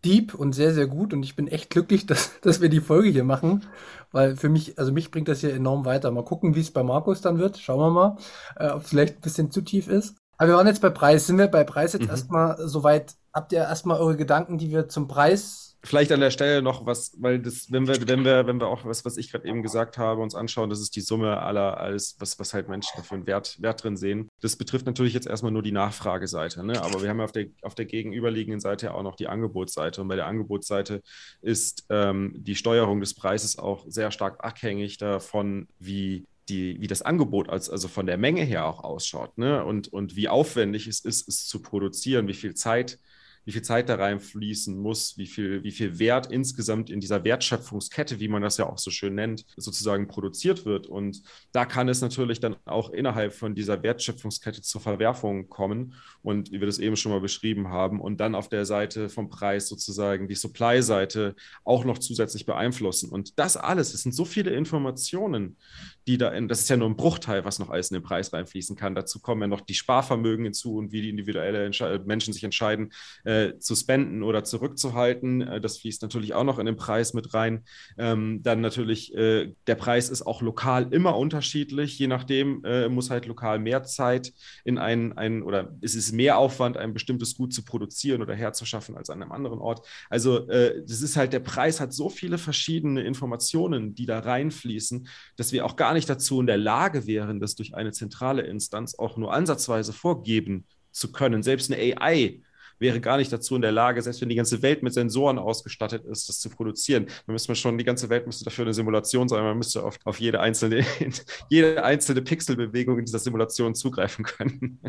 deep 0.05 0.35
und 0.35 0.53
sehr, 0.53 0.72
sehr 0.72 0.87
gut 0.87 1.12
und 1.12 1.22
ich 1.22 1.37
bin 1.37 1.48
echt 1.48 1.70
glücklich, 1.70 2.07
dass, 2.07 2.40
dass 2.40 2.61
wir 2.61 2.68
die 2.68 2.81
Folge 2.81 3.11
hier 3.11 3.24
machen, 3.24 3.66
weil 4.12 4.37
für 4.37 4.48
mich, 4.48 4.79
also 4.79 4.92
mich 4.92 5.11
bringt 5.11 5.29
das 5.29 5.40
hier 5.40 5.55
enorm 5.55 5.85
weiter. 5.85 6.11
Mal 6.11 6.24
gucken, 6.24 6.55
wie 6.55 6.61
es 6.61 6.70
bei 6.70 6.83
Markus 6.83 7.20
dann 7.20 7.38
wird. 7.38 7.59
Schauen 7.59 7.79
wir 7.79 7.90
mal, 7.90 8.18
äh, 8.57 8.70
ob 8.70 8.83
es 8.83 8.90
vielleicht 8.90 9.16
ein 9.16 9.20
bisschen 9.20 9.50
zu 9.50 9.61
tief 9.61 9.88
ist. 9.88 10.16
Aber 10.40 10.48
wir 10.48 10.57
waren 10.57 10.66
jetzt 10.66 10.81
bei 10.81 10.88
Preis. 10.88 11.26
Sind 11.26 11.37
wir 11.37 11.48
bei 11.48 11.64
Preis 11.64 11.92
jetzt 11.92 12.05
mhm. 12.05 12.09
erstmal 12.09 12.57
soweit 12.66 13.14
habt 13.31 13.53
ihr 13.53 13.59
erstmal 13.59 14.00
eure 14.00 14.16
Gedanken, 14.16 14.57
die 14.57 14.70
wir 14.70 14.88
zum 14.88 15.07
Preis. 15.07 15.76
Vielleicht 15.85 16.12
an 16.12 16.20
der 16.20 16.31
Stelle 16.31 16.62
noch 16.62 16.87
was, 16.87 17.14
weil 17.18 17.38
das, 17.38 17.70
wenn 17.70 17.87
wir, 17.87 18.09
wenn 18.09 18.24
wir, 18.24 18.46
wenn 18.46 18.59
wir 18.59 18.68
auch 18.68 18.87
was, 18.87 19.05
was 19.05 19.18
ich 19.18 19.31
gerade 19.31 19.46
eben 19.46 19.62
gesagt 19.62 19.98
habe, 19.98 20.22
uns 20.22 20.35
anschauen, 20.35 20.70
das 20.70 20.81
ist 20.81 20.96
die 20.96 21.03
Summe 21.03 21.42
aller, 21.42 21.79
alles, 21.79 22.16
was, 22.18 22.38
was 22.38 22.55
halt 22.55 22.70
Menschen 22.70 22.92
dafür 22.96 23.16
einen 23.16 23.26
Wert, 23.26 23.61
Wert 23.61 23.85
drin 23.85 23.98
sehen. 23.98 24.29
Das 24.40 24.57
betrifft 24.57 24.87
natürlich 24.87 25.12
jetzt 25.12 25.26
erstmal 25.26 25.53
nur 25.53 25.62
die 25.62 25.72
Nachfrageseite, 25.72 26.64
ne? 26.64 26.83
Aber 26.83 27.03
wir 27.03 27.11
haben 27.11 27.18
ja 27.18 27.24
auf 27.24 27.33
der, 27.33 27.48
auf 27.61 27.74
der 27.74 27.85
gegenüberliegenden 27.85 28.61
Seite 28.61 28.94
auch 28.94 29.03
noch 29.03 29.16
die 29.16 29.29
Angebotsseite. 29.29 30.00
Und 30.00 30.09
bei 30.09 30.16
der 30.16 30.26
Angebotsseite 30.26 31.03
ist 31.42 31.85
ähm, 31.90 32.33
die 32.35 32.57
Steuerung 32.57 33.00
des 33.00 33.14
Preises 33.14 33.59
auch 33.59 33.85
sehr 33.88 34.11
stark 34.11 34.42
abhängig 34.42 34.96
davon, 34.96 35.68
wie 35.79 36.26
die, 36.48 36.81
wie 36.81 36.87
das 36.87 37.03
Angebot 37.03 37.48
als, 37.48 37.70
also 37.70 37.88
von 37.88 38.07
der 38.07 38.18
Menge 38.18 38.42
her 38.42 38.66
auch 38.66 38.83
ausschaut 38.83 39.38
ne? 39.38 39.64
und, 39.64 39.88
und 39.88 40.16
wie 40.16 40.29
aufwendig 40.29 40.87
es 40.87 41.00
ist, 41.00 41.29
es 41.29 41.46
zu 41.46 41.62
produzieren, 41.62 42.26
wie 42.29 42.35
viel 42.35 42.55
Zeit 42.55 42.98
wie 43.44 43.53
viel 43.53 43.62
Zeit 43.62 43.88
da 43.88 43.94
reinfließen 43.94 44.79
muss, 44.79 45.16
wie 45.16 45.26
viel, 45.26 45.62
wie 45.64 45.70
viel 45.70 45.98
Wert 45.98 46.31
insgesamt 46.31 46.90
in 46.90 47.00
dieser 47.00 47.24
Wertschöpfungskette, 47.24 48.20
wie 48.20 48.29
man 48.29 48.42
das 48.42 48.59
ja 48.59 48.66
auch 48.66 48.79
so 48.79 48.90
schön 48.90 49.14
nennt, 49.14 49.46
sozusagen 49.57 50.09
produziert 50.09 50.66
wird. 50.66 50.87
Und 50.87 51.22
da 51.53 51.64
kann 51.64 51.88
es 51.88 52.03
natürlich 52.03 52.40
dann 52.40 52.57
auch 52.66 52.90
innerhalb 52.90 53.33
von 53.33 53.55
dieser 53.55 53.83
Wertschöpfungskette 53.83 54.61
zur 54.62 54.81
Verwerfung 54.81 55.48
kommen. 55.48 55.94
Und 56.22 56.53
wie 56.53 56.61
wir 56.61 56.66
das 56.66 56.79
eben 56.79 56.96
schon 56.96 57.12
mal 57.12 57.20
beschrieben 57.20 57.68
haben, 57.68 58.00
und 58.00 58.20
dann 58.20 58.35
auf 58.35 58.48
der 58.48 58.66
Seite 58.66 59.09
vom 59.09 59.31
Preis 59.31 59.68
sozusagen 59.68 60.29
die 60.29 60.35
Supply-Seite 60.35 61.35
auch 61.64 61.85
noch 61.85 61.98
zusätzlich 61.98 62.44
beeinflussen. 62.44 63.11
Und 63.11 63.38
das 63.38 63.57
alles, 63.57 63.94
es 63.94 64.03
sind 64.03 64.12
so 64.12 64.24
viele 64.24 64.50
Informationen, 64.50 65.57
die 66.06 66.18
da 66.18 66.30
in, 66.30 66.48
das 66.48 66.60
ist 66.60 66.70
ja 66.70 66.76
nur 66.76 66.88
ein 66.88 66.96
Bruchteil, 66.96 67.44
was 67.44 67.58
noch 67.58 67.70
alles 67.70 67.90
in 67.90 67.94
den 67.94 68.02
Preis 68.02 68.32
reinfließen 68.32 68.76
kann. 68.76 68.94
Dazu 68.94 69.20
kommen 69.20 69.42
ja 69.42 69.46
noch 69.46 69.60
die 69.60 69.74
Sparvermögen 69.74 70.44
hinzu 70.44 70.76
und 70.76 70.92
wie 70.92 71.02
die 71.02 71.10
individuelle 71.10 71.64
Entsche 71.64 72.02
Menschen 72.04 72.32
sich 72.32 72.44
entscheiden, 72.44 72.92
äh, 73.24 73.58
zu 73.58 73.74
spenden 73.74 74.22
oder 74.22 74.44
zurückzuhalten. 74.44 75.42
Äh, 75.42 75.60
das 75.60 75.78
fließt 75.78 76.02
natürlich 76.02 76.34
auch 76.34 76.44
noch 76.44 76.58
in 76.58 76.66
den 76.66 76.76
Preis 76.76 77.14
mit 77.14 77.34
rein. 77.34 77.64
Ähm, 77.98 78.42
dann 78.42 78.60
natürlich, 78.60 79.14
äh, 79.14 79.52
der 79.66 79.74
Preis 79.74 80.08
ist 80.10 80.22
auch 80.22 80.42
lokal 80.42 80.92
immer 80.92 81.16
unterschiedlich. 81.16 81.98
Je 81.98 82.06
nachdem 82.06 82.64
äh, 82.64 82.88
muss 82.88 83.10
halt 83.10 83.26
lokal 83.26 83.58
mehr 83.58 83.82
Zeit 83.84 84.32
in 84.64 84.78
einen, 84.78 85.12
einen 85.12 85.42
oder 85.42 85.76
es 85.80 85.94
ist 85.94 86.12
mehr 86.12 86.38
Aufwand, 86.38 86.76
ein 86.76 86.92
bestimmtes 86.92 87.36
Gut 87.36 87.52
zu 87.52 87.64
produzieren 87.64 88.22
oder 88.22 88.34
herzuschaffen 88.34 88.96
als 88.96 89.10
an 89.10 89.22
einem 89.22 89.32
anderen 89.32 89.58
Ort. 89.58 89.86
Also 90.08 90.48
äh, 90.48 90.82
das 90.86 91.02
ist 91.02 91.16
halt, 91.16 91.32
der 91.32 91.40
Preis 91.40 91.80
hat 91.80 91.92
so 91.92 92.08
viele 92.08 92.38
verschiedene 92.38 93.02
Informationen, 93.02 93.94
die 93.94 94.06
da 94.06 94.18
reinfließen, 94.18 95.06
dass 95.36 95.52
wir 95.52 95.64
auch 95.64 95.76
gar 95.76 95.94
nicht 95.94 95.99
dazu 96.06 96.40
in 96.40 96.46
der 96.46 96.56
Lage 96.56 97.06
wären, 97.06 97.40
das 97.40 97.54
durch 97.54 97.74
eine 97.74 97.92
zentrale 97.92 98.42
Instanz 98.42 98.94
auch 98.98 99.16
nur 99.16 99.32
ansatzweise 99.32 99.92
vorgeben 99.92 100.66
zu 100.90 101.12
können. 101.12 101.42
Selbst 101.42 101.72
eine 101.72 101.80
AI 101.80 102.40
wäre 102.78 103.00
gar 103.00 103.18
nicht 103.18 103.32
dazu 103.32 103.54
in 103.54 103.62
der 103.62 103.72
Lage, 103.72 104.00
selbst 104.02 104.20
wenn 104.20 104.30
die 104.30 104.34
ganze 104.34 104.62
Welt 104.62 104.82
mit 104.82 104.94
Sensoren 104.94 105.38
ausgestattet 105.38 106.04
ist, 106.06 106.28
das 106.28 106.40
zu 106.40 106.48
produzieren. 106.48 107.06
Dann 107.26 107.34
müsste 107.34 107.50
man 107.50 107.56
schon, 107.56 107.78
die 107.78 107.84
ganze 107.84 108.08
Welt 108.08 108.26
müsste 108.26 108.44
dafür 108.44 108.64
eine 108.64 108.74
Simulation 108.74 109.28
sein, 109.28 109.44
man 109.44 109.58
müsste 109.58 109.84
auf, 109.84 109.98
auf 110.04 110.18
jede 110.18 110.40
einzelne, 110.40 110.84
jede 111.48 111.84
einzelne 111.84 112.22
Pixelbewegung 112.22 112.98
in 112.98 113.04
dieser 113.04 113.18
Simulation 113.18 113.74
zugreifen 113.74 114.24
können. 114.24 114.80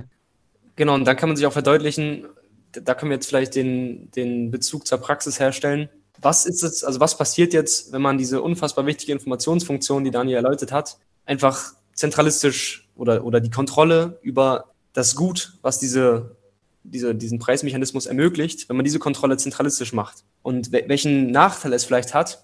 Genau, 0.77 0.95
und 0.95 1.05
dann 1.05 1.17
kann 1.17 1.29
man 1.29 1.35
sich 1.35 1.45
auch 1.45 1.53
verdeutlichen, 1.53 2.25
da 2.71 2.95
können 2.95 3.11
wir 3.11 3.15
jetzt 3.15 3.27
vielleicht 3.27 3.55
den, 3.55 4.09
den 4.11 4.51
Bezug 4.51 4.87
zur 4.87 4.97
Praxis 4.97 5.39
herstellen. 5.39 5.89
Was 6.21 6.45
ist 6.45 6.63
es, 6.63 6.83
also 6.83 6.99
was 6.99 7.17
passiert 7.17 7.53
jetzt, 7.53 7.91
wenn 7.91 8.01
man 8.01 8.17
diese 8.17 8.41
unfassbar 8.41 8.85
wichtige 8.85 9.11
Informationsfunktion, 9.11 10.03
die 10.03 10.11
Daniel 10.11 10.37
erläutert 10.37 10.71
hat, 10.71 10.97
einfach 11.25 11.73
zentralistisch 11.93 12.89
oder, 12.95 13.25
oder 13.25 13.39
die 13.39 13.49
Kontrolle 13.49 14.19
über 14.21 14.71
das 14.93 15.15
Gut, 15.15 15.53
was 15.61 15.79
diese 15.79 16.35
diese, 16.83 17.15
diesen 17.15 17.39
Preismechanismus 17.39 18.05
ermöglicht, 18.05 18.67
wenn 18.69 18.75
man 18.75 18.85
diese 18.85 18.99
Kontrolle 18.99 19.37
zentralistisch 19.37 19.93
macht. 19.93 20.23
Und 20.41 20.71
welchen 20.71 21.31
Nachteil 21.31 21.73
es 21.73 21.85
vielleicht 21.85 22.13
hat, 22.13 22.43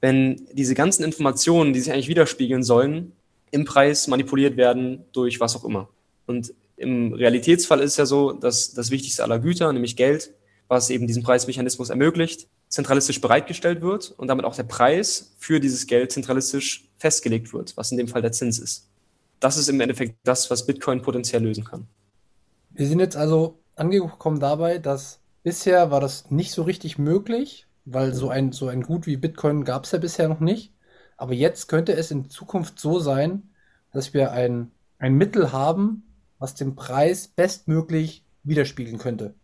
wenn 0.00 0.46
diese 0.52 0.74
ganzen 0.74 1.04
Informationen, 1.04 1.72
die 1.72 1.80
sich 1.80 1.92
eigentlich 1.92 2.08
widerspiegeln 2.08 2.62
sollen, 2.62 3.12
im 3.50 3.64
Preis 3.64 4.06
manipuliert 4.06 4.56
werden 4.56 5.04
durch 5.12 5.40
was 5.40 5.56
auch 5.56 5.64
immer. 5.64 5.88
Und 6.26 6.54
im 6.76 7.12
Realitätsfall 7.12 7.80
ist 7.80 7.96
ja 7.96 8.06
so, 8.06 8.32
dass 8.32 8.72
das 8.72 8.90
wichtigste 8.90 9.22
aller 9.22 9.38
Güter, 9.38 9.72
nämlich 9.72 9.96
Geld, 9.96 10.32
was 10.68 10.88
eben 10.88 11.06
diesen 11.06 11.22
Preismechanismus 11.22 11.90
ermöglicht, 11.90 12.46
zentralistisch 12.70 13.20
bereitgestellt 13.20 13.82
wird 13.82 14.12
und 14.16 14.28
damit 14.28 14.44
auch 14.44 14.54
der 14.54 14.62
Preis 14.62 15.34
für 15.38 15.60
dieses 15.60 15.86
Geld 15.86 16.12
zentralistisch 16.12 16.88
festgelegt 16.96 17.52
wird, 17.52 17.76
was 17.76 17.90
in 17.90 17.98
dem 17.98 18.08
Fall 18.08 18.22
der 18.22 18.32
Zins 18.32 18.58
ist. 18.58 18.88
Das 19.40 19.56
ist 19.56 19.68
im 19.68 19.80
Endeffekt 19.80 20.16
das, 20.22 20.50
was 20.50 20.66
Bitcoin 20.66 21.02
potenziell 21.02 21.42
lösen 21.42 21.64
kann. 21.64 21.88
Wir 22.70 22.86
sind 22.86 23.00
jetzt 23.00 23.16
also 23.16 23.58
angekommen 23.74 24.38
dabei, 24.38 24.78
dass 24.78 25.20
bisher 25.42 25.90
war 25.90 26.00
das 26.00 26.30
nicht 26.30 26.52
so 26.52 26.62
richtig 26.62 26.96
möglich, 26.96 27.66
weil 27.84 28.14
so 28.14 28.28
ein, 28.30 28.52
so 28.52 28.68
ein 28.68 28.82
Gut 28.82 29.06
wie 29.06 29.16
Bitcoin 29.16 29.64
gab 29.64 29.84
es 29.84 29.90
ja 29.90 29.98
bisher 29.98 30.28
noch 30.28 30.40
nicht. 30.40 30.72
Aber 31.16 31.34
jetzt 31.34 31.66
könnte 31.66 31.92
es 31.94 32.10
in 32.10 32.30
Zukunft 32.30 32.78
so 32.78 33.00
sein, 33.00 33.50
dass 33.92 34.14
wir 34.14 34.30
ein, 34.30 34.70
ein 34.98 35.14
Mittel 35.14 35.52
haben, 35.52 36.04
was 36.38 36.54
den 36.54 36.76
Preis 36.76 37.26
bestmöglich 37.28 38.24
widerspiegeln 38.44 38.98
könnte. 38.98 39.34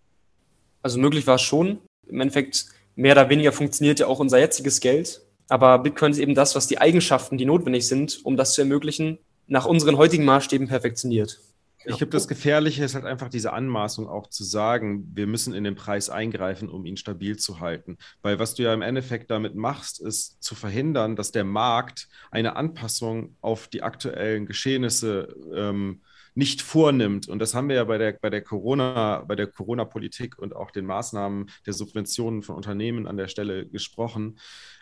Also 0.83 0.99
möglich 0.99 1.27
war 1.27 1.35
es 1.35 1.43
schon. 1.43 1.81
Im 2.07 2.21
Endeffekt 2.21 2.67
mehr 2.97 3.13
oder 3.13 3.29
weniger 3.29 3.53
funktioniert 3.53 4.01
ja 4.01 4.09
auch 4.09 4.19
unser 4.19 4.39
jetziges 4.39 4.81
Geld. 4.81 5.23
Aber 5.49 5.79
Bitcoin 5.79 6.11
ist 6.11 6.19
eben 6.19 6.35
das, 6.35 6.57
was 6.57 6.67
die 6.67 6.79
Eigenschaften, 6.79 7.39
die 7.39 7.45
notwendig 7.45 7.87
sind, 7.87 8.25
um 8.25 8.37
das 8.37 8.55
zu 8.55 8.63
ermöglichen, 8.63 9.19
nach 9.47 9.67
unseren 9.67 9.97
heutigen 9.97 10.25
Maßstäben 10.25 10.67
perfektioniert. 10.67 11.41
Ich 11.89 11.99
glaube, 11.99 12.11
das 12.11 12.27
Gefährliche 12.27 12.85
ist 12.85 12.97
halt 12.97 13.05
einfach 13.05 13.29
diese 13.29 13.53
Anmaßung 13.53 14.09
auch 14.09 14.27
zu 14.27 14.43
sagen, 14.43 15.09
wir 15.15 15.29
müssen 15.29 15.55
in 15.55 15.63
den 15.63 15.77
Preis 15.77 16.11
eingreifen, 16.11 16.69
um 16.69 16.85
ihn 16.85 16.97
stabil 16.97 17.37
zu 17.37 17.61
halten. 17.61 17.97
Weil 18.23 18.41
was 18.41 18.55
du 18.55 18.65
ja 18.65 18.75
im 18.75 18.83
Endeffekt 18.83 19.31
damit 19.31 19.55
machst, 19.55 20.01
ist 20.01 20.43
zu 20.43 20.57
verhindern, 20.57 21.15
dass 21.15 21.31
der 21.31 21.45
Markt 21.45 22.09
eine 22.33 22.57
Anpassung 22.57 23.37
auf 23.41 23.69
die 23.69 23.85
aktuellen 23.85 24.47
Geschehnisse 24.47 25.37
ähm, 25.55 26.01
nicht 26.37 26.63
vornimmt. 26.63 27.29
Und 27.29 27.39
das 27.39 27.55
haben 27.55 27.69
wir 27.69 27.77
ja 27.77 27.85
bei 27.85 27.99
der, 27.99 28.13
bei 28.21 28.31
der 28.31 28.43
Corona, 28.43 29.25
bei 29.27 29.35
der 29.35 29.47
Corona-Politik 29.47 30.39
und 30.39 30.55
auch 30.55 30.71
den 30.71 30.87
Maßnahmen 30.87 31.51
der 31.65 31.73
Subventionen 31.73 32.43
von 32.43 32.57
Unternehmen 32.57 33.07
an 33.07 33.17
der 33.17 33.29
Stelle 33.29 33.67
gesprochen, 33.67 34.39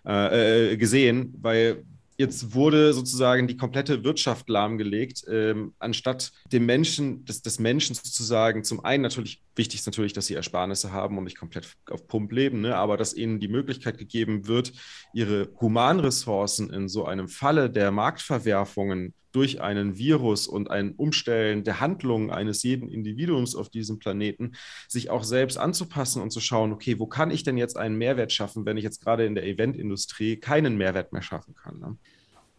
äh, 0.07 0.73
äh 0.73 0.77
gesehen, 0.77 1.35
weil 1.40 1.85
Jetzt 2.17 2.55
wurde 2.55 2.93
sozusagen 2.93 3.49
die 3.49 3.57
komplette 3.57 4.05
Wirtschaft 4.05 4.49
lahmgelegt, 4.49 5.25
ähm, 5.29 5.75
anstatt 5.81 6.31
dem 6.53 6.64
Menschen, 6.64 7.25
des, 7.25 7.43
des 7.43 7.59
Menschen 7.59 7.97
sozusagen, 7.97 8.62
zum 8.62 8.85
einen 8.85 9.03
natürlich, 9.03 9.43
wichtig 9.57 9.81
ist 9.81 9.87
natürlich, 9.87 10.12
dass 10.12 10.27
sie 10.27 10.35
Ersparnisse 10.35 10.93
haben 10.93 11.19
und 11.19 11.25
nicht 11.25 11.37
komplett 11.37 11.67
auf 11.90 12.07
Pump 12.07 12.31
leben, 12.31 12.61
ne? 12.61 12.77
aber 12.77 12.97
dass 12.97 13.14
ihnen 13.14 13.40
die 13.40 13.49
Möglichkeit 13.49 13.99
gegeben 13.99 14.47
wird, 14.47 14.73
ihre 15.12 15.49
Humanressourcen 15.61 16.71
in 16.73 16.88
so 16.88 17.05
einem 17.05 17.27
Falle 17.27 17.69
der 17.69 17.90
Marktverwerfungen 17.90 19.12
durch 19.35 19.61
einen 19.61 19.99
Virus 19.99 20.47
und 20.47 20.70
ein 20.70 20.92
Umstellen 20.92 21.64
der 21.64 21.81
Handlungen 21.81 22.31
eines 22.31 22.62
jeden 22.62 22.88
Individuums 22.88 23.57
auf 23.57 23.68
diesem 23.68 23.99
Planeten, 23.99 24.53
sich 24.88 25.11
auch 25.11 25.25
selbst 25.25 25.59
anzupassen 25.59 26.23
und 26.23 26.31
zu 26.31 26.40
schauen, 26.40 26.73
okay, 26.73 26.99
wo 26.99 27.07
kann 27.07 27.31
ich 27.31 27.42
denn 27.42 27.57
jetzt 27.57 27.77
einen 27.77 27.97
Mehrwert 27.97 28.33
schaffen, 28.33 28.64
wenn 28.64 28.77
ich 28.77 28.85
jetzt 28.85 29.03
gerade 29.03 29.27
in 29.27 29.35
der 29.35 29.44
Eventindustrie 29.44 30.37
keinen 30.37 30.77
Mehrwert 30.77 31.12
mehr 31.12 31.23
schaffen 31.23 31.55
kann. 31.55 31.81
Ne? 31.81 31.97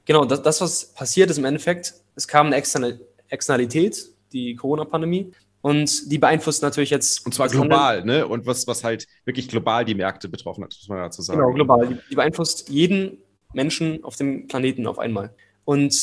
Genau, 0.05 0.25
das, 0.25 0.41
das, 0.41 0.61
was 0.61 0.93
passiert 0.93 1.29
ist 1.29 1.38
im 1.38 1.45
Endeffekt, 1.45 1.93
es 2.15 2.27
kam 2.27 2.47
eine 2.47 2.57
Externe, 2.57 2.99
Externalität, 3.29 4.09
die 4.33 4.55
Corona-Pandemie, 4.55 5.31
und 5.61 6.11
die 6.11 6.19
beeinflusst 6.19 6.61
natürlich 6.61 6.91
jetzt. 6.91 7.25
Und 7.25 7.33
zwar 7.33 7.47
global, 7.47 8.01
Handeln. 8.01 8.19
ne? 8.19 8.27
Und 8.27 8.45
was, 8.45 8.67
was 8.67 8.83
halt 8.83 9.07
wirklich 9.23 9.47
global 9.47 9.83
die 9.83 9.95
Märkte 9.95 10.29
betroffen 10.29 10.63
hat, 10.63 10.75
muss 10.79 10.88
man 10.88 10.99
dazu 10.99 11.23
sagen. 11.23 11.39
Genau, 11.39 11.53
global. 11.53 11.88
Die, 11.88 11.97
die 12.11 12.15
beeinflusst 12.15 12.69
jeden 12.69 13.17
Menschen 13.51 14.03
auf 14.03 14.15
dem 14.15 14.45
Planeten 14.45 14.85
auf 14.85 14.99
einmal. 14.99 15.33
Und 15.63 15.95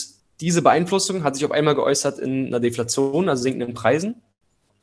diese 0.42 0.61
Beeinflussung 0.61 1.22
hat 1.22 1.37
sich 1.37 1.44
auf 1.44 1.52
einmal 1.52 1.76
geäußert 1.76 2.18
in 2.18 2.48
einer 2.48 2.59
Deflation, 2.59 3.28
also 3.28 3.44
sinkenden 3.44 3.74
Preisen. 3.74 4.16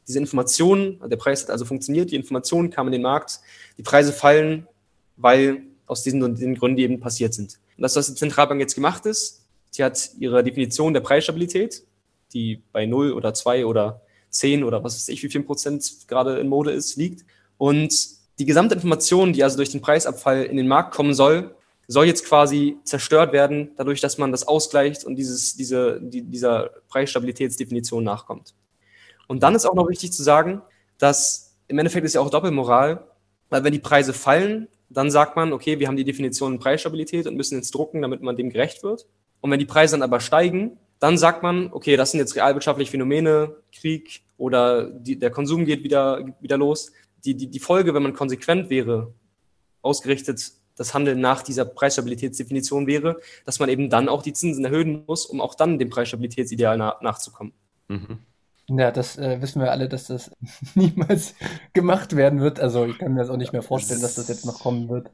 Diese 0.08 0.17
Informationen, 0.17 1.02
der 1.06 1.17
Preis 1.17 1.43
hat 1.43 1.50
also 1.50 1.65
funktioniert, 1.65 2.12
die 2.12 2.15
Informationen 2.15 2.69
kamen 2.69 2.88
in 2.88 2.93
den 2.93 3.02
Markt, 3.02 3.41
die 3.78 3.84
Preise 3.84 4.13
fallen, 4.13 4.67
weil 5.17 5.63
aus 5.86 6.02
diesen 6.02 6.24
und 6.24 6.39
den 6.39 6.56
Gründen 6.56 6.80
eben 6.80 7.02
passiert 7.02 7.34
sind. 7.34 7.60
Und 7.76 7.84
das, 7.84 7.98
was 7.98 8.08
die 8.08 8.15
Zentralbank 8.15 8.62
jetzt 8.62 8.76
gemacht 8.76 9.06
ist, 9.06 9.43
sie 9.72 9.84
hat 9.84 10.12
ihre 10.17 10.45
Definition 10.45 10.93
der 10.93 11.02
Preisstabilität, 11.02 11.84
die 12.34 12.62
bei 12.72 12.86
0 12.86 13.12
oder 13.12 13.34
2 13.34 13.65
oder 13.65 14.02
10 14.30 14.63
oder 14.63 14.82
was 14.82 14.95
weiß 14.95 15.10
ich, 15.10 15.22
wie 15.24 15.30
viel 15.30 15.43
Prozent 15.43 16.08
gerade 16.08 16.39
in 16.39 16.48
Mode 16.48 16.72
ist, 16.72 16.95
liegt. 16.95 17.26
Und 17.58 17.93
die 18.39 18.45
gesamte 18.45 18.76
Information, 18.76 19.34
die 19.34 19.43
also 19.43 19.58
durch 19.58 19.72
den 19.72 19.82
Preisabfall 19.82 20.43
in 20.43 20.56
den 20.56 20.69
Markt 20.69 20.95
kommen 20.95 21.13
soll, 21.13 21.54
soll 21.91 22.06
jetzt 22.06 22.23
quasi 22.23 22.78
zerstört 22.84 23.34
werden, 23.34 23.71
dadurch, 23.75 23.99
dass 23.99 24.19
man 24.19 24.32
das 24.32 24.47
ausgleicht 24.47 25.04
und 25.04 25.15
dieses, 25.15 25.56
diese, 25.56 25.99
die, 25.99 26.21
dieser 26.21 26.69
Preisstabilitätsdefinition 26.88 28.04
nachkommt. 28.04 28.54
Und 29.28 29.41
dann 29.41 29.56
ist 29.56 29.65
auch 29.65 29.73
noch 29.73 29.89
wichtig 29.89 30.13
zu 30.13 30.21
sagen, 30.21 30.62
dass 30.99 31.58
im 31.67 31.80
Endeffekt 31.80 32.06
ist 32.06 32.13
ja 32.13 32.21
auch 32.21 32.30
Doppelmoral, 32.30 33.08
weil 33.49 33.63
wenn 33.63 33.73
die 33.73 33.80
Preise 33.80 34.13
fallen, 34.13 34.67
dann 34.89 35.10
sagt 35.10 35.36
man, 35.36 35.52
okay, 35.52 35.80
wir 35.80 35.88
haben 35.88 35.97
die 35.97 36.04
Definition 36.04 36.60
Preisstabilität 36.60 37.25
und 37.25 37.36
müssen 37.36 37.56
jetzt 37.56 37.73
drucken, 37.73 38.04
damit 38.04 38.21
man 38.21 38.36
dem 38.36 38.52
gerecht 38.52 38.84
wird. 38.84 39.08
Und 39.41 39.49
wenn 39.49 39.60
die 39.60 39.65
Preise 39.65 39.95
dann 39.95 40.04
aber 40.04 40.19
steigen, 40.19 40.78
dann 40.99 41.17
sagt 41.17 41.41
man, 41.41 41.73
okay, 41.73 41.97
das 41.97 42.12
sind 42.12 42.19
jetzt 42.19 42.36
realwirtschaftliche 42.36 42.91
Phänomene, 42.91 43.56
Krieg 43.73 44.21
oder 44.38 44.91
die, 44.91 45.17
der 45.17 45.32
Konsum 45.32 45.65
geht 45.65 45.84
wieder, 45.84 46.23
wieder 46.39 46.58
los. 46.58 46.91
Die, 47.25 47.34
die, 47.34 47.47
die 47.47 47.60
Folge, 47.60 47.95
wenn 47.95 48.04
man 48.04 48.13
konsequent 48.13 48.69
wäre, 48.69 49.12
ausgerichtet 49.82 50.52
das 50.80 50.94
Handeln 50.94 51.20
nach 51.20 51.44
dieser 51.44 51.65
Preisstabilitätsdefinition 51.65 52.88
wäre, 52.88 53.20
dass 53.46 53.60
man 53.60 53.70
eben 53.70 53.89
dann 53.89 54.08
auch 54.10 54.24
die 54.24 54.34
Zinsen 54.34 54.63
erhöhen 54.63 55.04
muss, 55.06 55.26
um 55.26 55.42
auch 55.42 55.54
dann 55.54 55.78
dem 55.78 55.89
Preisstabilitätsideal 55.89 56.78
na 56.78 56.96
nachzukommen. 57.02 57.54
Mhm. 57.89 58.20
Ja, 58.70 58.92
das 58.92 59.18
äh, 59.18 59.42
wissen 59.42 59.62
wir 59.62 59.72
alle, 59.72 59.89
dass 59.89 60.06
das 60.06 60.32
niemals 60.76 61.34
gemacht 61.74 62.15
werden 62.15 62.39
wird. 62.39 62.60
Also 62.60 62.86
ich 62.86 63.00
kann 63.00 63.13
mir 63.13 63.20
das 63.20 63.30
auch 63.30 63.38
nicht 63.38 63.52
mehr 63.52 63.63
vorstellen, 63.63 64.02
dass 64.02 64.15
das 64.15 64.28
jetzt 64.28 64.46
noch 64.46 64.60
kommen 64.60 64.89
wird. 64.89 65.12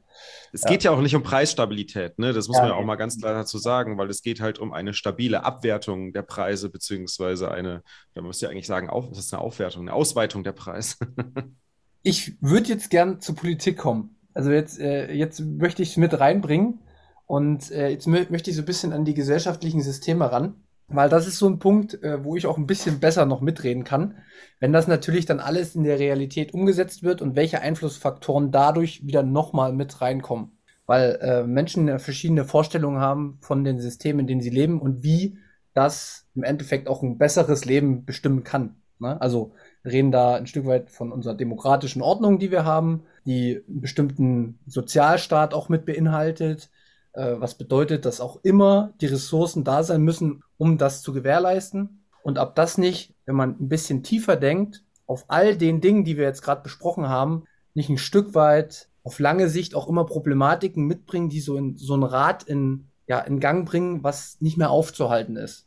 Es 0.52 0.62
ja. 0.62 0.70
geht 0.70 0.84
ja 0.84 0.90
auch 0.90 1.00
nicht 1.00 1.16
um 1.16 1.22
Preisstabilität, 1.22 2.18
ne? 2.18 2.32
Das 2.32 2.48
muss 2.48 2.58
ja, 2.58 2.64
man 2.64 2.72
ja 2.72 2.76
auch 2.76 2.84
mal 2.84 2.96
ganz 2.96 3.18
klar 3.18 3.32
dazu 3.32 3.58
sagen, 3.58 3.96
weil 3.96 4.10
es 4.10 4.22
geht 4.22 4.40
halt 4.40 4.58
um 4.58 4.72
eine 4.72 4.92
stabile 4.92 5.44
Abwertung 5.44 6.12
der 6.12 6.22
Preise, 6.22 6.68
beziehungsweise 6.68 7.50
eine, 7.50 7.82
da 8.14 8.20
muss 8.20 8.40
ja 8.40 8.50
eigentlich 8.50 8.66
sagen, 8.66 8.90
auf, 8.90 9.08
das 9.08 9.18
ist 9.18 9.32
eine 9.32 9.42
Aufwertung, 9.42 9.82
eine 9.82 9.94
Ausweitung 9.94 10.44
der 10.44 10.52
Preise. 10.52 10.96
ich 12.02 12.40
würde 12.42 12.68
jetzt 12.68 12.90
gern 12.90 13.20
zur 13.20 13.36
Politik 13.36 13.78
kommen. 13.78 14.15
Also 14.36 14.50
jetzt, 14.52 14.78
äh, 14.78 15.10
jetzt 15.12 15.40
möchte 15.40 15.82
ich 15.82 15.92
es 15.92 15.96
mit 15.96 16.20
reinbringen 16.20 16.80
und 17.24 17.70
äh, 17.70 17.88
jetzt 17.88 18.06
mö 18.06 18.26
möchte 18.28 18.50
ich 18.50 18.56
so 18.56 18.62
ein 18.62 18.66
bisschen 18.66 18.92
an 18.92 19.06
die 19.06 19.14
gesellschaftlichen 19.14 19.80
Systeme 19.80 20.30
ran, 20.30 20.56
weil 20.88 21.08
das 21.08 21.26
ist 21.26 21.38
so 21.38 21.48
ein 21.48 21.58
Punkt, 21.58 22.02
äh, 22.02 22.22
wo 22.22 22.36
ich 22.36 22.46
auch 22.46 22.58
ein 22.58 22.66
bisschen 22.66 23.00
besser 23.00 23.24
noch 23.24 23.40
mitreden 23.40 23.84
kann, 23.84 24.18
wenn 24.60 24.74
das 24.74 24.88
natürlich 24.88 25.24
dann 25.24 25.40
alles 25.40 25.74
in 25.74 25.84
der 25.84 25.98
Realität 25.98 26.52
umgesetzt 26.52 27.02
wird 27.02 27.22
und 27.22 27.34
welche 27.34 27.62
Einflussfaktoren 27.62 28.50
dadurch 28.50 29.06
wieder 29.06 29.22
nochmal 29.22 29.72
mit 29.72 30.02
reinkommen. 30.02 30.52
weil 30.84 31.18
äh, 31.22 31.42
Menschen 31.44 31.98
verschiedene 31.98 32.44
Vorstellungen 32.44 33.00
haben 33.00 33.38
von 33.40 33.64
den 33.64 33.80
Systemen, 33.80 34.20
in 34.20 34.26
denen 34.26 34.40
sie 34.42 34.50
leben 34.50 34.82
und 34.82 35.02
wie 35.02 35.38
das 35.72 36.26
im 36.34 36.44
Endeffekt 36.44 36.88
auch 36.88 37.02
ein 37.02 37.16
besseres 37.16 37.64
Leben 37.64 38.04
bestimmen 38.04 38.44
kann. 38.44 38.76
Ne? 38.98 39.18
Also 39.20 39.52
reden 39.84 40.12
da 40.12 40.34
ein 40.36 40.46
Stück 40.46 40.66
weit 40.66 40.90
von 40.90 41.10
unserer 41.10 41.34
demokratischen 41.34 42.02
Ordnung, 42.02 42.38
die 42.38 42.50
wir 42.50 42.64
haben, 42.64 43.04
die 43.26 43.62
einen 43.68 43.80
bestimmten 43.80 44.58
Sozialstaat 44.66 45.52
auch 45.52 45.68
mit 45.68 45.84
beinhaltet, 45.84 46.70
äh, 47.12 47.34
was 47.38 47.56
bedeutet, 47.56 48.04
dass 48.04 48.20
auch 48.20 48.40
immer 48.42 48.94
die 49.00 49.06
Ressourcen 49.06 49.64
da 49.64 49.82
sein 49.82 50.02
müssen, 50.02 50.42
um 50.58 50.78
das 50.78 51.02
zu 51.02 51.12
gewährleisten. 51.12 52.04
Und 52.22 52.38
ob 52.38 52.54
das 52.54 52.78
nicht, 52.78 53.14
wenn 53.24 53.36
man 53.36 53.56
ein 53.60 53.68
bisschen 53.68 54.02
tiefer 54.02 54.36
denkt, 54.36 54.84
auf 55.06 55.24
all 55.28 55.56
den 55.56 55.80
Dingen, 55.80 56.04
die 56.04 56.16
wir 56.16 56.24
jetzt 56.24 56.42
gerade 56.42 56.62
besprochen 56.62 57.08
haben, 57.08 57.44
nicht 57.74 57.88
ein 57.88 57.98
Stück 57.98 58.34
weit 58.34 58.88
auf 59.02 59.18
lange 59.18 59.48
Sicht 59.48 59.74
auch 59.74 59.88
immer 59.88 60.04
Problematiken 60.04 60.86
mitbringen, 60.86 61.28
die 61.28 61.40
so, 61.40 61.56
in, 61.56 61.76
so 61.76 61.96
ein 61.96 62.02
Rad 62.02 62.42
in, 62.42 62.88
ja, 63.06 63.20
in 63.20 63.38
Gang 63.38 63.68
bringen, 63.68 64.02
was 64.02 64.40
nicht 64.40 64.56
mehr 64.56 64.70
aufzuhalten 64.70 65.36
ist. 65.36 65.66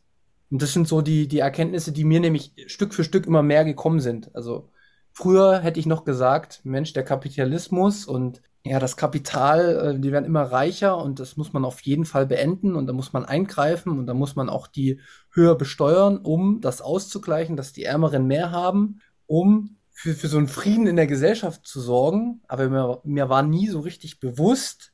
Und 0.50 0.60
das 0.62 0.72
sind 0.72 0.88
so 0.88 1.00
die, 1.00 1.28
die 1.28 1.38
Erkenntnisse, 1.38 1.92
die 1.92 2.04
mir 2.04 2.20
nämlich 2.20 2.52
Stück 2.66 2.92
für 2.92 3.04
Stück 3.04 3.26
immer 3.26 3.42
mehr 3.42 3.64
gekommen 3.64 4.00
sind. 4.00 4.34
Also 4.34 4.68
früher 5.12 5.60
hätte 5.60 5.80
ich 5.80 5.86
noch 5.86 6.04
gesagt, 6.04 6.60
Mensch, 6.64 6.92
der 6.92 7.04
Kapitalismus 7.04 8.04
und 8.04 8.42
ja, 8.64 8.78
das 8.78 8.96
Kapital, 8.96 9.94
äh, 9.96 9.98
die 9.98 10.12
werden 10.12 10.26
immer 10.26 10.42
reicher 10.42 10.98
und 10.98 11.18
das 11.18 11.36
muss 11.36 11.52
man 11.52 11.64
auf 11.64 11.80
jeden 11.80 12.04
Fall 12.04 12.26
beenden 12.26 12.76
und 12.76 12.86
da 12.86 12.92
muss 12.92 13.12
man 13.12 13.24
eingreifen 13.24 13.98
und 13.98 14.06
da 14.06 14.14
muss 14.14 14.36
man 14.36 14.50
auch 14.50 14.66
die 14.66 15.00
höher 15.32 15.56
besteuern, 15.56 16.18
um 16.18 16.60
das 16.60 16.82
auszugleichen, 16.82 17.56
dass 17.56 17.72
die 17.72 17.84
Ärmeren 17.84 18.26
mehr 18.26 18.50
haben, 18.50 19.00
um 19.26 19.76
für, 19.90 20.14
für 20.14 20.28
so 20.28 20.38
einen 20.38 20.48
Frieden 20.48 20.86
in 20.86 20.96
der 20.96 21.06
Gesellschaft 21.06 21.66
zu 21.66 21.80
sorgen. 21.80 22.42
Aber 22.48 22.68
mir, 22.68 23.00
mir 23.04 23.28
war 23.28 23.42
nie 23.42 23.68
so 23.68 23.80
richtig 23.80 24.20
bewusst, 24.20 24.92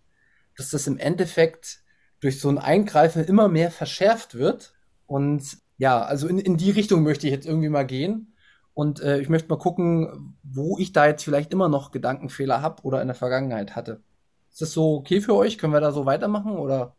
dass 0.57 0.71
das 0.71 0.87
im 0.87 0.99
Endeffekt 0.99 1.81
durch 2.21 2.41
so 2.41 2.49
ein 2.49 2.59
Eingreifen 2.59 3.25
immer 3.25 3.49
mehr 3.49 3.71
verschärft 3.71 4.35
wird. 4.35 4.75
Und 5.07 5.59
ja, 5.79 6.03
also 6.03 6.29
in, 6.29 6.39
in 6.39 6.57
die 6.57 6.71
Richtung 6.71 7.03
möchte 7.03 7.27
ich 7.27 7.33
jetzt 7.33 7.47
irgendwie 7.47 7.69
mal 7.69 7.87
gehen. 7.87 8.35
Und 8.77 9.01
äh, 9.01 9.21
ich 9.21 9.31
möchte 9.31 9.49
mal 9.49 9.57
gucken, 9.57 10.37
wo 10.43 10.77
ich 10.79 10.93
da 10.93 11.07
jetzt 11.07 11.25
vielleicht 11.25 11.51
immer 11.51 11.71
noch 11.71 11.93
Gedankenfehler 11.93 12.61
habe 12.61 12.83
oder 12.83 13.01
in 13.01 13.09
der 13.09 13.15
Vergangenheit 13.15 13.75
hatte. 13.75 14.03
Ist 14.51 14.61
das 14.61 14.73
so 14.73 14.97
okay 14.97 15.23
für 15.23 15.35
euch? 15.35 15.57
Können 15.57 15.73
wir 15.73 15.81
da 15.81 15.93
so 15.93 16.05
weitermachen? 16.05 16.59
Oder? 16.59 16.95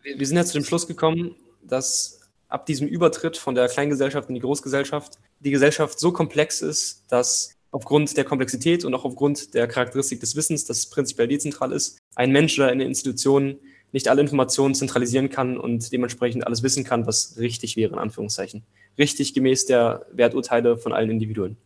Wir, 0.00 0.18
wir 0.18 0.26
sind 0.26 0.38
ja 0.38 0.46
zu 0.46 0.54
dem 0.54 0.64
Schluss 0.64 0.86
gekommen, 0.86 1.36
dass 1.62 2.20
ab 2.48 2.64
diesem 2.64 2.88
Übertritt 2.88 3.36
von 3.36 3.54
der 3.54 3.68
Kleingesellschaft 3.68 4.30
in 4.30 4.34
die 4.34 4.40
Großgesellschaft 4.40 5.18
die 5.40 5.50
Gesellschaft 5.50 6.00
so 6.00 6.10
komplex 6.10 6.62
ist, 6.62 7.04
dass 7.12 7.52
aufgrund 7.70 8.16
der 8.16 8.24
Komplexität 8.24 8.86
und 8.86 8.94
auch 8.94 9.04
aufgrund 9.04 9.52
der 9.52 9.68
Charakteristik 9.68 10.20
des 10.20 10.36
Wissens, 10.36 10.64
das 10.64 10.86
prinzipiell 10.86 11.28
dezentral 11.28 11.72
ist, 11.72 11.98
ein 12.14 12.32
Mensch 12.32 12.58
oder 12.58 12.68
eine 12.68 12.84
Institution 12.84 13.58
nicht 13.92 14.08
alle 14.08 14.20
Informationen 14.20 14.74
zentralisieren 14.74 15.30
kann 15.30 15.58
und 15.58 15.92
dementsprechend 15.92 16.46
alles 16.46 16.62
wissen 16.62 16.84
kann, 16.84 17.06
was 17.06 17.36
richtig 17.38 17.76
wäre, 17.76 17.92
in 17.92 17.98
Anführungszeichen 17.98 18.64
richtig 18.98 19.34
gemäß 19.34 19.66
der 19.66 20.06
Werturteile 20.12 20.76
von 20.76 20.92
allen 20.92 21.10
Individuen. 21.10 21.56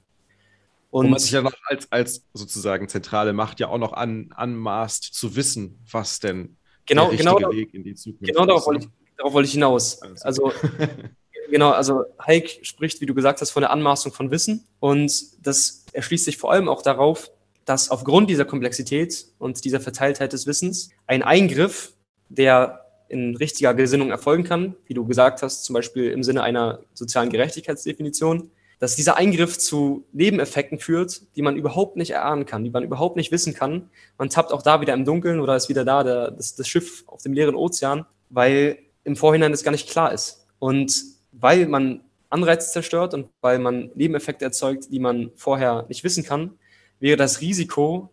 Und, 0.90 1.06
und 1.06 1.10
man 1.10 1.18
sich 1.18 1.32
ja 1.32 1.42
noch 1.42 1.54
als, 1.64 1.90
als 1.90 2.24
sozusagen 2.32 2.88
zentrale 2.88 3.32
Macht 3.32 3.58
ja 3.58 3.68
auch 3.68 3.78
noch 3.78 3.92
an, 3.92 4.30
anmaßt 4.34 5.02
zu 5.02 5.34
wissen, 5.34 5.80
was 5.90 6.20
denn 6.20 6.56
genau, 6.86 7.10
der 7.10 7.12
richtige 7.12 7.34
genau, 7.34 7.50
Weg 7.50 7.74
in 7.74 7.82
die 7.82 7.94
Zukunft 7.94 8.20
genau 8.20 8.30
ist. 8.30 8.36
Genau 8.36 8.46
darauf 8.46 8.66
wollte, 8.66 8.84
ich, 8.84 9.16
darauf 9.16 9.32
wollte 9.32 9.46
ich 9.46 9.52
hinaus. 9.52 10.00
Also, 10.22 10.52
genau, 11.50 11.72
also 11.72 12.04
Heik 12.24 12.60
spricht, 12.62 13.00
wie 13.00 13.06
du 13.06 13.14
gesagt 13.14 13.40
hast, 13.40 13.50
von 13.50 13.62
der 13.62 13.70
Anmaßung 13.70 14.12
von 14.12 14.30
Wissen 14.30 14.68
und 14.78 15.12
das 15.44 15.84
erschließt 15.92 16.26
sich 16.26 16.36
vor 16.36 16.52
allem 16.52 16.68
auch 16.68 16.82
darauf, 16.82 17.30
dass 17.64 17.90
aufgrund 17.90 18.30
dieser 18.30 18.44
Komplexität 18.44 19.26
und 19.38 19.64
dieser 19.64 19.80
Verteiltheit 19.80 20.32
des 20.32 20.46
Wissens 20.46 20.90
ein 21.08 21.22
Eingriff, 21.22 21.94
der 22.34 22.84
in 23.08 23.36
richtiger 23.36 23.74
Gesinnung 23.74 24.10
erfolgen 24.10 24.44
kann, 24.44 24.74
wie 24.86 24.94
du 24.94 25.06
gesagt 25.06 25.42
hast, 25.42 25.64
zum 25.64 25.74
Beispiel 25.74 26.10
im 26.10 26.22
Sinne 26.22 26.42
einer 26.42 26.80
sozialen 26.94 27.30
Gerechtigkeitsdefinition, 27.30 28.50
dass 28.78 28.96
dieser 28.96 29.16
Eingriff 29.16 29.56
zu 29.58 30.04
Nebeneffekten 30.12 30.78
führt, 30.78 31.22
die 31.36 31.42
man 31.42 31.56
überhaupt 31.56 31.96
nicht 31.96 32.10
erahnen 32.10 32.44
kann, 32.44 32.64
die 32.64 32.70
man 32.70 32.82
überhaupt 32.82 33.16
nicht 33.16 33.30
wissen 33.30 33.54
kann. 33.54 33.88
Man 34.18 34.30
tappt 34.30 34.52
auch 34.52 34.62
da 34.62 34.80
wieder 34.80 34.94
im 34.94 35.04
Dunkeln 35.04 35.40
oder 35.40 35.54
ist 35.56 35.68
wieder 35.68 35.84
da 35.84 36.02
der, 36.02 36.30
das, 36.32 36.56
das 36.56 36.66
Schiff 36.66 37.04
auf 37.06 37.22
dem 37.22 37.32
leeren 37.34 37.54
Ozean, 37.54 38.04
weil 38.30 38.78
im 39.04 39.16
Vorhinein 39.16 39.52
das 39.52 39.62
gar 39.62 39.70
nicht 39.70 39.88
klar 39.88 40.12
ist. 40.12 40.46
Und 40.58 41.02
weil 41.32 41.66
man 41.66 42.00
Anreize 42.30 42.72
zerstört 42.72 43.14
und 43.14 43.28
weil 43.40 43.58
man 43.58 43.90
Nebeneffekte 43.94 44.44
erzeugt, 44.44 44.90
die 44.90 44.98
man 44.98 45.30
vorher 45.36 45.86
nicht 45.88 46.02
wissen 46.02 46.24
kann, 46.24 46.58
wäre 46.98 47.16
das 47.16 47.40
Risiko, 47.40 48.10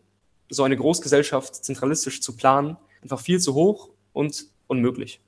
so 0.49 0.63
eine 0.63 0.77
Großgesellschaft 0.77 1.55
zentralistisch 1.65 2.21
zu 2.21 2.35
planen, 2.35 2.77
einfach 3.01 3.19
viel 3.19 3.39
zu 3.39 3.55
hoch 3.55 3.89
und 4.13 4.45
unmöglich. 4.67 5.21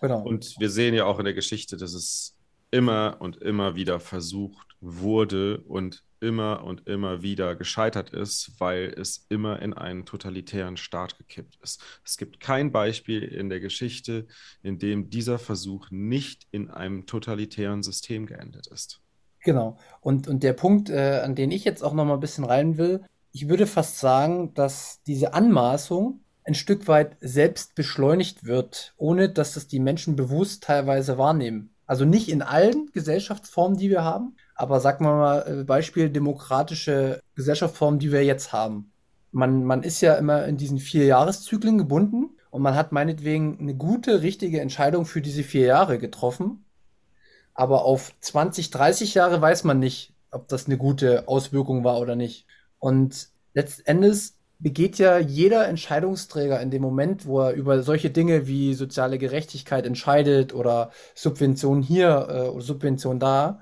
Genau. 0.00 0.22
Und 0.22 0.56
wir 0.58 0.70
sehen 0.70 0.94
ja 0.94 1.04
auch 1.04 1.18
in 1.18 1.24
der 1.24 1.34
Geschichte, 1.34 1.76
dass 1.76 1.94
es 1.94 2.36
immer 2.70 3.16
und 3.20 3.36
immer 3.36 3.76
wieder 3.76 4.00
versucht 4.00 4.76
wurde 4.80 5.58
und 5.58 6.02
immer 6.20 6.64
und 6.64 6.88
immer 6.88 7.22
wieder 7.22 7.54
gescheitert 7.54 8.10
ist, 8.10 8.52
weil 8.58 8.94
es 8.98 9.26
immer 9.28 9.60
in 9.60 9.74
einen 9.74 10.06
totalitären 10.06 10.76
Staat 10.76 11.18
gekippt 11.18 11.58
ist. 11.62 11.82
Es 12.04 12.16
gibt 12.16 12.40
kein 12.40 12.72
Beispiel 12.72 13.22
in 13.22 13.48
der 13.48 13.60
Geschichte, 13.60 14.26
in 14.62 14.78
dem 14.78 15.10
dieser 15.10 15.38
Versuch 15.38 15.88
nicht 15.90 16.46
in 16.50 16.70
einem 16.70 17.06
totalitären 17.06 17.82
System 17.82 18.26
geendet 18.26 18.66
ist. 18.68 19.00
Genau. 19.40 19.78
Und, 20.00 20.26
und 20.26 20.42
der 20.42 20.54
Punkt, 20.54 20.88
äh, 20.88 21.20
an 21.22 21.34
den 21.34 21.50
ich 21.50 21.64
jetzt 21.64 21.82
auch 21.82 21.92
noch 21.92 22.06
mal 22.06 22.14
ein 22.14 22.20
bisschen 22.20 22.44
rein 22.44 22.78
will, 22.78 23.04
ich 23.30 23.48
würde 23.48 23.66
fast 23.66 23.98
sagen, 23.98 24.54
dass 24.54 25.02
diese 25.06 25.34
Anmaßung 25.34 26.23
ein 26.44 26.54
Stück 26.54 26.88
weit 26.88 27.16
selbst 27.20 27.74
beschleunigt 27.74 28.44
wird, 28.44 28.94
ohne 28.96 29.30
dass 29.30 29.54
das 29.54 29.66
die 29.66 29.80
Menschen 29.80 30.14
bewusst 30.14 30.62
teilweise 30.62 31.18
wahrnehmen. 31.18 31.74
Also 31.86 32.04
nicht 32.04 32.28
in 32.28 32.42
allen 32.42 32.90
Gesellschaftsformen, 32.92 33.76
die 33.76 33.90
wir 33.90 34.04
haben, 34.04 34.36
aber 34.54 34.80
sagen 34.80 35.04
wir 35.04 35.14
mal 35.14 35.60
äh, 35.60 35.64
Beispiel 35.64 36.10
demokratische 36.10 37.20
Gesellschaftsformen, 37.34 37.98
die 37.98 38.12
wir 38.12 38.24
jetzt 38.24 38.52
haben. 38.52 38.92
Man, 39.32 39.64
man 39.64 39.82
ist 39.82 40.00
ja 40.00 40.14
immer 40.14 40.46
in 40.46 40.56
diesen 40.56 40.78
vier 40.78 41.06
Jahreszyklen 41.06 41.76
gebunden 41.76 42.30
und 42.50 42.62
man 42.62 42.76
hat 42.76 42.92
meinetwegen 42.92 43.58
eine 43.58 43.74
gute, 43.74 44.22
richtige 44.22 44.60
Entscheidung 44.60 45.06
für 45.06 45.20
diese 45.20 45.42
vier 45.42 45.66
Jahre 45.66 45.98
getroffen. 45.98 46.64
Aber 47.52 47.84
auf 47.84 48.12
20, 48.20 48.70
30 48.70 49.14
Jahre 49.14 49.40
weiß 49.40 49.64
man 49.64 49.78
nicht, 49.78 50.14
ob 50.30 50.48
das 50.48 50.66
eine 50.66 50.76
gute 50.76 51.28
Auswirkung 51.28 51.84
war 51.84 51.98
oder 51.98 52.16
nicht. 52.16 52.46
Und 52.78 53.28
letztendlich 53.54 54.32
begeht 54.64 54.98
ja 54.98 55.18
jeder 55.18 55.68
Entscheidungsträger 55.68 56.58
in 56.62 56.70
dem 56.70 56.80
Moment, 56.80 57.26
wo 57.26 57.42
er 57.42 57.52
über 57.52 57.82
solche 57.82 58.08
Dinge 58.10 58.46
wie 58.46 58.72
soziale 58.72 59.18
Gerechtigkeit 59.18 59.84
entscheidet 59.84 60.54
oder 60.54 60.90
Subvention 61.14 61.82
hier 61.82 62.26
äh, 62.30 62.48
oder 62.48 62.62
Subvention 62.62 63.20
da, 63.20 63.60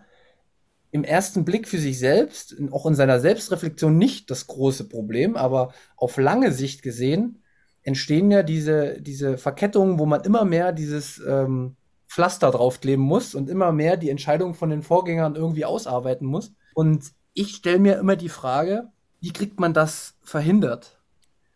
im 0.93 1.03
ersten 1.03 1.45
Blick 1.45 1.67
für 1.67 1.79
sich 1.79 1.99
selbst, 1.99 2.55
auch 2.71 2.87
in 2.87 2.95
seiner 2.95 3.19
Selbstreflexion 3.19 3.99
nicht 3.99 4.31
das 4.31 4.47
große 4.47 4.89
Problem, 4.89 5.37
aber 5.37 5.75
auf 5.97 6.19
lange 6.19 6.53
Sicht 6.53 6.83
gesehen 6.83 7.43
entstehen 7.83 8.31
ja 8.31 8.45
diese, 8.45 9.01
diese 9.01 9.39
Verkettungen, 9.39 9.99
wo 9.99 10.07
man 10.07 10.23
immer 10.23 10.45
mehr 10.45 10.71
dieses 10.71 11.21
ähm, 11.27 11.75
Pflaster 12.07 12.53
draufkleben 12.53 13.05
muss 13.05 13.35
und 13.35 13.51
immer 13.51 13.73
mehr 13.73 13.97
die 13.97 14.11
Entscheidungen 14.11 14.55
von 14.55 14.71
den 14.71 14.85
Vorgängern 14.85 15.35
irgendwie 15.35 15.65
ausarbeiten 15.65 16.29
muss. 16.29 16.53
Und 16.75 17.11
ich 17.35 17.57
stelle 17.57 17.81
mir 17.81 17.99
immer 17.99 18.15
die 18.15 18.29
Frage, 18.29 18.93
wie 19.23 19.33
kriegt 19.33 19.61
man 19.61 19.73
das 19.73 20.15
verhindert? 20.21 20.99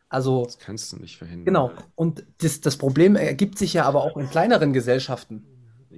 Also. 0.08 0.44
Das 0.44 0.58
kannst 0.58 0.92
du 0.92 0.96
nicht 0.96 1.18
verhindern. 1.18 1.44
Genau. 1.44 1.72
Und 1.96 2.24
das, 2.38 2.60
das 2.60 2.76
Problem 2.76 3.16
ergibt 3.16 3.58
sich 3.58 3.74
ja 3.74 3.84
aber 3.84 4.02
auch 4.02 4.16
in 4.16 4.30
kleineren 4.30 4.72
Gesellschaften. 4.72 5.44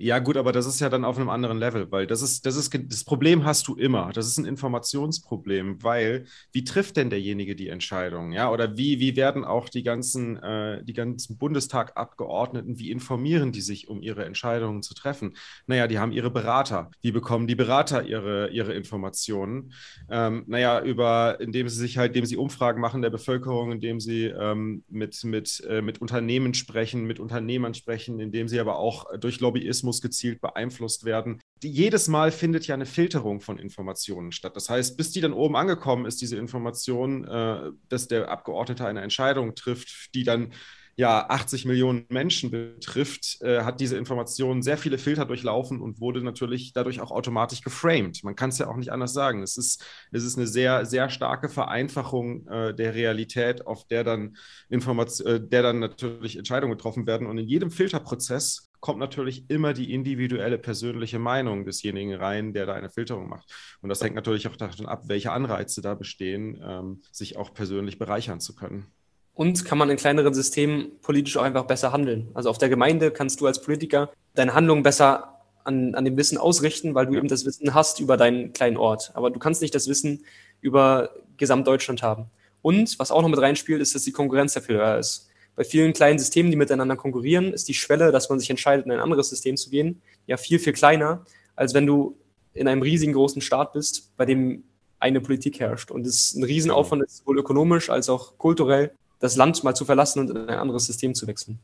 Ja, 0.00 0.20
gut, 0.20 0.36
aber 0.36 0.52
das 0.52 0.64
ist 0.66 0.78
ja 0.78 0.88
dann 0.88 1.04
auf 1.04 1.16
einem 1.16 1.28
anderen 1.28 1.58
Level, 1.58 1.90
weil 1.90 2.06
das 2.06 2.22
ist, 2.22 2.46
das 2.46 2.54
ist, 2.54 2.72
das 2.72 3.02
Problem 3.02 3.44
hast 3.44 3.66
du 3.66 3.74
immer. 3.74 4.12
Das 4.12 4.28
ist 4.28 4.38
ein 4.38 4.44
Informationsproblem, 4.44 5.82
weil 5.82 6.26
wie 6.52 6.62
trifft 6.62 6.96
denn 6.96 7.10
derjenige 7.10 7.56
die 7.56 7.66
Entscheidung? 7.66 8.30
Ja, 8.30 8.52
oder 8.52 8.76
wie, 8.76 9.00
wie 9.00 9.16
werden 9.16 9.44
auch 9.44 9.68
die 9.68 9.82
ganzen, 9.82 10.36
äh, 10.36 10.84
die 10.84 10.92
ganzen 10.92 11.36
Bundestagabgeordneten, 11.36 12.78
wie 12.78 12.92
informieren 12.92 13.50
die 13.50 13.60
sich, 13.60 13.88
um 13.88 14.00
ihre 14.00 14.24
Entscheidungen 14.24 14.82
zu 14.82 14.94
treffen? 14.94 15.34
Naja, 15.66 15.88
die 15.88 15.98
haben 15.98 16.12
ihre 16.12 16.30
Berater. 16.30 16.92
Wie 17.00 17.10
bekommen 17.10 17.48
die 17.48 17.56
Berater 17.56 18.04
ihre, 18.04 18.50
ihre 18.50 18.74
Informationen? 18.74 19.72
Ähm, 20.08 20.44
naja, 20.46 20.80
über, 20.80 21.40
indem 21.40 21.68
sie 21.68 21.76
sich 21.76 21.98
halt, 21.98 22.10
indem 22.10 22.26
sie 22.26 22.36
Umfragen 22.36 22.80
machen 22.80 23.02
der 23.02 23.10
Bevölkerung, 23.10 23.72
indem 23.72 23.98
sie 23.98 24.26
ähm, 24.26 24.84
mit, 24.88 25.24
mit, 25.24 25.60
äh, 25.68 25.82
mit 25.82 26.00
Unternehmen 26.00 26.54
sprechen, 26.54 27.04
mit 27.04 27.18
Unternehmern 27.18 27.74
sprechen, 27.74 28.20
indem 28.20 28.46
sie 28.46 28.60
aber 28.60 28.78
auch 28.78 29.06
durch 29.18 29.40
Lobbyismus 29.40 29.87
Algorithmus 29.88 30.00
gezielt 30.00 30.40
beeinflusst 30.40 31.04
werden. 31.04 31.40
Die, 31.62 31.70
jedes 31.70 32.08
Mal 32.08 32.30
findet 32.30 32.66
ja 32.66 32.74
eine 32.74 32.86
Filterung 32.86 33.40
von 33.40 33.58
Informationen 33.58 34.32
statt. 34.32 34.54
Das 34.54 34.70
heißt, 34.70 34.96
bis 34.96 35.10
die 35.10 35.20
dann 35.20 35.32
oben 35.32 35.56
angekommen 35.56 36.06
ist, 36.06 36.20
diese 36.20 36.36
Information, 36.36 37.24
äh, 37.24 37.70
dass 37.88 38.08
der 38.08 38.28
Abgeordnete 38.30 38.86
eine 38.86 39.00
Entscheidung 39.00 39.54
trifft, 39.54 40.14
die 40.14 40.24
dann 40.24 40.52
ja 40.98 41.26
80 41.28 41.64
Millionen 41.64 42.06
Menschen 42.08 42.50
betrifft, 42.50 43.40
äh, 43.40 43.62
hat 43.62 43.78
diese 43.78 43.96
Information 43.96 44.62
sehr 44.62 44.76
viele 44.76 44.98
Filter 44.98 45.26
durchlaufen 45.26 45.80
und 45.80 46.00
wurde 46.00 46.24
natürlich 46.24 46.72
dadurch 46.72 47.00
auch 47.00 47.12
automatisch 47.12 47.60
geframed. 47.62 48.24
Man 48.24 48.34
kann 48.34 48.50
es 48.50 48.58
ja 48.58 48.66
auch 48.66 48.76
nicht 48.76 48.90
anders 48.90 49.12
sagen. 49.12 49.44
Es 49.44 49.56
ist, 49.56 49.84
es 50.10 50.24
ist 50.24 50.36
eine 50.36 50.48
sehr, 50.48 50.86
sehr 50.86 51.08
starke 51.08 51.48
Vereinfachung 51.48 52.48
äh, 52.48 52.74
der 52.74 52.94
Realität, 52.94 53.64
auf 53.64 53.86
der 53.86 54.02
dann 54.02 54.36
Information, 54.68 55.26
äh, 55.28 55.40
der 55.40 55.62
dann 55.62 55.78
natürlich 55.78 56.36
Entscheidungen 56.36 56.76
getroffen 56.76 57.06
werden. 57.06 57.28
Und 57.28 57.38
in 57.38 57.46
jedem 57.46 57.70
Filterprozess 57.70 58.67
kommt 58.80 58.98
natürlich 58.98 59.50
immer 59.50 59.72
die 59.72 59.92
individuelle 59.92 60.58
persönliche 60.58 61.18
Meinung 61.18 61.64
desjenigen 61.64 62.14
rein, 62.14 62.52
der 62.52 62.66
da 62.66 62.74
eine 62.74 62.90
Filterung 62.90 63.28
macht. 63.28 63.52
Und 63.80 63.88
das 63.88 64.02
hängt 64.02 64.14
natürlich 64.14 64.46
auch 64.48 64.56
davon 64.56 64.86
ab, 64.86 65.04
welche 65.06 65.32
Anreize 65.32 65.82
da 65.82 65.94
bestehen, 65.94 66.62
ähm, 66.64 67.02
sich 67.10 67.36
auch 67.36 67.52
persönlich 67.54 67.98
bereichern 67.98 68.40
zu 68.40 68.54
können. 68.54 68.86
Und 69.34 69.64
kann 69.64 69.78
man 69.78 69.88
in 69.90 69.96
kleineren 69.96 70.34
Systemen 70.34 70.98
politisch 71.00 71.36
auch 71.36 71.42
einfach 71.42 71.64
besser 71.64 71.92
handeln. 71.92 72.28
Also 72.34 72.50
auf 72.50 72.58
der 72.58 72.68
Gemeinde 72.68 73.10
kannst 73.10 73.40
du 73.40 73.46
als 73.46 73.62
Politiker 73.62 74.10
deine 74.34 74.54
Handlungen 74.54 74.82
besser 74.82 75.38
an, 75.64 75.94
an 75.94 76.04
dem 76.04 76.16
Wissen 76.16 76.38
ausrichten, 76.38 76.94
weil 76.94 77.06
du 77.06 77.12
ja. 77.12 77.18
eben 77.18 77.28
das 77.28 77.44
Wissen 77.44 77.74
hast 77.74 78.00
über 78.00 78.16
deinen 78.16 78.52
kleinen 78.52 78.76
Ort. 78.76 79.12
Aber 79.14 79.30
du 79.30 79.38
kannst 79.38 79.62
nicht 79.62 79.74
das 79.74 79.86
Wissen 79.86 80.24
über 80.60 81.10
Gesamtdeutschland 81.36 82.02
haben. 82.02 82.26
Und 82.62 82.98
was 82.98 83.10
auch 83.10 83.22
noch 83.22 83.28
mit 83.28 83.38
reinspielt, 83.38 83.80
ist, 83.80 83.94
dass 83.94 84.02
die 84.02 84.12
Konkurrenz 84.12 84.54
dafür 84.54 84.78
höher 84.78 84.98
ist. 84.98 85.27
Bei 85.58 85.64
vielen 85.64 85.92
kleinen 85.92 86.20
Systemen, 86.20 86.52
die 86.52 86.56
miteinander 86.56 86.94
konkurrieren, 86.94 87.52
ist 87.52 87.66
die 87.66 87.74
Schwelle, 87.74 88.12
dass 88.12 88.28
man 88.28 88.38
sich 88.38 88.48
entscheidet, 88.48 88.86
in 88.86 88.92
ein 88.92 89.00
anderes 89.00 89.28
System 89.28 89.56
zu 89.56 89.70
gehen, 89.70 90.00
ja 90.28 90.36
viel, 90.36 90.60
viel 90.60 90.72
kleiner, 90.72 91.24
als 91.56 91.74
wenn 91.74 91.84
du 91.84 92.16
in 92.54 92.68
einem 92.68 92.80
riesigen 92.80 93.12
großen 93.12 93.42
Staat 93.42 93.72
bist, 93.72 94.16
bei 94.16 94.24
dem 94.24 94.62
eine 95.00 95.20
Politik 95.20 95.58
herrscht. 95.58 95.90
Und 95.90 96.06
es 96.06 96.30
ist 96.30 96.36
ein 96.36 96.44
Riesenaufwand, 96.44 97.02
ist 97.02 97.16
sowohl 97.16 97.40
ökonomisch 97.40 97.90
als 97.90 98.08
auch 98.08 98.38
kulturell 98.38 98.92
das 99.18 99.34
Land 99.34 99.64
mal 99.64 99.74
zu 99.74 99.84
verlassen 99.84 100.20
und 100.20 100.30
in 100.30 100.36
ein 100.36 100.60
anderes 100.60 100.86
System 100.86 101.16
zu 101.16 101.26
wechseln. 101.26 101.58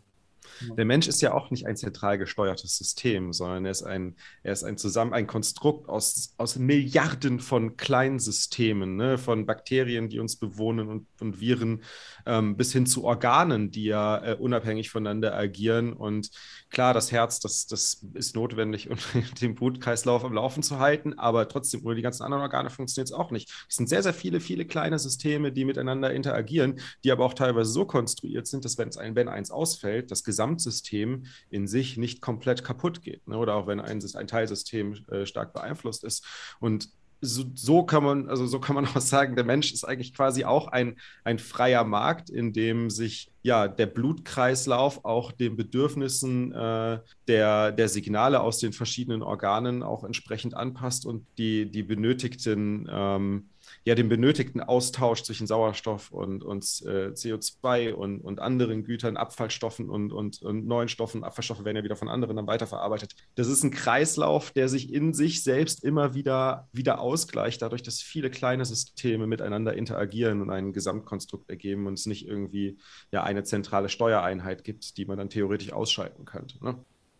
Der 0.77 0.85
Mensch 0.85 1.09
ist 1.09 1.23
ja 1.23 1.33
auch 1.35 1.51
nicht 1.51 1.67
ein 1.67 1.77
zentral 1.77 2.19
gesteuertes 2.19 2.77
System, 2.77 3.33
sondern 3.33 3.65
er 3.65 3.71
ist 3.71 3.83
ein, 3.83 4.17
er 4.43 4.53
ist 4.53 4.65
ein 4.65 4.77
zusammen 4.77 5.13
ein 5.13 5.27
Konstrukt 5.27 5.89
aus, 5.89 6.35
aus 6.37 6.57
Milliarden 6.57 7.41
von 7.41 7.77
Kleinsystemen, 7.77 8.97
ne? 8.97 9.19
von 9.19 9.47
Bakterien, 9.47 10.09
die 10.09 10.19
uns 10.19 10.37
bewohnen 10.37 10.89
und, 10.89 11.07
und 11.21 11.41
Viren, 11.41 11.83
ähm, 12.27 12.57
bis 12.57 12.73
hin 12.73 12.87
zu 12.87 13.05
Organen, 13.05 13.71
die 13.71 13.85
ja 13.85 14.25
äh, 14.25 14.35
unabhängig 14.35 14.91
voneinander 14.91 15.35
agieren. 15.35 15.93
Und 15.93 16.31
klar, 16.71 16.95
das 16.95 17.13
Herz, 17.13 17.41
das, 17.41 17.67
das 17.67 18.05
ist 18.15 18.35
notwendig, 18.35 18.91
um 18.91 18.97
den 19.41 19.55
Blutkreislauf 19.55 20.25
am 20.25 20.33
Laufen 20.33 20.63
zu 20.63 20.79
halten, 20.79 21.19
aber 21.19 21.49
trotzdem, 21.49 21.85
ohne 21.85 21.97
die 21.97 22.03
ganzen 22.03 22.23
anderen 22.23 22.43
Organe 22.43 22.71
funktioniert 22.71 23.09
es 23.09 23.15
auch 23.15 23.31
nicht. 23.31 23.51
Es 23.69 23.77
sind 23.77 23.89
sehr, 23.89 24.03
sehr 24.03 24.15
viele, 24.15 24.41
viele 24.41 24.65
kleine 24.65 24.99
Systeme, 24.99 25.53
die 25.53 25.65
miteinander 25.65 26.13
interagieren, 26.13 26.81
die 27.05 27.13
aber 27.13 27.25
auch 27.25 27.35
teilweise 27.35 27.71
so 27.71 27.85
konstruiert 27.85 28.47
sind, 28.47 28.65
dass 28.65 28.79
wenn, 28.79 28.95
ein, 28.97 29.15
wenn 29.15 29.29
eins 29.29 29.51
ausfällt, 29.51 30.11
das 30.11 30.25
Gesamtsystem 30.45 31.25
in 31.51 31.67
sich 31.67 31.97
nicht 31.97 32.21
komplett 32.21 32.65
kaputt 32.65 33.03
geht. 33.03 33.27
Ne? 33.27 33.39
Oder 33.39 33.55
auch 33.55 33.67
wenn 33.67 33.81
ein, 33.81 34.03
ein 34.15 34.27
Teilsystem 34.27 34.95
äh, 35.11 35.27
stark 35.27 35.53
beeinflusst 35.53 36.05
ist. 36.05 36.25
Und 36.61 36.89
so, 37.21 37.45
so, 37.55 37.85
kann 37.85 38.05
man, 38.05 38.29
also 38.29 38.47
so 38.47 38.61
kann 38.61 38.75
man 38.75 38.85
auch 38.95 39.01
sagen, 39.01 39.35
der 39.35 39.45
Mensch 39.45 39.73
ist 39.73 39.85
eigentlich 39.85 40.13
quasi 40.15 40.45
auch 40.45 40.69
ein, 40.69 40.97
ein 41.25 41.39
freier 41.39 41.85
Markt, 41.85 42.29
in 42.29 42.53
dem 42.53 42.91
sich 42.91 43.31
ja 43.43 43.67
der 43.69 43.87
Blutkreislauf 43.87 45.05
auch 45.05 45.33
den 45.33 45.57
Bedürfnissen 45.57 46.53
äh, 46.53 46.99
der, 47.27 47.73
der 47.73 47.89
Signale 47.89 48.41
aus 48.41 48.59
den 48.59 48.75
verschiedenen 48.75 49.23
Organen 49.23 49.83
auch 49.83 50.05
entsprechend 50.05 50.55
anpasst 50.55 51.07
und 51.07 51.27
die, 51.39 51.71
die 51.71 51.83
benötigten 51.83 52.87
ähm, 52.91 53.49
ja 53.85 53.95
den 53.95 54.09
benötigten 54.09 54.63
Austausch 54.63 55.23
zwischen 55.23 55.47
Sauerstoff 55.47 56.11
und, 56.11 56.43
und 56.43 56.65
äh, 56.87 57.09
CO2 57.09 57.93
und, 57.93 58.21
und 58.21 58.41
anderen 58.41 58.85
Gütern, 58.85 59.19
Abfallstoffen 59.19 59.91
und, 59.91 60.11
und, 60.11 60.43
und 60.43 60.67
neuen 60.67 60.89
Stoffen, 60.89 61.23
Abfallstoffe 61.23 61.65
werden 61.65 61.77
ja 61.77 61.85
wieder 61.85 61.97
von 61.97 62.09
anderen 62.09 62.37
dann 62.37 62.47
weiterverarbeitet. 62.47 63.15
Das 63.35 63.47
ist 63.47 63.63
ein 63.63 63.71
Kreislauf, 63.71 64.53
der 64.53 64.69
sich 64.69 64.93
in 64.93 65.13
sich 65.13 65.43
selbst 65.43 65.85
immer 65.85 66.15
wieder, 66.15 66.69
wieder 66.73 66.99
ausgleicht, 66.99 67.61
dadurch, 67.61 67.83
dass 67.83 68.01
viele 68.01 68.31
kleine 68.31 68.65
Systeme 68.65 69.27
miteinander 69.27 69.75
interagieren 69.75 70.41
und 70.41 70.51
ein 70.51 70.73
Gesamtkonstrukt 70.73 71.51
ergeben 71.51 71.87
und 71.87 71.95
es 71.95 72.07
nicht 72.07 72.27
irgendwie 72.27 72.79
ja 73.13 73.23
eine 73.23 73.45
zentrale 73.45 73.91
Steuereinheit 73.91 74.65
gibt, 74.65 74.97
die 74.97 75.05
man 75.05 75.19
dann 75.19 75.29
theoretisch 75.29 75.73
ausschalten 75.73 76.25
könnte. 76.25 76.63
Ne? 76.65 76.77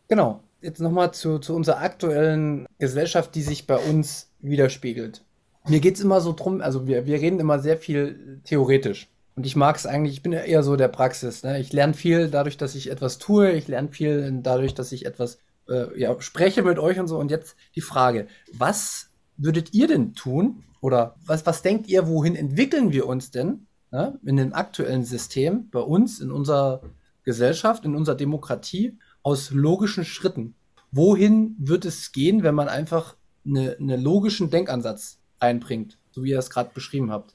Genau. 0.09 0.43
Jetzt 0.63 0.81
nochmal 0.81 1.13
zu, 1.13 1.41
zu 1.41 1.55
unserer 1.55 1.83
aktuellen 1.83 2.67
Gesellschaft, 2.79 3.35
die 3.35 3.43
sich 3.43 3.67
bei 3.67 3.77
uns 3.77 4.31
widerspiegelt 4.41 5.23
mir 5.69 5.81
geht 5.81 5.97
es 5.97 6.03
immer 6.03 6.21
so 6.21 6.33
drum, 6.33 6.61
also 6.61 6.87
wir, 6.87 7.07
wir 7.07 7.21
reden 7.21 7.41
immer 7.41 7.59
sehr 7.59 7.77
viel 7.77 8.41
theoretisch. 8.45 9.09
Und 9.37 9.47
ich 9.47 9.57
mag 9.57 9.77
es 9.77 9.87
eigentlich, 9.87 10.15
ich 10.15 10.23
bin 10.23 10.33
ja 10.33 10.41
eher 10.41 10.63
so 10.63 10.77
der 10.77 10.89
Praxis. 10.89 11.43
Ne? 11.43 11.59
Ich 11.59 11.73
lerne 11.73 11.95
viel 11.95 12.29
dadurch, 12.29 12.57
dass 12.57 12.75
ich 12.75 12.91
etwas 12.91 13.19
tue. 13.19 13.53
Ich 13.53 13.67
lerne 13.67 13.89
viel 13.89 14.41
dadurch, 14.43 14.75
dass 14.75 14.93
ich 14.93 15.07
etwas 15.07 15.39
äh, 15.69 15.99
ja, 15.99 16.15
spreche 16.21 16.63
mit 16.63 16.79
euch 16.79 17.01
und 17.01 17.09
so. 17.09 17.19
Und 17.19 17.31
jetzt 17.31 17.57
die 17.75 17.81
Frage, 17.81 18.29
was 18.53 19.09
würdet 19.37 19.75
ihr 19.75 19.89
denn 19.89 20.15
tun? 20.15 20.63
Oder 20.81 21.17
was, 21.25 21.47
was 21.47 21.63
denkt 21.63 21.89
ihr, 21.89 22.07
wohin 22.07 22.37
entwickeln 22.37 22.93
wir 22.93 23.07
uns 23.07 23.31
denn 23.31 23.67
ne? 23.91 24.19
in 24.25 24.37
dem 24.37 24.53
aktuellen 24.53 25.05
System, 25.05 25.69
bei 25.71 25.81
uns, 25.81 26.21
in 26.21 26.31
unserer 26.31 26.83
Gesellschaft, 27.25 27.85
in 27.85 27.97
unserer 27.97 28.17
Demokratie, 28.17 28.99
aus 29.23 29.51
logischen 29.51 30.05
Schritten? 30.05 30.55
Wohin 30.93 31.57
wird 31.59 31.87
es 31.87 32.13
gehen, 32.13 32.45
wenn 32.45 32.55
man 32.55 32.69
einfach 32.69 33.17
einen 33.45 33.75
eine 33.81 33.97
logischen 33.97 34.51
Denkansatz 34.51 35.19
einbringt, 35.39 35.99
so 36.11 36.25
wie 36.25 36.31
ihr 36.31 36.39
es 36.39 36.51
gerade 36.51 36.71
beschrieben 36.73 37.11
habt. 37.11 37.35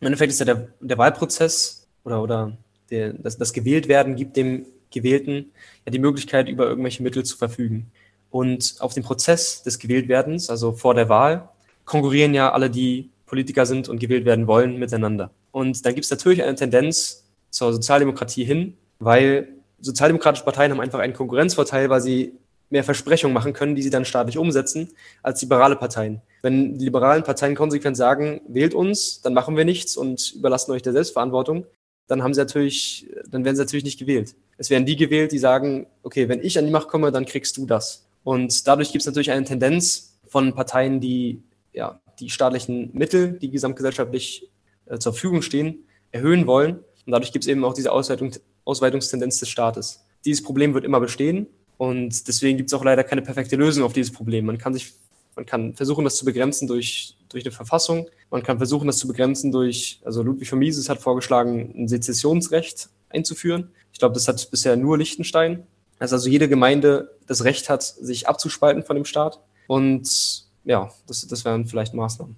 Im 0.00 0.06
Endeffekt 0.06 0.32
ist 0.32 0.40
ja 0.40 0.46
der, 0.46 0.68
der 0.80 0.98
Wahlprozess 0.98 1.86
oder, 2.04 2.22
oder 2.22 2.56
der, 2.90 3.12
das, 3.14 3.38
das 3.38 3.52
Gewähltwerden 3.52 4.16
gibt 4.16 4.36
dem 4.36 4.66
Gewählten 4.90 5.52
ja 5.84 5.90
die 5.90 5.98
Möglichkeit, 5.98 6.48
über 6.48 6.66
irgendwelche 6.66 7.02
Mittel 7.02 7.24
zu 7.24 7.36
verfügen. 7.36 7.90
Und 8.30 8.76
auf 8.80 8.94
dem 8.94 9.02
Prozess 9.02 9.62
des 9.62 9.78
Gewähltwerdens, 9.78 10.50
also 10.50 10.72
vor 10.72 10.94
der 10.94 11.08
Wahl, 11.08 11.48
konkurrieren 11.84 12.34
ja 12.34 12.52
alle, 12.52 12.70
die 12.70 13.10
Politiker 13.26 13.66
sind 13.66 13.88
und 13.88 13.98
gewählt 13.98 14.24
werden 14.24 14.46
wollen, 14.46 14.78
miteinander. 14.78 15.30
Und 15.52 15.84
dann 15.84 15.94
gibt 15.94 16.04
es 16.04 16.10
natürlich 16.10 16.42
eine 16.42 16.54
Tendenz 16.54 17.24
zur 17.50 17.72
Sozialdemokratie 17.72 18.44
hin, 18.44 18.76
weil 18.98 19.48
sozialdemokratische 19.80 20.44
Parteien 20.44 20.72
haben 20.72 20.80
einfach 20.80 20.98
einen 20.98 21.14
Konkurrenzvorteil, 21.14 21.90
weil 21.90 22.00
sie 22.00 22.32
mehr 22.74 22.84
Versprechungen 22.84 23.32
machen 23.32 23.52
können, 23.52 23.76
die 23.76 23.82
sie 23.82 23.90
dann 23.90 24.04
staatlich 24.04 24.36
umsetzen, 24.36 24.88
als 25.22 25.40
liberale 25.40 25.76
Parteien. 25.76 26.20
Wenn 26.42 26.76
die 26.76 26.86
liberalen 26.86 27.22
Parteien 27.22 27.54
konsequent 27.54 27.96
sagen, 27.96 28.40
wählt 28.48 28.74
uns, 28.74 29.22
dann 29.22 29.32
machen 29.32 29.56
wir 29.56 29.64
nichts 29.64 29.96
und 29.96 30.32
überlassen 30.32 30.72
euch 30.72 30.82
der 30.82 30.92
Selbstverantwortung, 30.92 31.66
dann 32.08 32.24
haben 32.24 32.34
sie 32.34 32.40
natürlich, 32.40 33.08
dann 33.30 33.44
werden 33.44 33.54
sie 33.54 33.62
natürlich 33.62 33.84
nicht 33.84 34.00
gewählt. 34.00 34.34
Es 34.58 34.70
werden 34.70 34.86
die 34.86 34.96
gewählt, 34.96 35.30
die 35.30 35.38
sagen, 35.38 35.86
okay, 36.02 36.28
wenn 36.28 36.42
ich 36.42 36.58
an 36.58 36.66
die 36.66 36.72
Macht 36.72 36.88
komme, 36.88 37.12
dann 37.12 37.26
kriegst 37.26 37.56
du 37.56 37.64
das. 37.64 38.08
Und 38.24 38.66
dadurch 38.66 38.90
gibt 38.90 39.02
es 39.02 39.06
natürlich 39.06 39.30
eine 39.30 39.44
Tendenz 39.44 40.18
von 40.26 40.52
Parteien, 40.52 41.00
die 41.00 41.44
ja, 41.72 42.00
die 42.18 42.28
staatlichen 42.28 42.90
Mittel, 42.92 43.38
die 43.38 43.50
gesamtgesellschaftlich 43.50 44.50
äh, 44.86 44.98
zur 44.98 45.12
Verfügung 45.12 45.42
stehen, 45.42 45.86
erhöhen 46.10 46.48
wollen. 46.48 46.78
Und 47.06 47.12
dadurch 47.12 47.30
gibt 47.30 47.44
es 47.44 47.48
eben 47.48 47.64
auch 47.64 47.74
diese 47.74 47.92
Ausweitung, 47.92 48.32
Ausweitungstendenz 48.64 49.38
des 49.38 49.48
Staates. 49.48 50.04
Dieses 50.24 50.42
Problem 50.42 50.74
wird 50.74 50.84
immer 50.84 50.98
bestehen 50.98 51.46
und 51.76 52.28
deswegen 52.28 52.56
gibt 52.56 52.70
es 52.70 52.74
auch 52.74 52.84
leider 52.84 53.04
keine 53.04 53.22
perfekte 53.22 53.56
Lösung 53.56 53.84
auf 53.84 53.92
dieses 53.92 54.12
Problem. 54.12 54.46
Man 54.46 54.58
kann 54.58 54.74
sich, 54.74 54.92
man 55.36 55.46
kann 55.46 55.74
versuchen, 55.74 56.04
das 56.04 56.16
zu 56.16 56.24
begrenzen 56.24 56.68
durch, 56.68 57.16
durch 57.28 57.44
eine 57.44 57.52
Verfassung. 57.52 58.08
Man 58.30 58.42
kann 58.42 58.58
versuchen, 58.58 58.86
das 58.86 58.98
zu 58.98 59.08
begrenzen 59.08 59.50
durch, 59.50 60.00
also 60.04 60.22
Ludwig 60.22 60.48
von 60.48 60.58
Mises 60.58 60.88
hat 60.88 61.00
vorgeschlagen, 61.00 61.74
ein 61.76 61.88
Sezessionsrecht 61.88 62.88
einzuführen. 63.10 63.70
Ich 63.92 63.98
glaube, 63.98 64.14
das 64.14 64.28
hat 64.28 64.50
bisher 64.50 64.76
nur 64.76 64.98
Liechtenstein. 64.98 65.66
Dass 65.98 66.12
also 66.12 66.28
jede 66.28 66.48
Gemeinde 66.48 67.16
das 67.26 67.44
Recht 67.44 67.70
hat, 67.70 67.82
sich 67.82 68.28
abzuspalten 68.28 68.82
von 68.82 68.96
dem 68.96 69.04
Staat. 69.04 69.40
Und 69.68 70.44
ja, 70.64 70.90
das, 71.06 71.26
das 71.26 71.44
wären 71.44 71.66
vielleicht 71.66 71.94
Maßnahmen. 71.94 72.36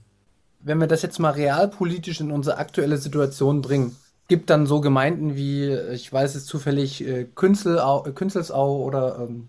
Wenn 0.61 0.79
wir 0.79 0.87
das 0.87 1.03
jetzt 1.03 1.19
mal 1.19 1.31
realpolitisch 1.31 2.21
in 2.21 2.33
unsere 2.33 2.59
aktuelle 2.59 2.99
Situation 2.99 3.63
bringen, 3.63 3.97
gibt 4.29 4.51
dann 4.51 4.67
so 4.67 4.81
Gemeinden 4.81 5.37
wie, 5.37 5.71
ich 5.93 6.13
weiß 6.13 6.35
es 6.35 6.47
zufällig, 6.47 7.07
äh, 7.07 7.25
Künzelsau, 7.25 8.07
äh, 8.07 8.13
Künzelsau 8.13 8.83
oder 8.83 9.19
ähm, 9.21 9.49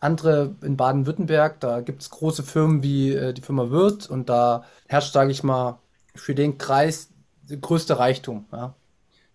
andere 0.00 0.54
in 0.62 0.76
Baden-Württemberg. 0.76 1.60
Da 1.60 1.80
gibt 1.80 2.02
es 2.02 2.10
große 2.10 2.42
Firmen 2.42 2.82
wie 2.82 3.12
äh, 3.14 3.32
die 3.32 3.42
Firma 3.42 3.70
Wirth 3.70 4.08
und 4.08 4.28
da 4.28 4.64
herrscht, 4.88 5.12
sage 5.12 5.30
ich 5.30 5.42
mal, 5.42 5.78
für 6.14 6.34
den 6.34 6.58
Kreis 6.58 7.10
der 7.42 7.58
größte 7.58 7.98
Reichtum. 7.98 8.46
Ja. 8.52 8.74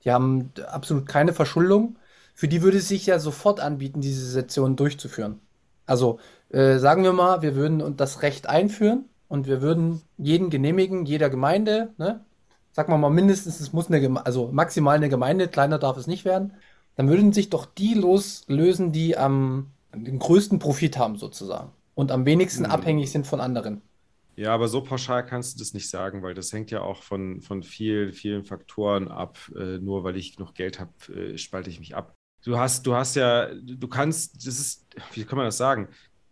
Die 0.04 0.12
haben 0.12 0.52
absolut 0.68 1.06
keine 1.08 1.34
Verschuldung. 1.34 1.98
Für 2.34 2.48
die 2.48 2.62
würde 2.62 2.78
es 2.78 2.88
sich 2.88 3.06
ja 3.06 3.20
sofort 3.20 3.60
anbieten, 3.60 4.02
diese 4.02 4.26
Session 4.26 4.76
durchzuführen. 4.76 5.42
Also 5.86 6.20
äh, 6.50 6.78
sagen 6.78 7.04
wir 7.04 7.14
mal, 7.14 7.42
wir 7.42 7.56
würden 7.56 7.98
das 7.98 8.22
Recht 8.22 8.48
einführen 8.48 9.06
und 9.28 9.48
wir 9.48 9.62
würden 9.62 10.02
jeden 10.18 10.50
genehmigen, 10.50 11.06
jeder 11.06 11.30
Gemeinde, 11.30 11.94
ne, 11.98 12.24
sagen 12.72 12.92
wir 12.92 12.98
mal 12.98 13.10
mindestens, 13.10 13.60
es 13.60 13.74
muss 13.74 13.92
eine, 13.92 14.26
also 14.26 14.50
maximal 14.52 14.96
eine 14.96 15.10
Gemeinde, 15.10 15.48
kleiner 15.48 15.80
darf 15.80 15.98
es 15.98 16.08
nicht 16.08 16.26
werden, 16.26 16.54
dann 16.96 17.10
würden 17.10 17.34
sich 17.34 17.50
doch 17.50 17.66
die 17.66 17.94
loslösen, 17.94 18.92
die 18.92 19.18
am 19.18 19.68
den 19.94 20.20
größten 20.20 20.60
Profit 20.60 20.98
haben 20.98 21.18
sozusagen 21.18 21.72
und 21.96 22.12
am 22.12 22.26
wenigsten 22.26 22.64
mhm. 22.64 22.72
abhängig 22.72 23.12
sind 23.12 23.26
von 23.26 23.42
anderen. 23.42 23.82
Ja, 24.36 24.54
aber 24.54 24.70
so 24.70 24.82
pauschal 24.82 25.26
kannst 25.26 25.56
du 25.56 25.60
das 25.60 25.74
nicht 25.74 25.90
sagen, 25.90 26.24
weil 26.24 26.34
das 26.34 26.54
hängt 26.54 26.72
ja 26.72 26.80
auch 26.80 27.04
von, 27.04 27.42
von 27.42 27.62
vielen, 27.62 28.14
vielen 28.14 28.46
Faktoren 28.46 29.10
ab. 29.10 29.38
Äh, 29.54 29.80
nur 29.80 30.06
weil 30.06 30.16
ich 30.16 30.38
genug 30.38 30.56
Geld 30.56 30.80
habe, 30.80 30.92
äh, 31.14 31.38
spalte 31.38 31.70
ich 31.70 31.80
mich 31.80 31.94
ab. 31.94 32.16
Du 32.46 32.58
hast, 32.58 32.88
du 32.88 32.96
hast 32.96 33.18
ja, 33.18 33.54
du 33.54 33.88
kannst, 33.90 34.48
das 34.48 34.58
ist, 34.60 34.88
wie 35.14 35.26
kann 35.26 35.36
man 35.36 35.46
das 35.46 35.58
sagen? 35.58 35.90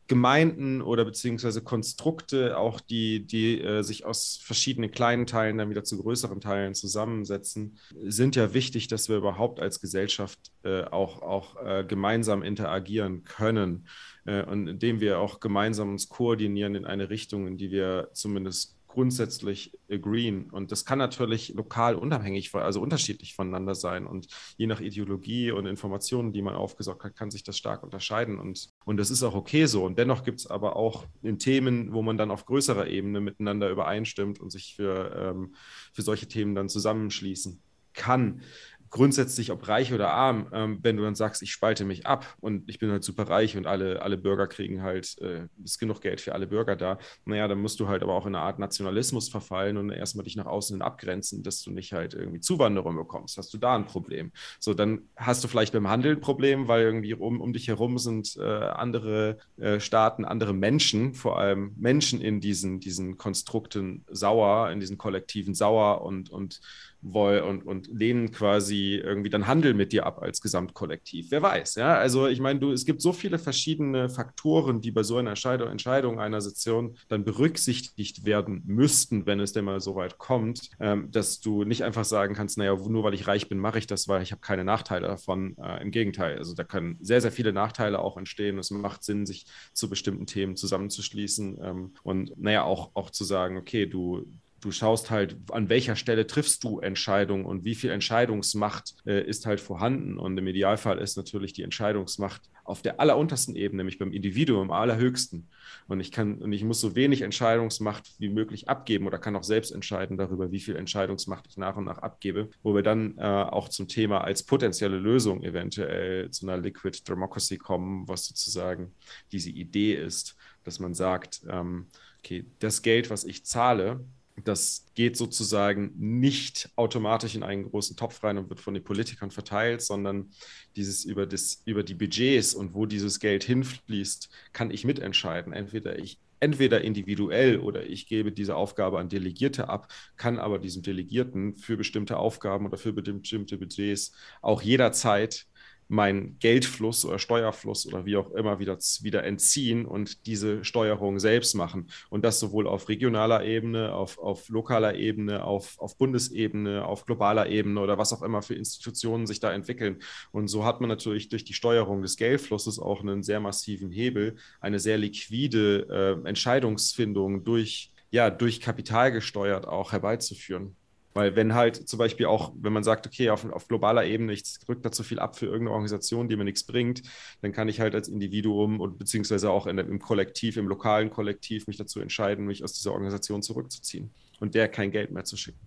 Gemeinden 0.07 0.81
oder 0.81 1.03
beziehungsweise 1.03 1.61
Konstrukte, 1.61 2.57
auch 2.57 2.79
die, 2.79 3.25
die 3.27 3.61
äh, 3.61 3.83
sich 3.83 4.05
aus 4.05 4.39
verschiedenen 4.41 4.89
kleinen 4.89 5.25
Teilen 5.25 5.57
dann 5.57 5.69
wieder 5.69 5.83
zu 5.83 6.01
größeren 6.01 6.39
Teilen 6.39 6.75
zusammensetzen, 6.75 7.77
sind 8.03 8.37
ja 8.37 8.53
wichtig, 8.53 8.87
dass 8.87 9.09
wir 9.09 9.17
überhaupt 9.17 9.59
als 9.59 9.81
Gesellschaft 9.81 10.39
äh, 10.63 10.83
auch, 10.83 11.21
auch 11.21 11.57
äh, 11.61 11.83
gemeinsam 11.85 12.41
interagieren 12.41 13.25
können 13.25 13.87
äh, 14.25 14.43
und 14.43 14.67
indem 14.67 15.01
wir 15.01 15.19
auch 15.19 15.41
gemeinsam 15.41 15.91
uns 15.91 16.07
koordinieren 16.07 16.75
in 16.75 16.85
eine 16.85 17.09
Richtung, 17.09 17.45
in 17.45 17.57
die 17.57 17.71
wir 17.71 18.09
zumindest 18.13 18.76
grundsätzlich 18.97 19.77
agreeen. 19.91 20.49
Und 20.49 20.71
das 20.71 20.83
kann 20.83 20.97
natürlich 20.97 21.53
lokal 21.53 21.93
unabhängig, 21.93 22.55
also 22.55 22.81
unterschiedlich 22.81 23.35
voneinander 23.35 23.75
sein. 23.75 24.07
Und 24.07 24.25
je 24.57 24.65
nach 24.65 24.79
Ideologie 24.79 25.51
und 25.51 25.67
Informationen, 25.67 26.33
die 26.33 26.41
man 26.41 26.55
aufgesaugt 26.55 27.03
hat, 27.03 27.15
kann 27.15 27.29
sich 27.29 27.43
das 27.43 27.59
stark 27.59 27.83
unterscheiden. 27.83 28.39
Und, 28.39 28.69
und 28.85 28.97
das 28.97 29.11
ist 29.11 29.21
auch 29.21 29.35
okay 29.35 29.67
so. 29.67 29.85
Und 29.85 29.99
dennoch 29.99 30.23
gibt 30.23 30.39
es 30.39 30.47
aber 30.47 30.75
auch 30.77 31.05
in 31.21 31.37
Themen, 31.37 31.93
wo 31.93 32.01
man 32.01 32.17
dann 32.17 32.31
auf 32.31 32.47
größerer 32.47 32.87
Ebene 32.87 33.21
miteinander 33.21 33.69
übereinstimmt 33.69 34.39
und 34.39 34.49
sich 34.51 34.73
für, 34.75 35.15
ähm, 35.15 35.53
für 35.93 36.01
solche 36.01 36.27
Themen 36.27 36.55
dann 36.55 36.67
zusammenschließen 36.67 37.61
kann 37.93 38.41
grundsätzlich, 38.89 39.51
ob 39.51 39.67
reich 39.67 39.93
oder 39.93 40.11
arm, 40.11 40.47
ähm, 40.53 40.79
wenn 40.81 40.97
du 40.97 41.03
dann 41.03 41.15
sagst, 41.15 41.41
ich 41.41 41.51
spalte 41.51 41.85
mich 41.85 42.05
ab 42.05 42.25
und 42.39 42.69
ich 42.69 42.79
bin 42.79 42.91
halt 42.91 43.03
super 43.03 43.23
reich 43.29 43.57
und 43.57 43.67
alle, 43.67 44.01
alle 44.01 44.17
Bürger 44.17 44.47
kriegen 44.47 44.81
halt, 44.81 45.17
äh, 45.21 45.47
ist 45.63 45.79
genug 45.79 46.01
Geld 46.01 46.21
für 46.21 46.33
alle 46.33 46.47
Bürger 46.47 46.75
da, 46.75 46.97
naja, 47.25 47.47
dann 47.47 47.59
musst 47.59 47.79
du 47.79 47.87
halt 47.87 48.03
aber 48.03 48.13
auch 48.13 48.25
in 48.25 48.35
eine 48.35 48.43
Art 48.43 48.59
Nationalismus 48.59 49.29
verfallen 49.29 49.77
und 49.77 49.89
erstmal 49.89 50.23
dich 50.23 50.35
nach 50.35 50.45
außen 50.45 50.81
abgrenzen, 50.81 51.43
dass 51.43 51.61
du 51.61 51.71
nicht 51.71 51.93
halt 51.93 52.13
irgendwie 52.13 52.39
Zuwanderung 52.39 52.95
bekommst. 52.95 53.37
Hast 53.37 53.53
du 53.53 53.57
da 53.57 53.75
ein 53.75 53.85
Problem? 53.85 54.31
So, 54.59 54.73
dann 54.73 55.01
hast 55.15 55.43
du 55.43 55.47
vielleicht 55.47 55.73
beim 55.73 55.87
Handel 55.87 56.13
ein 56.13 56.21
Problem, 56.21 56.67
weil 56.67 56.83
irgendwie 56.83 57.13
um, 57.13 57.41
um 57.41 57.53
dich 57.53 57.67
herum 57.67 57.97
sind 57.97 58.37
äh, 58.37 58.43
andere 58.43 59.37
äh, 59.57 59.79
Staaten, 59.79 60.25
andere 60.25 60.53
Menschen, 60.53 61.13
vor 61.13 61.39
allem 61.39 61.73
Menschen 61.77 62.21
in 62.21 62.39
diesen, 62.41 62.79
diesen 62.79 63.17
Konstrukten 63.17 64.05
sauer, 64.09 64.71
in 64.71 64.79
diesen 64.79 64.97
Kollektiven 64.97 65.53
sauer 65.53 66.01
und, 66.01 66.29
und 66.29 66.61
wollen 67.01 67.43
und, 67.43 67.63
und 67.63 67.87
lehnen 67.87 68.31
quasi 68.31 68.95
irgendwie 68.95 69.29
dann 69.29 69.47
Handel 69.47 69.73
mit 69.73 69.91
dir 69.91 70.05
ab 70.05 70.21
als 70.21 70.41
Gesamtkollektiv. 70.41 71.27
Wer 71.29 71.41
weiß, 71.41 71.75
ja? 71.75 71.95
Also 71.95 72.27
ich 72.27 72.39
meine, 72.39 72.59
du, 72.59 72.71
es 72.71 72.85
gibt 72.85 73.01
so 73.01 73.13
viele 73.13 73.39
verschiedene 73.39 74.09
Faktoren, 74.09 74.81
die 74.81 74.91
bei 74.91 75.03
so 75.03 75.17
einer 75.17 75.29
Entscheidung, 75.29 75.69
Entscheidung 75.69 76.19
einer 76.19 76.41
Session 76.41 76.97
dann 77.07 77.23
berücksichtigt 77.23 78.25
werden 78.25 78.63
müssten, 78.65 79.25
wenn 79.25 79.39
es 79.39 79.53
denn 79.53 79.65
mal 79.65 79.79
so 79.79 79.95
weit 79.95 80.17
kommt, 80.17 80.69
ähm, 80.79 81.11
dass 81.11 81.39
du 81.39 81.63
nicht 81.63 81.83
einfach 81.83 82.05
sagen 82.05 82.33
kannst, 82.35 82.57
naja, 82.57 82.75
nur 82.75 83.03
weil 83.03 83.13
ich 83.13 83.27
reich 83.27 83.49
bin, 83.49 83.59
mache 83.59 83.79
ich 83.79 83.87
das, 83.87 84.07
weil 84.07 84.21
ich 84.21 84.31
habe 84.31 84.41
keine 84.41 84.63
Nachteile 84.63 85.07
davon. 85.07 85.55
Äh, 85.57 85.81
Im 85.81 85.91
Gegenteil, 85.91 86.37
also 86.37 86.53
da 86.53 86.63
können 86.63 86.97
sehr, 87.01 87.21
sehr 87.21 87.31
viele 87.31 87.53
Nachteile 87.53 87.99
auch 87.99 88.17
entstehen. 88.17 88.57
Es 88.57 88.71
macht 88.71 89.03
Sinn, 89.03 89.25
sich 89.25 89.45
zu 89.73 89.89
bestimmten 89.89 90.25
Themen 90.25 90.55
zusammenzuschließen 90.55 91.57
ähm, 91.61 91.93
und 92.03 92.37
naja, 92.37 92.63
auch, 92.63 92.91
auch 92.93 93.09
zu 93.09 93.23
sagen, 93.23 93.57
okay, 93.57 93.85
du, 93.85 94.25
du 94.67 94.71
schaust 94.71 95.09
halt, 95.11 95.37
an 95.51 95.69
welcher 95.69 95.95
Stelle 95.95 96.27
triffst 96.27 96.61
du 96.65 96.79
Entscheidungen 96.79 97.45
und 97.45 97.63
wie 97.63 97.73
viel 97.73 97.89
Entscheidungsmacht 97.89 98.95
äh, 99.05 99.25
ist 99.25 99.45
halt 99.45 99.61
vorhanden. 99.61 100.19
Und 100.19 100.37
im 100.37 100.45
Idealfall 100.45 100.97
ist 100.97 101.15
natürlich 101.15 101.53
die 101.53 101.63
Entscheidungsmacht 101.63 102.41
auf 102.65 102.81
der 102.81 102.99
alleruntersten 102.99 103.55
Ebene, 103.55 103.77
nämlich 103.79 103.97
beim 103.97 104.11
Individuum, 104.11 104.63
am 104.63 104.71
allerhöchsten. 104.71 105.47
Und 105.87 106.01
ich 106.01 106.11
kann, 106.11 106.39
und 106.39 106.51
ich 106.51 106.65
muss 106.65 106.81
so 106.81 106.97
wenig 106.97 107.21
Entscheidungsmacht 107.21 108.11
wie 108.19 108.27
möglich 108.27 108.67
abgeben 108.67 109.07
oder 109.07 109.19
kann 109.19 109.37
auch 109.37 109.43
selbst 109.43 109.71
entscheiden 109.71 110.17
darüber, 110.17 110.51
wie 110.51 110.59
viel 110.59 110.75
Entscheidungsmacht 110.75 111.47
ich 111.47 111.55
nach 111.55 111.77
und 111.77 111.85
nach 111.85 111.99
abgebe, 111.99 112.49
wo 112.61 112.75
wir 112.75 112.83
dann 112.83 113.17
äh, 113.17 113.21
auch 113.21 113.69
zum 113.69 113.87
Thema 113.87 114.21
als 114.21 114.43
potenzielle 114.43 114.97
Lösung 114.97 115.43
eventuell 115.43 116.29
zu 116.31 116.45
einer 116.45 116.61
Liquid 116.61 117.07
Democracy 117.07 117.57
kommen, 117.57 118.05
was 118.09 118.25
sozusagen 118.25 118.91
diese 119.31 119.49
Idee 119.49 119.93
ist, 119.93 120.35
dass 120.65 120.79
man 120.79 120.93
sagt, 120.93 121.43
ähm, 121.49 121.87
okay, 122.19 122.45
das 122.59 122.81
Geld, 122.81 123.09
was 123.09 123.23
ich 123.23 123.45
zahle, 123.45 124.01
das 124.43 124.85
geht 124.93 125.17
sozusagen 125.17 125.93
nicht 125.97 126.69
automatisch 126.75 127.35
in 127.35 127.43
einen 127.43 127.69
großen 127.69 127.95
Topf 127.95 128.23
rein 128.23 128.37
und 128.37 128.49
wird 128.49 128.59
von 128.59 128.73
den 128.73 128.83
Politikern 128.83 129.31
verteilt, 129.31 129.81
sondern 129.81 130.29
dieses 130.75 131.05
über, 131.05 131.25
das, 131.25 131.61
über 131.65 131.83
die 131.83 131.95
Budgets 131.95 132.53
und 132.53 132.73
wo 132.73 132.85
dieses 132.85 133.19
Geld 133.19 133.43
hinfließt, 133.43 134.29
kann 134.53 134.71
ich 134.71 134.85
mitentscheiden. 134.85 135.53
Entweder 135.53 135.97
ich 135.97 136.19
entweder 136.39 136.81
individuell 136.81 137.59
oder 137.59 137.87
ich 137.87 138.07
gebe 138.07 138.31
diese 138.31 138.55
Aufgabe 138.55 138.99
an 138.99 139.09
Delegierte 139.09 139.69
ab, 139.69 139.91
kann 140.17 140.37
aber 140.37 140.59
diesem 140.59 140.83
Delegierten 140.83 141.55
für 141.55 141.77
bestimmte 141.77 142.17
Aufgaben 142.17 142.67
oder 142.67 142.77
für 142.77 142.93
bestimmte 142.93 143.57
Budgets 143.57 144.13
auch 144.41 144.61
jederzeit 144.61 145.47
meinen 145.87 146.37
Geldfluss 146.39 147.05
oder 147.05 147.19
Steuerfluss 147.19 147.85
oder 147.85 148.05
wie 148.05 148.17
auch 148.17 148.31
immer 148.31 148.59
wieder, 148.59 148.77
wieder 149.01 149.23
entziehen 149.23 149.85
und 149.85 150.25
diese 150.25 150.63
Steuerung 150.63 151.19
selbst 151.19 151.53
machen. 151.53 151.89
Und 152.09 152.25
das 152.25 152.39
sowohl 152.39 152.67
auf 152.67 152.89
regionaler 152.89 153.45
Ebene, 153.45 153.93
auf, 153.93 154.17
auf 154.17 154.49
lokaler 154.49 154.95
Ebene, 154.95 155.43
auf, 155.43 155.79
auf 155.79 155.97
Bundesebene, 155.97 156.85
auf 156.85 157.05
globaler 157.05 157.47
Ebene 157.47 157.79
oder 157.79 157.97
was 157.97 158.13
auch 158.13 158.21
immer 158.21 158.41
für 158.41 158.55
Institutionen 158.55 159.27
sich 159.27 159.39
da 159.39 159.53
entwickeln. 159.53 159.99
Und 160.31 160.47
so 160.47 160.65
hat 160.65 160.81
man 160.81 160.89
natürlich 160.89 161.29
durch 161.29 161.45
die 161.45 161.53
Steuerung 161.53 162.01
des 162.01 162.17
Geldflusses 162.17 162.79
auch 162.79 163.01
einen 163.01 163.23
sehr 163.23 163.39
massiven 163.39 163.91
Hebel, 163.91 164.35
eine 164.59 164.79
sehr 164.79 164.97
liquide 164.97 165.87
äh, 166.23 166.27
Entscheidungsfindung 166.27 167.43
durch, 167.43 167.91
ja, 168.11 168.29
durch 168.29 168.59
Kapital 168.59 169.11
gesteuert 169.11 169.67
auch 169.67 169.91
herbeizuführen. 169.93 170.75
Weil 171.17 171.35
wenn 171.35 171.55
halt 171.55 171.89
zum 171.89 171.97
Beispiel 171.97 172.27
auch, 172.27 172.51
wenn 172.61 172.71
man 172.71 172.83
sagt, 172.83 173.07
okay, 173.07 173.31
auf, 173.31 173.43
auf 173.51 173.67
globaler 173.67 174.05
Ebene, 174.05 174.33
ich 174.33 174.43
drücke 174.59 174.81
da 174.81 174.91
zu 174.91 175.01
viel 175.01 175.17
ab 175.17 175.35
für 175.35 175.47
irgendeine 175.47 175.71
Organisation, 175.71 176.29
die 176.29 176.35
mir 176.35 176.43
nichts 176.43 176.63
bringt, 176.63 177.01
dann 177.41 177.53
kann 177.53 177.67
ich 177.67 177.79
halt 177.79 177.95
als 177.95 178.07
Individuum 178.07 178.79
und 178.79 178.99
beziehungsweise 178.99 179.49
auch 179.49 179.65
in, 179.65 179.79
im 179.79 179.97
Kollektiv, 179.97 180.57
im 180.57 180.67
lokalen 180.67 181.09
Kollektiv 181.09 181.65
mich 181.65 181.77
dazu 181.77 182.01
entscheiden, 182.01 182.45
mich 182.45 182.63
aus 182.63 182.73
dieser 182.73 182.91
Organisation 182.91 183.41
zurückzuziehen 183.41 184.11
und 184.39 184.53
der 184.53 184.67
kein 184.67 184.91
Geld 184.91 185.09
mehr 185.09 185.23
zu 185.23 185.37
schicken. 185.37 185.57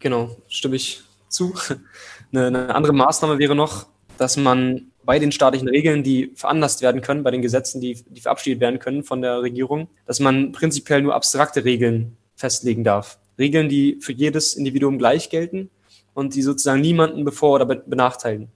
Genau, 0.00 0.36
stimme 0.48 0.74
ich 0.74 1.02
zu. 1.28 1.54
Eine, 2.32 2.48
eine 2.48 2.74
andere 2.74 2.94
Maßnahme 2.94 3.38
wäre 3.38 3.54
noch, 3.54 3.86
dass 4.16 4.36
man 4.36 4.90
bei 5.04 5.20
den 5.20 5.30
staatlichen 5.30 5.68
Regeln, 5.68 6.02
die 6.02 6.32
veranlasst 6.34 6.82
werden 6.82 7.00
können, 7.00 7.22
bei 7.22 7.30
den 7.30 7.42
Gesetzen, 7.42 7.80
die, 7.80 8.02
die 8.08 8.20
verabschiedet 8.20 8.60
werden 8.60 8.80
können 8.80 9.04
von 9.04 9.22
der 9.22 9.40
Regierung, 9.40 9.88
dass 10.04 10.18
man 10.18 10.50
prinzipiell 10.50 11.00
nur 11.00 11.14
abstrakte 11.14 11.64
Regeln 11.64 12.16
festlegen 12.34 12.82
darf. 12.82 13.20
Regeln, 13.38 13.68
die 13.68 13.98
für 14.00 14.12
jedes 14.12 14.54
Individuum 14.54 14.98
gleich 14.98 15.30
gelten 15.30 15.70
und 16.14 16.34
die 16.34 16.42
sozusagen 16.42 16.80
niemanden 16.80 17.24
bevor- 17.24 17.54
oder 17.54 17.66
benachteiligen. 17.66 18.48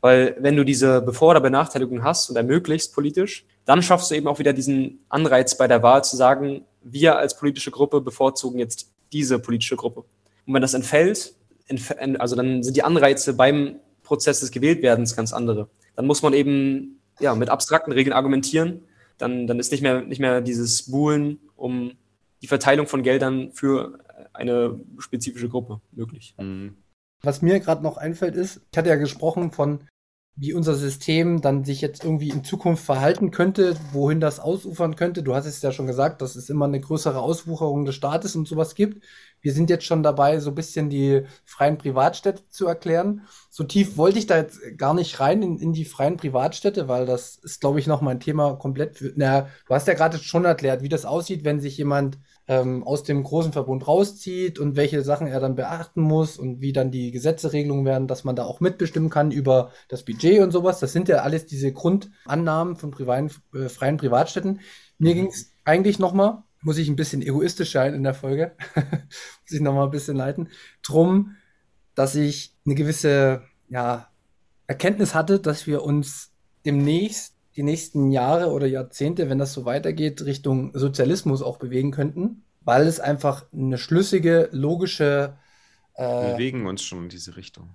Weil 0.00 0.36
wenn 0.38 0.56
du 0.56 0.64
diese 0.64 1.00
Bevor- 1.00 1.30
oder 1.30 1.40
Benachteiligung 1.40 2.04
hast 2.04 2.30
und 2.30 2.36
ermöglicht 2.36 2.92
politisch, 2.92 3.44
dann 3.64 3.82
schaffst 3.82 4.10
du 4.10 4.14
eben 4.14 4.28
auch 4.28 4.38
wieder 4.38 4.52
diesen 4.52 5.00
Anreiz 5.08 5.56
bei 5.56 5.66
der 5.66 5.82
Wahl 5.82 6.04
zu 6.04 6.16
sagen, 6.16 6.64
wir 6.82 7.18
als 7.18 7.36
politische 7.36 7.70
Gruppe 7.70 8.00
bevorzugen 8.00 8.58
jetzt 8.58 8.92
diese 9.12 9.38
politische 9.38 9.76
Gruppe. 9.76 10.04
Und 10.46 10.54
wenn 10.54 10.62
das 10.62 10.74
entfällt, 10.74 11.34
also 12.18 12.36
dann 12.36 12.62
sind 12.62 12.76
die 12.76 12.84
Anreize 12.84 13.34
beim 13.34 13.76
Prozess 14.02 14.40
des 14.40 14.52
Gewähltwerdens 14.52 15.16
ganz 15.16 15.32
andere. 15.32 15.68
Dann 15.96 16.06
muss 16.06 16.22
man 16.22 16.32
eben 16.32 17.00
ja, 17.18 17.34
mit 17.34 17.48
abstrakten 17.48 17.92
Regeln 17.92 18.12
argumentieren. 18.12 18.82
Dann, 19.18 19.46
dann 19.46 19.58
ist 19.58 19.72
nicht 19.72 19.82
mehr, 19.82 20.02
nicht 20.02 20.20
mehr 20.20 20.40
dieses 20.40 20.90
Buhlen 20.90 21.40
um 21.56 21.92
die 22.42 22.46
Verteilung 22.46 22.86
von 22.86 23.02
Geldern 23.02 23.50
für 23.52 23.98
eine 24.36 24.80
spezifische 24.98 25.48
Gruppe 25.48 25.80
möglich. 25.92 26.34
Mhm. 26.38 26.76
Was 27.22 27.42
mir 27.42 27.60
gerade 27.60 27.82
noch 27.82 27.96
einfällt 27.96 28.36
ist, 28.36 28.60
ich 28.70 28.78
hatte 28.78 28.90
ja 28.90 28.96
gesprochen 28.96 29.50
von, 29.50 29.80
wie 30.38 30.52
unser 30.52 30.74
System 30.74 31.40
dann 31.40 31.64
sich 31.64 31.80
jetzt 31.80 32.04
irgendwie 32.04 32.28
in 32.28 32.44
Zukunft 32.44 32.84
verhalten 32.84 33.30
könnte, 33.30 33.74
wohin 33.92 34.20
das 34.20 34.38
ausufern 34.38 34.94
könnte. 34.94 35.22
Du 35.22 35.34
hast 35.34 35.46
es 35.46 35.62
ja 35.62 35.72
schon 35.72 35.86
gesagt, 35.86 36.20
dass 36.20 36.36
es 36.36 36.50
immer 36.50 36.66
eine 36.66 36.78
größere 36.78 37.18
Auswucherung 37.18 37.86
des 37.86 37.94
Staates 37.94 38.36
und 38.36 38.46
sowas 38.46 38.74
gibt. 38.74 39.02
Wir 39.40 39.54
sind 39.54 39.70
jetzt 39.70 39.86
schon 39.86 40.02
dabei, 40.02 40.38
so 40.40 40.50
ein 40.50 40.54
bisschen 40.54 40.90
die 40.90 41.22
freien 41.46 41.78
Privatstädte 41.78 42.46
zu 42.50 42.66
erklären. 42.66 43.22
So 43.48 43.64
tief 43.64 43.96
wollte 43.96 44.18
ich 44.18 44.26
da 44.26 44.36
jetzt 44.36 44.60
gar 44.76 44.92
nicht 44.92 45.20
rein 45.20 45.42
in, 45.42 45.58
in 45.58 45.72
die 45.72 45.86
freien 45.86 46.18
Privatstädte, 46.18 46.86
weil 46.86 47.06
das 47.06 47.36
ist, 47.36 47.62
glaube 47.62 47.80
ich, 47.80 47.86
noch 47.86 48.02
mein 48.02 48.20
Thema 48.20 48.56
komplett. 48.56 48.98
Für, 48.98 49.12
na, 49.16 49.48
du 49.66 49.74
hast 49.74 49.88
ja 49.88 49.94
gerade 49.94 50.18
schon 50.18 50.44
erklärt, 50.44 50.82
wie 50.82 50.90
das 50.90 51.06
aussieht, 51.06 51.44
wenn 51.44 51.60
sich 51.60 51.78
jemand 51.78 52.18
ähm, 52.48 52.84
aus 52.84 53.02
dem 53.02 53.22
großen 53.22 53.52
Verbund 53.52 53.86
rauszieht 53.88 54.58
und 54.58 54.76
welche 54.76 55.02
Sachen 55.02 55.26
er 55.26 55.40
dann 55.40 55.56
beachten 55.56 56.00
muss 56.00 56.38
und 56.38 56.60
wie 56.60 56.72
dann 56.72 56.90
die 56.90 57.10
Gesetzeregelungen 57.10 57.84
werden, 57.84 58.06
dass 58.06 58.24
man 58.24 58.36
da 58.36 58.44
auch 58.44 58.60
mitbestimmen 58.60 59.10
kann 59.10 59.32
über 59.32 59.72
das 59.88 60.04
Budget 60.04 60.40
und 60.40 60.52
sowas. 60.52 60.78
Das 60.78 60.92
sind 60.92 61.08
ja 61.08 61.18
alles 61.18 61.46
diese 61.46 61.72
Grundannahmen 61.72 62.76
von 62.76 62.90
privaten, 62.90 63.30
äh, 63.54 63.68
freien 63.68 63.96
Privatstädten. 63.96 64.60
Mir 64.98 65.14
mhm. 65.14 65.18
ging 65.18 65.26
es 65.28 65.52
eigentlich 65.64 65.98
nochmal, 65.98 66.44
muss 66.62 66.78
ich 66.78 66.88
ein 66.88 66.96
bisschen 66.96 67.22
egoistisch 67.22 67.72
sein 67.72 67.94
in 67.94 68.04
der 68.04 68.14
Folge, 68.14 68.52
muss 68.74 69.52
ich 69.52 69.60
nochmal 69.60 69.86
ein 69.86 69.92
bisschen 69.92 70.16
leiten, 70.16 70.48
drum, 70.86 71.36
dass 71.94 72.14
ich 72.14 72.54
eine 72.64 72.76
gewisse 72.76 73.42
ja, 73.68 74.08
Erkenntnis 74.68 75.14
hatte, 75.14 75.40
dass 75.40 75.66
wir 75.66 75.82
uns 75.82 76.32
demnächst 76.64 77.35
die 77.56 77.62
nächsten 77.62 78.10
Jahre 78.10 78.50
oder 78.50 78.66
Jahrzehnte, 78.66 79.30
wenn 79.30 79.38
das 79.38 79.52
so 79.52 79.64
weitergeht, 79.64 80.24
Richtung 80.24 80.72
Sozialismus 80.74 81.42
auch 81.42 81.56
bewegen 81.58 81.90
könnten, 81.90 82.44
weil 82.60 82.86
es 82.86 83.00
einfach 83.00 83.46
eine 83.52 83.78
schlüssige, 83.78 84.48
logische. 84.52 85.36
Äh, 85.94 86.02
wir 86.02 86.32
bewegen 86.34 86.66
uns 86.66 86.82
schon 86.82 87.04
in 87.04 87.08
diese 87.08 87.36
Richtung. 87.36 87.70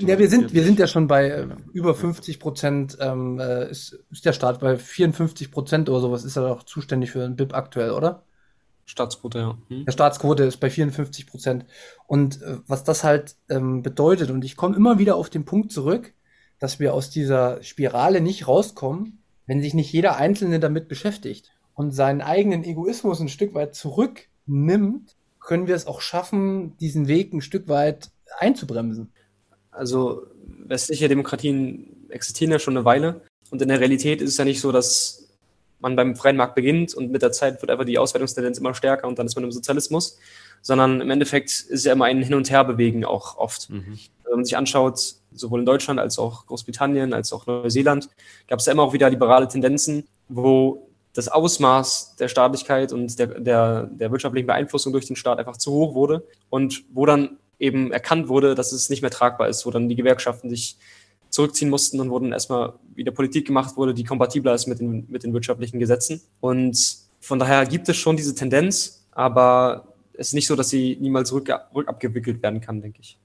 Ja, 0.00 0.18
wir 0.18 0.30
sind, 0.30 0.54
wir 0.54 0.64
sind 0.64 0.78
ja 0.78 0.86
schon 0.86 1.08
bei 1.08 1.28
äh, 1.28 1.48
über 1.72 1.94
50 1.94 2.38
Prozent, 2.38 2.96
ähm, 3.00 3.38
äh, 3.38 3.70
ist, 3.70 3.98
ist 4.10 4.24
der 4.24 4.32
Staat 4.32 4.60
bei 4.60 4.78
54 4.78 5.50
Prozent 5.50 5.90
oder 5.90 6.00
sowas, 6.00 6.24
ist 6.24 6.36
er 6.36 6.48
doch 6.48 6.62
zuständig 6.62 7.10
für 7.10 7.18
den 7.18 7.36
BIP 7.36 7.52
aktuell, 7.54 7.90
oder? 7.90 8.22
Staatsquote, 8.86 9.38
ja. 9.38 9.58
Hm. 9.68 9.84
Der 9.84 9.92
Staatsquote 9.92 10.44
ist 10.44 10.58
bei 10.58 10.70
54 10.70 11.26
Prozent. 11.26 11.66
Und 12.06 12.40
äh, 12.42 12.58
was 12.66 12.84
das 12.84 13.02
halt 13.02 13.36
ähm, 13.48 13.82
bedeutet, 13.82 14.30
und 14.30 14.44
ich 14.44 14.56
komme 14.56 14.76
immer 14.76 14.98
wieder 14.98 15.16
auf 15.16 15.28
den 15.28 15.44
Punkt 15.44 15.72
zurück, 15.72 16.14
dass 16.58 16.80
wir 16.80 16.94
aus 16.94 17.10
dieser 17.10 17.62
Spirale 17.62 18.20
nicht 18.20 18.46
rauskommen, 18.46 19.23
wenn 19.46 19.60
sich 19.60 19.74
nicht 19.74 19.92
jeder 19.92 20.16
Einzelne 20.16 20.60
damit 20.60 20.88
beschäftigt 20.88 21.50
und 21.74 21.92
seinen 21.92 22.20
eigenen 22.20 22.64
Egoismus 22.64 23.20
ein 23.20 23.28
Stück 23.28 23.54
weit 23.54 23.74
zurücknimmt, 23.74 25.16
können 25.40 25.66
wir 25.66 25.74
es 25.74 25.86
auch 25.86 26.00
schaffen, 26.00 26.76
diesen 26.78 27.06
Weg 27.08 27.32
ein 27.32 27.42
Stück 27.42 27.68
weit 27.68 28.10
einzubremsen. 28.38 29.12
Also 29.70 30.26
westliche 30.46 31.08
Demokratien 31.08 32.06
existieren 32.08 32.52
ja 32.52 32.58
schon 32.58 32.76
eine 32.76 32.84
Weile 32.84 33.22
und 33.50 33.60
in 33.60 33.68
der 33.68 33.80
Realität 33.80 34.22
ist 34.22 34.30
es 34.30 34.36
ja 34.36 34.44
nicht 34.44 34.60
so, 34.60 34.72
dass 34.72 35.28
man 35.80 35.96
beim 35.96 36.16
freien 36.16 36.36
Markt 36.36 36.54
beginnt 36.54 36.94
und 36.94 37.10
mit 37.10 37.20
der 37.20 37.32
Zeit 37.32 37.60
wird 37.60 37.70
einfach 37.70 37.84
die 37.84 37.98
Auswertungstendenz 37.98 38.58
immer 38.58 38.74
stärker 38.74 39.06
und 39.06 39.18
dann 39.18 39.26
ist 39.26 39.34
man 39.34 39.44
im 39.44 39.52
Sozialismus, 39.52 40.18
sondern 40.62 41.02
im 41.02 41.10
Endeffekt 41.10 41.50
ist 41.50 41.70
es 41.70 41.84
ja 41.84 41.92
immer 41.92 42.06
ein 42.06 42.22
Hin- 42.22 42.34
und 42.34 42.48
Herbewegen 42.50 43.04
auch 43.04 43.36
oft. 43.36 43.68
Mhm. 43.68 43.98
Wenn 44.34 44.40
man 44.40 44.44
sich 44.44 44.56
anschaut, 44.56 45.14
sowohl 45.32 45.60
in 45.60 45.66
Deutschland 45.66 46.00
als 46.00 46.18
auch 46.18 46.46
Großbritannien, 46.46 47.12
als 47.12 47.32
auch 47.32 47.46
Neuseeland, 47.46 48.08
gab 48.48 48.58
es 48.58 48.66
ja 48.66 48.72
immer 48.72 48.82
auch 48.82 48.92
wieder 48.92 49.08
liberale 49.08 49.46
Tendenzen, 49.46 50.08
wo 50.28 50.88
das 51.12 51.28
Ausmaß 51.28 52.16
der 52.16 52.26
Staatlichkeit 52.26 52.92
und 52.92 53.16
der, 53.16 53.28
der, 53.28 53.84
der 53.84 54.10
wirtschaftlichen 54.10 54.48
Beeinflussung 54.48 54.92
durch 54.92 55.06
den 55.06 55.14
Staat 55.14 55.38
einfach 55.38 55.56
zu 55.56 55.70
hoch 55.70 55.94
wurde 55.94 56.26
und 56.50 56.82
wo 56.92 57.06
dann 57.06 57.38
eben 57.60 57.92
erkannt 57.92 58.26
wurde, 58.26 58.56
dass 58.56 58.72
es 58.72 58.90
nicht 58.90 59.02
mehr 59.02 59.12
tragbar 59.12 59.48
ist, 59.48 59.64
wo 59.64 59.70
dann 59.70 59.88
die 59.88 59.94
Gewerkschaften 59.94 60.50
sich 60.50 60.78
zurückziehen 61.30 61.70
mussten 61.70 62.00
und 62.00 62.10
wurden 62.10 62.32
erstmal 62.32 62.72
wieder 62.96 63.12
Politik 63.12 63.46
gemacht 63.46 63.76
wurde, 63.76 63.94
die 63.94 64.02
kompatibler 64.02 64.54
ist 64.54 64.66
mit 64.66 64.80
den, 64.80 65.06
mit 65.08 65.22
den 65.22 65.32
wirtschaftlichen 65.32 65.78
Gesetzen. 65.78 66.20
Und 66.40 66.96
von 67.20 67.38
daher 67.38 67.64
gibt 67.66 67.88
es 67.88 67.96
schon 67.96 68.16
diese 68.16 68.34
Tendenz, 68.34 69.06
aber 69.12 69.94
es 70.14 70.28
ist 70.28 70.34
nicht 70.34 70.48
so, 70.48 70.56
dass 70.56 70.70
sie 70.70 70.98
niemals 71.00 71.32
rück, 71.32 71.48
rückabgewickelt 71.72 72.42
werden 72.42 72.60
kann, 72.60 72.82
denke 72.82 73.00
ich. 73.00 73.16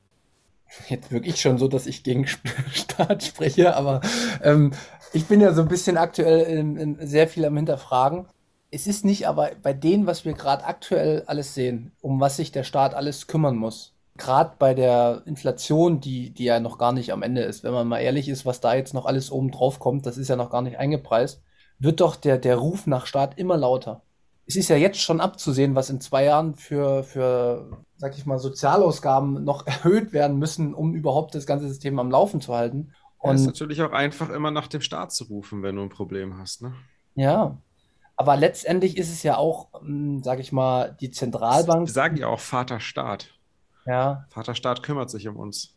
Jetzt 0.88 1.11
wirklich 1.11 1.41
schon 1.41 1.57
so, 1.57 1.67
dass 1.67 1.88
ich 1.88 2.03
gegen 2.03 2.28
Staat 2.74 3.24
spreche, 3.24 3.76
aber 3.76 4.01
ähm, 4.43 4.72
ich 5.13 5.26
bin 5.26 5.41
ja 5.41 5.53
so 5.53 5.61
ein 5.61 5.67
bisschen 5.67 5.97
aktuell 5.97 6.41
in, 6.57 6.78
in 6.78 7.07
sehr 7.07 7.28
viel 7.28 7.45
am 7.45 7.55
Hinterfragen. 7.55 8.28
Es 8.72 8.86
ist 8.86 9.03
nicht 9.03 9.28
aber 9.28 9.51
bei 9.63 9.74
dem, 9.74 10.05
was 10.05 10.26
wir 10.26 10.34
gerade 10.34 10.65
aktuell 10.65 11.24
alles 11.26 11.55
sehen, 11.55 11.91
um 12.01 12.20
was 12.20 12.38
sich 12.38 12.51
der 12.51 12.63
Staat 12.63 12.93
alles 12.93 13.26
kümmern 13.26 13.55
muss 13.55 13.95
gerade 14.20 14.55
bei 14.59 14.76
der 14.76 15.24
Inflation, 15.26 15.99
die, 15.99 16.30
die 16.32 16.43
ja 16.43 16.59
noch 16.59 16.78
gar 16.78 16.91
nicht 16.91 17.11
am 17.11 17.24
Ende 17.24 17.41
ist, 17.41 17.63
wenn 17.63 17.74
man 17.74 17.88
mal 17.88 17.99
ehrlich 17.99 18.30
ist, 18.30 18.45
was 18.45 18.59
da 18.59 18.76
jetzt 18.76 18.93
noch 18.93 19.05
alles 19.05 19.32
oben 19.32 19.49
drauf 19.49 19.80
kommt, 19.80 20.05
das 20.05 20.17
ist 20.17 20.28
ja 20.28 20.36
noch 20.36 20.51
gar 20.51 20.61
nicht 20.61 20.78
eingepreist, 20.78 21.41
wird 21.80 22.01
doch 22.01 22.15
der, 22.15 22.38
der 22.38 22.57
Ruf 22.57 22.86
nach 22.86 23.07
Staat 23.07 23.39
immer 23.39 23.57
lauter. 23.57 24.03
Es 24.50 24.56
ist 24.56 24.68
ja 24.68 24.78
jetzt 24.78 25.00
schon 25.00 25.22
abzusehen, 25.22 25.76
was 25.76 25.91
in 25.91 26.02
zwei 26.02 26.24
Jahren 26.24 26.56
für, 26.56 27.04
für, 27.04 27.84
sag 27.97 28.18
ich 28.18 28.26
mal, 28.26 28.39
Sozialausgaben 28.39 29.43
noch 29.43 29.68
erhöht 29.68 30.12
werden 30.12 30.39
müssen, 30.39 30.74
um 30.74 30.95
überhaupt 30.95 31.36
das 31.36 31.45
ganze 31.45 31.68
System 31.68 32.00
am 32.00 32.10
Laufen 32.10 32.41
zu 32.41 32.56
halten. 32.56 32.91
Und 33.20 33.36
es 33.36 33.41
ist 33.41 33.47
natürlich 33.47 33.84
auch 33.84 33.91
einfach 33.91 34.30
immer 34.30 34.50
nach 34.50 34.66
dem 34.66 34.82
Staat 34.82 35.12
zu 35.12 35.26
rufen, 35.26 35.62
wenn 35.62 35.76
du 35.76 35.84
ein 35.84 35.89
Problem 35.89 36.39
hast, 36.39 36.64
ne? 36.64 36.74
Ja. 37.14 37.62
Aber 38.16 38.38
letztendlich 38.38 38.97
ist 38.97 39.12
es 39.12 39.22
ja 39.22 39.38
auch, 39.38 39.68
hm, 39.82 40.24
sag 40.24 40.39
ich 40.39 40.52
mal, 40.52 40.97
die 41.00 41.12
Zentralbank. 41.12 41.88
Wir 41.88 41.93
sagen 41.93 42.18
ja 42.18 42.28
auch 42.28 42.39
Vater 42.39 42.80
Staat. 42.80 43.30
Ja. 43.86 44.26
Vaterstaat 44.30 44.82
kümmert 44.82 45.12
sich 45.12 45.28
um 45.28 45.36
uns. 45.38 45.76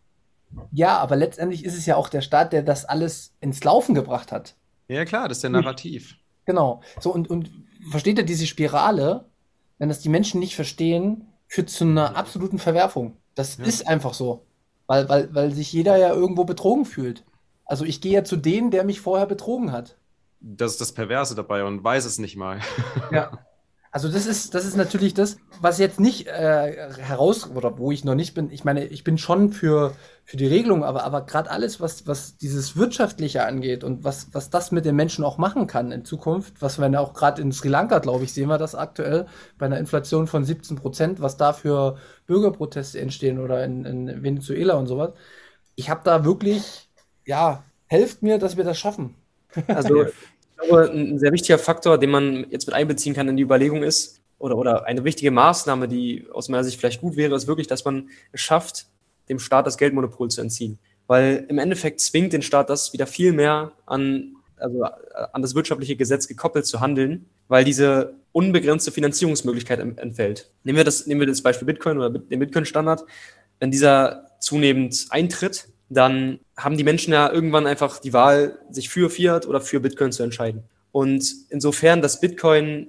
Ja, 0.70 0.96
aber 0.96 1.16
letztendlich 1.16 1.64
ist 1.64 1.76
es 1.76 1.84
ja 1.84 1.96
auch 1.96 2.08
der 2.08 2.22
Staat, 2.22 2.54
der 2.54 2.62
das 2.62 2.86
alles 2.86 3.34
ins 3.40 3.62
Laufen 3.64 3.94
gebracht 3.94 4.32
hat. 4.32 4.56
Ja, 4.88 5.04
klar, 5.04 5.28
das 5.28 5.38
ist 5.38 5.42
der 5.42 5.50
Narrativ. 5.50 6.16
Genau. 6.46 6.82
So, 7.00 7.12
und, 7.12 7.28
und 7.28 7.50
versteht 7.90 8.18
ihr 8.18 8.24
diese 8.24 8.46
Spirale, 8.46 9.26
wenn 9.78 9.88
das 9.88 10.00
die 10.00 10.08
Menschen 10.08 10.40
nicht 10.40 10.54
verstehen, 10.54 11.26
führt 11.46 11.70
zu 11.70 11.84
einer 11.84 12.16
absoluten 12.16 12.58
Verwerfung. 12.58 13.16
Das 13.34 13.58
ja. 13.58 13.64
ist 13.64 13.86
einfach 13.86 14.14
so. 14.14 14.46
Weil, 14.86 15.08
weil, 15.08 15.34
weil 15.34 15.52
sich 15.52 15.72
jeder 15.72 15.96
ja 15.96 16.12
irgendwo 16.12 16.44
betrogen 16.44 16.84
fühlt. 16.84 17.24
Also 17.64 17.84
ich 17.84 18.00
gehe 18.00 18.12
ja 18.12 18.24
zu 18.24 18.36
denen, 18.36 18.70
der 18.70 18.84
mich 18.84 19.00
vorher 19.00 19.26
betrogen 19.26 19.72
hat. 19.72 19.96
Das 20.40 20.72
ist 20.72 20.80
das 20.80 20.92
Perverse 20.92 21.34
dabei 21.34 21.64
und 21.64 21.82
weiß 21.82 22.04
es 22.04 22.18
nicht 22.18 22.36
mal. 22.36 22.60
Ja. 23.10 23.38
Also 23.94 24.08
das 24.08 24.24
ist, 24.24 24.54
das 24.54 24.64
ist 24.64 24.74
natürlich 24.74 25.12
das, 25.12 25.36
was 25.60 25.76
jetzt 25.78 26.00
nicht 26.00 26.26
äh, 26.26 26.90
heraus 26.98 27.50
oder 27.54 27.76
wo 27.76 27.92
ich 27.92 28.04
noch 28.04 28.14
nicht 28.14 28.32
bin. 28.32 28.50
Ich 28.50 28.64
meine, 28.64 28.86
ich 28.86 29.04
bin 29.04 29.18
schon 29.18 29.52
für, 29.52 29.94
für 30.24 30.38
die 30.38 30.46
Regelung, 30.46 30.82
aber, 30.82 31.04
aber 31.04 31.26
gerade 31.26 31.50
alles, 31.50 31.78
was, 31.78 32.06
was 32.06 32.38
dieses 32.38 32.74
Wirtschaftliche 32.74 33.44
angeht 33.44 33.84
und 33.84 34.02
was, 34.02 34.28
was 34.32 34.48
das 34.48 34.72
mit 34.72 34.86
den 34.86 34.96
Menschen 34.96 35.24
auch 35.24 35.36
machen 35.36 35.66
kann 35.66 35.92
in 35.92 36.06
Zukunft, 36.06 36.62
was 36.62 36.78
wir 36.78 36.98
auch 36.98 37.12
gerade 37.12 37.42
in 37.42 37.52
Sri 37.52 37.68
Lanka, 37.68 37.98
glaube 37.98 38.24
ich, 38.24 38.32
sehen 38.32 38.48
wir 38.48 38.56
das 38.56 38.74
aktuell 38.74 39.26
bei 39.58 39.66
einer 39.66 39.78
Inflation 39.78 40.26
von 40.26 40.42
17 40.42 40.78
Prozent, 40.78 41.20
was 41.20 41.36
da 41.36 41.52
für 41.52 41.98
Bürgerproteste 42.26 42.98
entstehen 42.98 43.38
oder 43.38 43.62
in, 43.62 43.84
in 43.84 44.22
Venezuela 44.22 44.76
und 44.76 44.86
sowas. 44.86 45.12
Ich 45.74 45.90
habe 45.90 46.00
da 46.02 46.24
wirklich, 46.24 46.88
ja, 47.26 47.62
helft 47.88 48.22
mir, 48.22 48.38
dass 48.38 48.56
wir 48.56 48.64
das 48.64 48.78
schaffen. 48.78 49.16
Also 49.68 50.06
glaube, 50.56 50.90
ein 50.90 51.18
sehr 51.18 51.32
wichtiger 51.32 51.58
Faktor, 51.58 51.98
den 51.98 52.10
man 52.10 52.46
jetzt 52.50 52.66
mit 52.66 52.74
einbeziehen 52.74 53.14
kann 53.14 53.28
in 53.28 53.36
die 53.36 53.42
Überlegung 53.42 53.82
ist, 53.82 54.22
oder, 54.42 54.58
oder 54.58 54.86
eine 54.86 55.04
wichtige 55.04 55.30
Maßnahme, 55.30 55.86
die 55.86 56.26
aus 56.32 56.48
meiner 56.48 56.64
Sicht 56.64 56.80
vielleicht 56.80 57.00
gut 57.00 57.14
wäre, 57.14 57.34
ist 57.36 57.46
wirklich, 57.46 57.68
dass 57.68 57.84
man 57.84 58.08
es 58.32 58.40
schafft, 58.40 58.86
dem 59.28 59.38
Staat 59.38 59.68
das 59.68 59.78
Geldmonopol 59.78 60.30
zu 60.30 60.40
entziehen. 60.40 60.80
Weil 61.06 61.46
im 61.48 61.58
Endeffekt 61.58 62.00
zwingt 62.00 62.32
den 62.32 62.42
Staat 62.42 62.68
das 62.68 62.92
wieder 62.92 63.06
viel 63.06 63.32
mehr 63.32 63.70
an, 63.86 64.34
also 64.56 64.82
an 64.82 65.42
das 65.42 65.54
wirtschaftliche 65.54 65.94
Gesetz 65.94 66.26
gekoppelt 66.26 66.66
zu 66.66 66.80
handeln, 66.80 67.26
weil 67.46 67.64
diese 67.64 68.14
unbegrenzte 68.32 68.90
Finanzierungsmöglichkeit 68.90 69.78
entfällt. 69.78 70.50
Nehmen 70.64 70.78
wir 70.78 70.84
das, 70.84 71.06
nehmen 71.06 71.20
wir 71.20 71.28
das 71.28 71.42
Beispiel 71.42 71.66
Bitcoin 71.66 71.98
oder 71.98 72.10
den 72.10 72.40
Bitcoin-Standard. 72.40 73.04
Wenn 73.60 73.70
dieser 73.70 74.26
zunehmend 74.40 75.06
eintritt, 75.10 75.68
dann 75.96 76.40
haben 76.56 76.76
die 76.76 76.84
Menschen 76.84 77.12
ja 77.12 77.30
irgendwann 77.30 77.66
einfach 77.66 77.98
die 77.98 78.12
Wahl, 78.12 78.58
sich 78.70 78.88
für 78.88 79.10
Fiat 79.10 79.46
oder 79.46 79.60
für 79.60 79.80
Bitcoin 79.80 80.12
zu 80.12 80.22
entscheiden. 80.22 80.64
Und 80.90 81.24
insofern, 81.50 82.02
dass 82.02 82.20
Bitcoin 82.20 82.88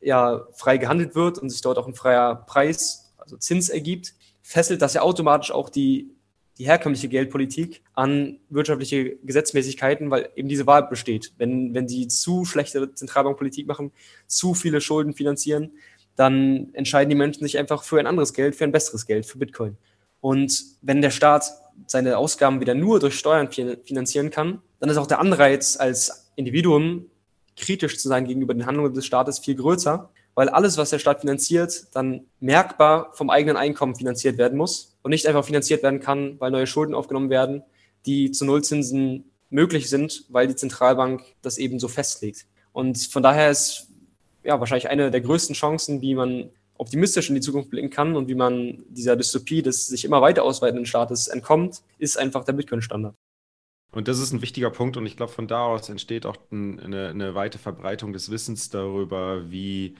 ja 0.00 0.46
frei 0.52 0.76
gehandelt 0.76 1.14
wird 1.14 1.38
und 1.38 1.50
sich 1.50 1.60
dort 1.62 1.78
auch 1.78 1.86
ein 1.86 1.94
freier 1.94 2.34
Preis, 2.46 3.12
also 3.16 3.36
Zins 3.36 3.68
ergibt, 3.68 4.14
fesselt 4.42 4.82
das 4.82 4.94
ja 4.94 5.02
automatisch 5.02 5.50
auch 5.50 5.70
die, 5.70 6.10
die 6.58 6.66
herkömmliche 6.66 7.08
Geldpolitik 7.08 7.82
an 7.94 8.38
wirtschaftliche 8.50 9.16
Gesetzmäßigkeiten, 9.16 10.10
weil 10.10 10.28
eben 10.36 10.48
diese 10.48 10.66
Wahl 10.66 10.86
besteht. 10.86 11.32
Wenn, 11.38 11.74
wenn 11.74 11.88
sie 11.88 12.08
zu 12.08 12.44
schlechte 12.44 12.92
Zentralbankpolitik 12.92 13.66
machen, 13.66 13.92
zu 14.26 14.54
viele 14.54 14.80
Schulden 14.80 15.14
finanzieren, 15.14 15.72
dann 16.14 16.72
entscheiden 16.74 17.10
die 17.10 17.16
Menschen 17.16 17.42
sich 17.42 17.58
einfach 17.58 17.82
für 17.82 17.98
ein 17.98 18.06
anderes 18.06 18.34
Geld, 18.34 18.54
für 18.54 18.64
ein 18.64 18.72
besseres 18.72 19.06
Geld, 19.06 19.26
für 19.26 19.38
Bitcoin. 19.38 19.76
Und 20.20 20.62
wenn 20.82 21.02
der 21.02 21.10
Staat 21.10 21.50
seine 21.86 22.18
Ausgaben 22.18 22.60
wieder 22.60 22.74
nur 22.74 23.00
durch 23.00 23.18
Steuern 23.18 23.50
finanzieren 23.50 24.30
kann, 24.30 24.60
dann 24.80 24.90
ist 24.90 24.96
auch 24.96 25.06
der 25.06 25.20
Anreiz 25.20 25.76
als 25.78 26.30
Individuum 26.36 27.06
kritisch 27.56 27.98
zu 27.98 28.08
sein 28.08 28.26
gegenüber 28.26 28.54
den 28.54 28.66
Handlungen 28.66 28.94
des 28.94 29.06
Staates 29.06 29.38
viel 29.38 29.54
größer, 29.54 30.10
weil 30.34 30.48
alles, 30.48 30.76
was 30.76 30.90
der 30.90 30.98
Staat 30.98 31.20
finanziert, 31.20 31.86
dann 31.92 32.26
merkbar 32.40 33.10
vom 33.14 33.30
eigenen 33.30 33.56
Einkommen 33.56 33.94
finanziert 33.94 34.38
werden 34.38 34.58
muss 34.58 34.96
und 35.02 35.10
nicht 35.10 35.26
einfach 35.26 35.44
finanziert 35.44 35.82
werden 35.82 36.00
kann, 36.00 36.40
weil 36.40 36.50
neue 36.50 36.66
Schulden 36.66 36.94
aufgenommen 36.94 37.30
werden, 37.30 37.62
die 38.06 38.32
zu 38.32 38.44
Nullzinsen 38.44 39.30
möglich 39.50 39.88
sind, 39.88 40.24
weil 40.28 40.48
die 40.48 40.56
Zentralbank 40.56 41.22
das 41.42 41.58
eben 41.58 41.78
so 41.78 41.88
festlegt. 41.88 42.46
Und 42.72 42.98
von 42.98 43.22
daher 43.22 43.50
ist 43.50 43.86
ja 44.42 44.58
wahrscheinlich 44.58 44.88
eine 44.88 45.10
der 45.10 45.20
größten 45.20 45.54
Chancen, 45.54 46.00
wie 46.02 46.14
man 46.14 46.50
optimistisch 46.76 47.28
in 47.28 47.34
die 47.34 47.40
Zukunft 47.40 47.70
blicken 47.70 47.90
kann 47.90 48.16
und 48.16 48.28
wie 48.28 48.34
man 48.34 48.84
dieser 48.88 49.16
Dystopie 49.16 49.62
des 49.62 49.86
sich 49.86 50.04
immer 50.04 50.20
weiter 50.20 50.42
ausweitenden 50.42 50.86
Staates 50.86 51.28
entkommt, 51.28 51.82
ist 51.98 52.18
einfach 52.18 52.44
der 52.44 52.54
Bitcoin-Standard. 52.54 53.14
Und 53.92 54.08
das 54.08 54.18
ist 54.18 54.32
ein 54.32 54.42
wichtiger 54.42 54.70
Punkt 54.70 54.96
und 54.96 55.06
ich 55.06 55.16
glaube, 55.16 55.30
von 55.30 55.46
da 55.46 55.66
aus 55.66 55.88
entsteht 55.88 56.26
auch 56.26 56.36
eine, 56.50 57.10
eine 57.10 57.34
weite 57.36 57.58
Verbreitung 57.58 58.12
des 58.12 58.28
Wissens 58.30 58.68
darüber, 58.68 59.50
wie 59.50 59.94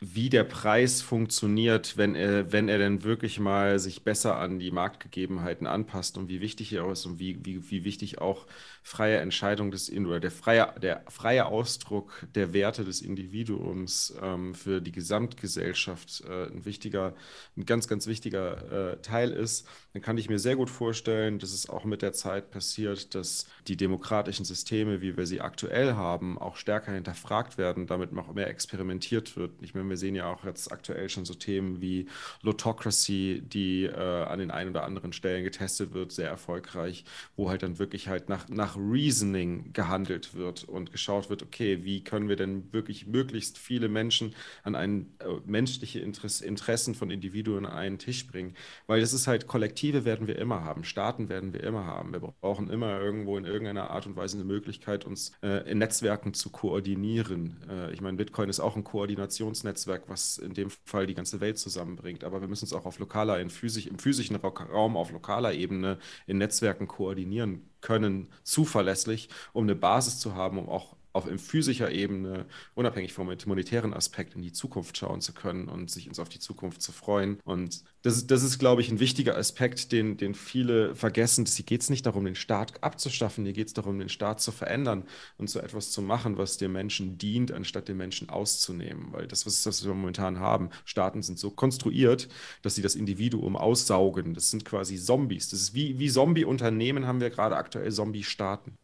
wie 0.00 0.30
der 0.30 0.44
Preis 0.44 1.02
funktioniert, 1.02 1.98
wenn 1.98 2.14
er, 2.14 2.52
wenn 2.52 2.70
er 2.70 2.78
denn 2.78 3.02
wirklich 3.04 3.38
mal 3.38 3.78
sich 3.78 4.02
besser 4.02 4.36
an 4.36 4.58
die 4.58 4.70
Marktgegebenheiten 4.70 5.66
anpasst 5.66 6.16
und 6.16 6.30
wie 6.30 6.40
wichtig 6.40 6.72
er 6.72 6.90
ist 6.90 7.04
und 7.04 7.18
wie, 7.18 7.38
wie, 7.44 7.70
wie 7.70 7.84
wichtig 7.84 8.18
auch 8.18 8.46
freie 8.82 9.18
Entscheidung 9.18 9.70
des 9.70 9.90
oder 9.92 10.18
der 10.18 10.30
freie, 10.30 10.72
der 10.80 11.04
freie 11.08 11.44
Ausdruck 11.44 12.26
der 12.34 12.54
Werte 12.54 12.84
des 12.84 13.02
Individuums 13.02 14.14
ähm, 14.22 14.54
für 14.54 14.80
die 14.80 14.92
Gesamtgesellschaft 14.92 16.24
äh, 16.26 16.46
ein 16.46 16.64
wichtiger, 16.64 17.14
ein 17.58 17.66
ganz, 17.66 17.86
ganz 17.86 18.06
wichtiger 18.06 18.92
äh, 18.92 19.02
Teil 19.02 19.30
ist, 19.30 19.68
dann 19.92 20.02
kann 20.02 20.18
ich 20.18 20.28
mir 20.28 20.38
sehr 20.38 20.56
gut 20.56 20.70
vorstellen, 20.70 21.38
dass 21.38 21.52
es 21.52 21.68
auch 21.68 21.84
mit 21.84 22.02
der 22.02 22.12
Zeit 22.12 22.50
passiert, 22.50 23.14
dass 23.14 23.46
die 23.66 23.76
demokratischen 23.76 24.44
Systeme, 24.44 25.00
wie 25.00 25.16
wir 25.16 25.26
sie 25.26 25.40
aktuell 25.40 25.94
haben, 25.94 26.38
auch 26.38 26.56
stärker 26.56 26.92
hinterfragt 26.92 27.58
werden, 27.58 27.86
damit 27.86 28.12
noch 28.12 28.32
mehr 28.32 28.48
experimentiert 28.48 29.36
wird, 29.36 29.60
nicht 29.60 29.74
mehr 29.74 29.88
Wir 29.88 29.96
sehen 29.96 30.14
ja 30.14 30.32
auch 30.32 30.44
jetzt 30.44 30.70
aktuell 30.70 31.08
schon 31.08 31.24
so 31.24 31.34
Themen 31.34 31.80
wie 31.80 32.06
Lotocracy, 32.42 33.42
die 33.44 33.84
äh, 33.84 34.24
an 34.24 34.38
den 34.38 34.50
ein 34.50 34.68
oder 34.68 34.84
anderen 34.84 35.12
Stellen 35.12 35.42
getestet 35.42 35.92
wird, 35.92 36.12
sehr 36.12 36.28
erfolgreich, 36.28 37.04
wo 37.36 37.48
halt 37.48 37.62
dann 37.62 37.78
wirklich 37.78 38.08
halt 38.08 38.28
nach, 38.28 38.48
nach 38.48 38.76
Reasoning 38.76 39.72
gehandelt 39.72 40.34
wird 40.34 40.64
und 40.64 40.92
geschaut 40.92 41.30
wird, 41.30 41.42
okay, 41.42 41.80
wie 41.82 42.04
können 42.04 42.28
wir 42.28 42.36
denn 42.36 42.72
wirklich 42.72 43.06
möglichst 43.06 43.58
viele 43.58 43.88
Menschen 43.88 44.34
an 44.62 44.76
ein 44.76 45.06
äh, 45.18 45.26
menschliche 45.46 45.98
Interesse, 45.98 46.44
Interessen 46.44 46.94
von 46.94 47.10
Individuen 47.10 47.66
an 47.66 47.72
einen 47.72 47.98
Tisch 47.98 48.26
bringen. 48.26 48.54
Weil 48.86 49.00
das 49.00 49.12
ist 49.12 49.26
halt, 49.26 49.46
Kollektive 49.80 50.04
werden 50.04 50.26
wir 50.26 50.38
immer 50.38 50.62
haben, 50.62 50.84
Staaten 50.84 51.30
werden 51.30 51.54
wir 51.54 51.62
immer 51.62 51.86
haben. 51.86 52.12
Wir 52.12 52.20
brauchen 52.20 52.68
immer 52.68 53.00
irgendwo 53.00 53.38
in 53.38 53.46
irgendeiner 53.46 53.90
Art 53.90 54.06
und 54.06 54.14
Weise 54.14 54.36
eine 54.36 54.44
Möglichkeit, 54.44 55.06
uns 55.06 55.32
äh, 55.42 55.70
in 55.70 55.78
Netzwerken 55.78 56.34
zu 56.34 56.50
koordinieren. 56.50 57.56
Äh, 57.66 57.90
ich 57.90 58.02
meine, 58.02 58.18
Bitcoin 58.18 58.50
ist 58.50 58.60
auch 58.60 58.76
ein 58.76 58.84
Koordinationsnetzwerk, 58.84 60.02
was 60.08 60.36
in 60.36 60.52
dem 60.52 60.68
Fall 60.84 61.06
die 61.06 61.14
ganze 61.14 61.40
Welt 61.40 61.58
zusammenbringt. 61.58 62.24
Aber 62.24 62.42
wir 62.42 62.48
müssen 62.48 62.64
uns 62.64 62.74
auch 62.74 62.84
auf 62.84 62.98
lokaler, 62.98 63.40
in 63.40 63.48
physisch, 63.48 63.86
im 63.86 63.98
physischen 63.98 64.36
Raum, 64.36 64.98
auf 64.98 65.12
lokaler 65.12 65.54
Ebene 65.54 65.98
in 66.26 66.36
Netzwerken 66.36 66.86
koordinieren 66.86 67.70
können, 67.80 68.28
zuverlässig, 68.42 69.30
um 69.54 69.64
eine 69.64 69.76
Basis 69.76 70.18
zu 70.18 70.34
haben, 70.34 70.58
um 70.58 70.68
auch 70.68 70.94
auf 71.12 71.28
physischer 71.38 71.90
Ebene, 71.90 72.46
unabhängig 72.74 73.12
vom 73.12 73.26
monetären 73.46 73.94
Aspekt, 73.94 74.34
in 74.34 74.42
die 74.42 74.52
Zukunft 74.52 74.96
schauen 74.96 75.20
zu 75.20 75.32
können 75.32 75.68
und 75.68 75.90
sich 75.90 76.08
uns 76.08 76.18
auf 76.18 76.28
die 76.28 76.38
Zukunft 76.38 76.82
zu 76.82 76.92
freuen. 76.92 77.38
Und 77.44 77.82
das, 78.02 78.26
das 78.26 78.42
ist, 78.42 78.58
glaube 78.58 78.80
ich, 78.80 78.90
ein 78.90 79.00
wichtiger 79.00 79.36
Aspekt, 79.36 79.92
den, 79.92 80.16
den 80.16 80.34
viele 80.34 80.94
vergessen. 80.94 81.46
Hier 81.46 81.64
geht 81.64 81.82
es 81.82 81.90
nicht 81.90 82.06
darum, 82.06 82.24
den 82.24 82.34
Staat 82.34 82.82
abzuschaffen, 82.82 83.44
hier 83.44 83.52
geht 83.52 83.66
es 83.66 83.74
darum, 83.74 83.98
den 83.98 84.08
Staat 84.08 84.40
zu 84.40 84.52
verändern 84.52 85.04
und 85.36 85.50
so 85.50 85.58
etwas 85.58 85.90
zu 85.90 86.00
machen, 86.00 86.38
was 86.38 86.56
dem 86.58 86.72
Menschen 86.72 87.18
dient, 87.18 87.52
anstatt 87.52 87.88
den 87.88 87.96
Menschen 87.96 88.28
auszunehmen. 88.28 89.08
Weil 89.12 89.26
das, 89.26 89.46
was, 89.46 89.66
was 89.66 89.84
wir 89.84 89.92
momentan 89.92 90.38
haben, 90.38 90.70
Staaten 90.84 91.22
sind 91.22 91.38
so 91.38 91.50
konstruiert, 91.50 92.28
dass 92.62 92.74
sie 92.74 92.82
das 92.82 92.94
Individuum 92.94 93.56
aussaugen. 93.56 94.34
Das 94.34 94.50
sind 94.50 94.64
quasi 94.64 94.96
Zombies. 94.96 95.50
Das 95.50 95.60
ist 95.60 95.74
wie, 95.74 95.98
wie 95.98 96.10
Zombie-Unternehmen 96.10 97.06
haben 97.06 97.20
wir 97.20 97.30
gerade 97.30 97.56
aktuell 97.56 97.90
Zombie-Staaten. 97.90 98.78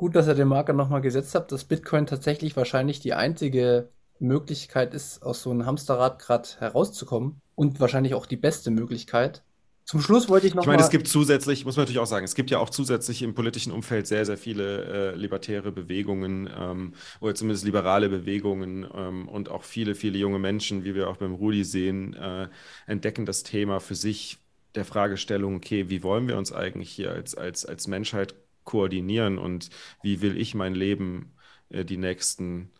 Gut, 0.00 0.16
dass 0.16 0.28
ihr 0.28 0.34
den 0.34 0.48
Marker 0.48 0.72
nochmal 0.72 1.02
gesetzt 1.02 1.34
habt, 1.34 1.52
dass 1.52 1.64
Bitcoin 1.64 2.06
tatsächlich 2.06 2.56
wahrscheinlich 2.56 3.00
die 3.00 3.12
einzige 3.12 3.90
Möglichkeit 4.18 4.94
ist, 4.94 5.22
aus 5.22 5.42
so 5.42 5.50
einem 5.50 5.66
Hamsterrad 5.66 6.18
gerade 6.18 6.48
herauszukommen 6.58 7.42
und 7.54 7.80
wahrscheinlich 7.80 8.14
auch 8.14 8.24
die 8.24 8.38
beste 8.38 8.70
Möglichkeit. 8.70 9.42
Zum 9.84 10.00
Schluss 10.00 10.30
wollte 10.30 10.46
ich 10.46 10.54
noch. 10.54 10.62
Ich 10.62 10.68
meine, 10.68 10.80
es 10.80 10.88
gibt 10.88 11.06
zusätzlich, 11.06 11.66
muss 11.66 11.76
man 11.76 11.82
natürlich 11.82 11.98
auch 11.98 12.06
sagen, 12.06 12.24
es 12.24 12.34
gibt 12.34 12.50
ja 12.50 12.60
auch 12.60 12.70
zusätzlich 12.70 13.20
im 13.20 13.34
politischen 13.34 13.72
Umfeld 13.72 14.06
sehr, 14.06 14.24
sehr 14.24 14.38
viele 14.38 14.84
äh, 14.84 15.14
libertäre 15.16 15.70
Bewegungen 15.70 16.48
ähm, 16.58 16.94
oder 17.20 17.34
zumindest 17.34 17.66
liberale 17.66 18.08
Bewegungen 18.08 18.88
ähm, 18.94 19.28
und 19.28 19.50
auch 19.50 19.64
viele, 19.64 19.94
viele 19.94 20.16
junge 20.16 20.38
Menschen, 20.38 20.82
wie 20.82 20.94
wir 20.94 21.10
auch 21.10 21.18
beim 21.18 21.34
Rudi 21.34 21.62
sehen, 21.62 22.14
äh, 22.14 22.48
entdecken 22.86 23.26
das 23.26 23.42
Thema 23.42 23.80
für 23.80 23.96
sich 23.96 24.38
der 24.74 24.86
Fragestellung, 24.86 25.56
okay, 25.56 25.90
wie 25.90 26.02
wollen 26.02 26.26
wir 26.26 26.38
uns 26.38 26.54
eigentlich 26.54 26.88
hier 26.88 27.10
als, 27.10 27.34
als, 27.34 27.66
als 27.66 27.86
Menschheit 27.86 28.34
koordinieren 28.70 29.38
und 29.38 29.70
wie 30.02 30.22
will 30.22 30.38
ich 30.38 30.54
mein 30.54 30.74
Leben 30.74 31.32
äh, 31.70 31.84
die 31.84 31.96
nächsten 31.96 32.70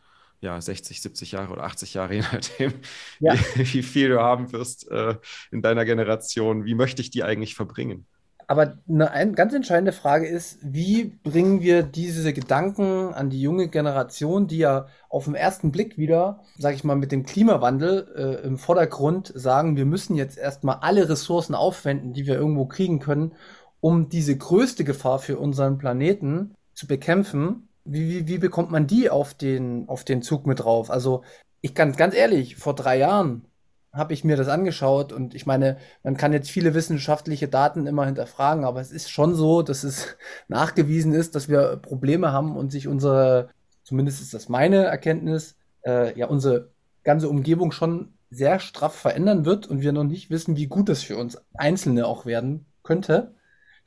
ja, 0.40 0.60
60, 0.60 1.02
70 1.02 1.32
Jahre 1.32 1.52
oder 1.52 1.64
80 1.64 1.94
Jahre, 1.94 2.14
je 2.14 2.20
nachdem, 2.20 2.72
ja. 3.18 3.34
wie, 3.54 3.74
wie, 3.74 3.82
viel 3.82 4.08
du 4.10 4.20
haben 4.20 4.52
wirst 4.52 4.90
äh, 4.90 5.16
in 5.50 5.62
deiner 5.62 5.84
Generation, 5.84 6.64
wie 6.64 6.74
möchte 6.74 7.02
ich 7.02 7.10
die 7.10 7.24
eigentlich 7.24 7.54
verbringen? 7.54 8.06
Aber 8.50 8.78
eine 8.88 9.12
ein, 9.12 9.36
ganz 9.36 9.54
entscheidende 9.54 9.92
Frage 9.92 10.26
ist, 10.26 10.58
wie 10.60 11.04
bringen 11.04 11.60
wir 11.60 11.84
diese 11.84 12.32
Gedanken 12.32 13.14
an 13.14 13.30
die 13.30 13.40
junge 13.40 13.68
Generation, 13.68 14.48
die 14.48 14.58
ja 14.58 14.88
auf 15.08 15.26
den 15.26 15.36
ersten 15.36 15.70
Blick 15.70 15.98
wieder, 15.98 16.40
sag 16.58 16.74
ich 16.74 16.82
mal, 16.82 16.96
mit 16.96 17.12
dem 17.12 17.24
Klimawandel 17.24 18.08
äh, 18.16 18.44
im 18.44 18.58
Vordergrund 18.58 19.30
sagen, 19.36 19.76
wir 19.76 19.86
müssen 19.86 20.16
jetzt 20.16 20.36
erstmal 20.36 20.78
alle 20.80 21.08
Ressourcen 21.08 21.54
aufwenden, 21.54 22.12
die 22.12 22.26
wir 22.26 22.34
irgendwo 22.34 22.66
kriegen 22.66 22.98
können, 22.98 23.34
um 23.80 24.08
diese 24.08 24.36
größte 24.36 24.84
Gefahr 24.84 25.18
für 25.18 25.38
unseren 25.38 25.78
Planeten 25.78 26.54
zu 26.74 26.86
bekämpfen, 26.86 27.68
wie, 27.84 28.08
wie, 28.08 28.28
wie 28.28 28.38
bekommt 28.38 28.70
man 28.70 28.86
die 28.86 29.10
auf 29.10 29.34
den, 29.34 29.88
auf 29.88 30.04
den 30.04 30.22
Zug 30.22 30.46
mit 30.46 30.60
drauf? 30.60 30.90
Also, 30.90 31.22
ich 31.60 31.74
kann 31.74 31.92
ganz 31.92 32.14
ehrlich, 32.14 32.56
vor 32.56 32.74
drei 32.74 32.98
Jahren 32.98 33.44
habe 33.92 34.12
ich 34.12 34.22
mir 34.22 34.36
das 34.36 34.48
angeschaut 34.48 35.12
und 35.12 35.34
ich 35.34 35.46
meine, 35.46 35.76
man 36.04 36.16
kann 36.16 36.32
jetzt 36.32 36.50
viele 36.50 36.74
wissenschaftliche 36.74 37.48
Daten 37.48 37.86
immer 37.86 38.06
hinterfragen, 38.06 38.64
aber 38.64 38.80
es 38.80 38.92
ist 38.92 39.10
schon 39.10 39.34
so, 39.34 39.62
dass 39.62 39.82
es 39.82 40.16
nachgewiesen 40.48 41.12
ist, 41.12 41.34
dass 41.34 41.48
wir 41.48 41.76
Probleme 41.76 42.32
haben 42.32 42.56
und 42.56 42.70
sich 42.70 42.86
unsere, 42.86 43.48
zumindest 43.82 44.20
ist 44.20 44.34
das 44.34 44.48
meine 44.48 44.84
Erkenntnis, 44.84 45.56
äh, 45.84 46.16
ja, 46.18 46.26
unsere 46.26 46.70
ganze 47.02 47.28
Umgebung 47.28 47.72
schon 47.72 48.12
sehr 48.30 48.60
straff 48.60 48.94
verändern 48.94 49.44
wird 49.44 49.66
und 49.66 49.80
wir 49.80 49.92
noch 49.92 50.04
nicht 50.04 50.30
wissen, 50.30 50.56
wie 50.56 50.68
gut 50.68 50.88
das 50.88 51.02
für 51.02 51.16
uns 51.16 51.38
Einzelne 51.54 52.06
auch 52.06 52.26
werden 52.26 52.66
könnte. 52.84 53.34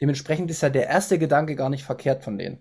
Dementsprechend 0.03 0.51
ist 0.51 0.61
ja 0.61 0.69
der 0.69 0.87
erste 0.87 1.17
Gedanke 1.17 1.55
gar 1.55 1.69
nicht 1.69 1.85
verkehrt 1.85 2.25
von 2.25 2.37
denen. 2.37 2.57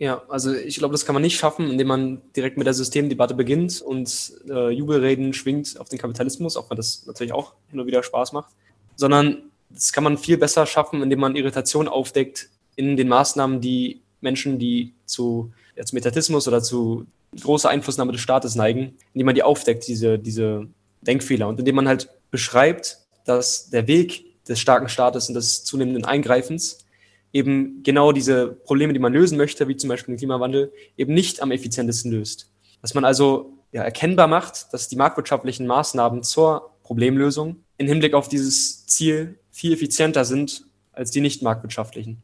Ja, 0.00 0.24
also 0.28 0.52
ich 0.52 0.78
glaube, 0.78 0.90
das 0.90 1.06
kann 1.06 1.12
man 1.12 1.22
nicht 1.22 1.38
schaffen, 1.38 1.70
indem 1.70 1.86
man 1.86 2.20
direkt 2.34 2.58
mit 2.58 2.66
der 2.66 2.74
Systemdebatte 2.74 3.34
beginnt 3.34 3.80
und 3.80 4.32
äh, 4.50 4.70
Jubelreden 4.70 5.32
schwingt 5.34 5.78
auf 5.78 5.88
den 5.88 6.00
Kapitalismus, 6.00 6.56
auch 6.56 6.68
wenn 6.68 6.76
das 6.76 7.06
natürlich 7.06 7.32
auch 7.32 7.52
hin 7.70 7.78
und 7.78 7.86
wieder 7.86 8.02
Spaß 8.02 8.32
macht, 8.32 8.50
sondern 8.96 9.52
das 9.70 9.92
kann 9.92 10.02
man 10.02 10.18
viel 10.18 10.36
besser 10.36 10.66
schaffen, 10.66 11.00
indem 11.00 11.20
man 11.20 11.36
Irritation 11.36 11.86
aufdeckt 11.86 12.48
in 12.74 12.96
den 12.96 13.06
Maßnahmen, 13.06 13.60
die 13.60 14.02
Menschen, 14.20 14.58
die 14.58 14.94
zu, 15.04 15.52
ja, 15.76 15.84
zum 15.84 15.98
Etatismus 15.98 16.48
oder 16.48 16.60
zu 16.60 17.06
großer 17.40 17.68
Einflussnahme 17.68 18.10
des 18.10 18.20
Staates 18.20 18.56
neigen, 18.56 18.96
indem 19.14 19.26
man 19.26 19.36
die 19.36 19.44
aufdeckt, 19.44 19.86
diese, 19.86 20.18
diese 20.18 20.66
Denkfehler 21.02 21.46
und 21.46 21.60
indem 21.60 21.76
man 21.76 21.86
halt 21.86 22.08
beschreibt, 22.32 22.98
dass 23.24 23.70
der 23.70 23.86
Weg 23.86 24.27
des 24.48 24.60
starken 24.60 24.88
Staates 24.88 25.28
und 25.28 25.34
des 25.34 25.64
zunehmenden 25.64 26.04
Eingreifens 26.04 26.86
eben 27.32 27.82
genau 27.82 28.12
diese 28.12 28.48
Probleme, 28.48 28.92
die 28.92 28.98
man 28.98 29.12
lösen 29.12 29.36
möchte, 29.36 29.68
wie 29.68 29.76
zum 29.76 29.88
Beispiel 29.88 30.14
den 30.14 30.18
Klimawandel, 30.18 30.72
eben 30.96 31.14
nicht 31.14 31.42
am 31.42 31.50
effizientesten 31.50 32.10
löst. 32.10 32.50
Dass 32.80 32.94
man 32.94 33.04
also 33.04 33.52
ja, 33.72 33.82
erkennbar 33.82 34.28
macht, 34.28 34.72
dass 34.72 34.88
die 34.88 34.96
marktwirtschaftlichen 34.96 35.66
Maßnahmen 35.66 36.22
zur 36.22 36.70
Problemlösung 36.82 37.56
im 37.76 37.86
Hinblick 37.86 38.14
auf 38.14 38.28
dieses 38.28 38.86
Ziel 38.86 39.38
viel 39.50 39.72
effizienter 39.72 40.24
sind 40.24 40.64
als 40.92 41.10
die 41.10 41.20
nicht 41.20 41.42
marktwirtschaftlichen. 41.42 42.22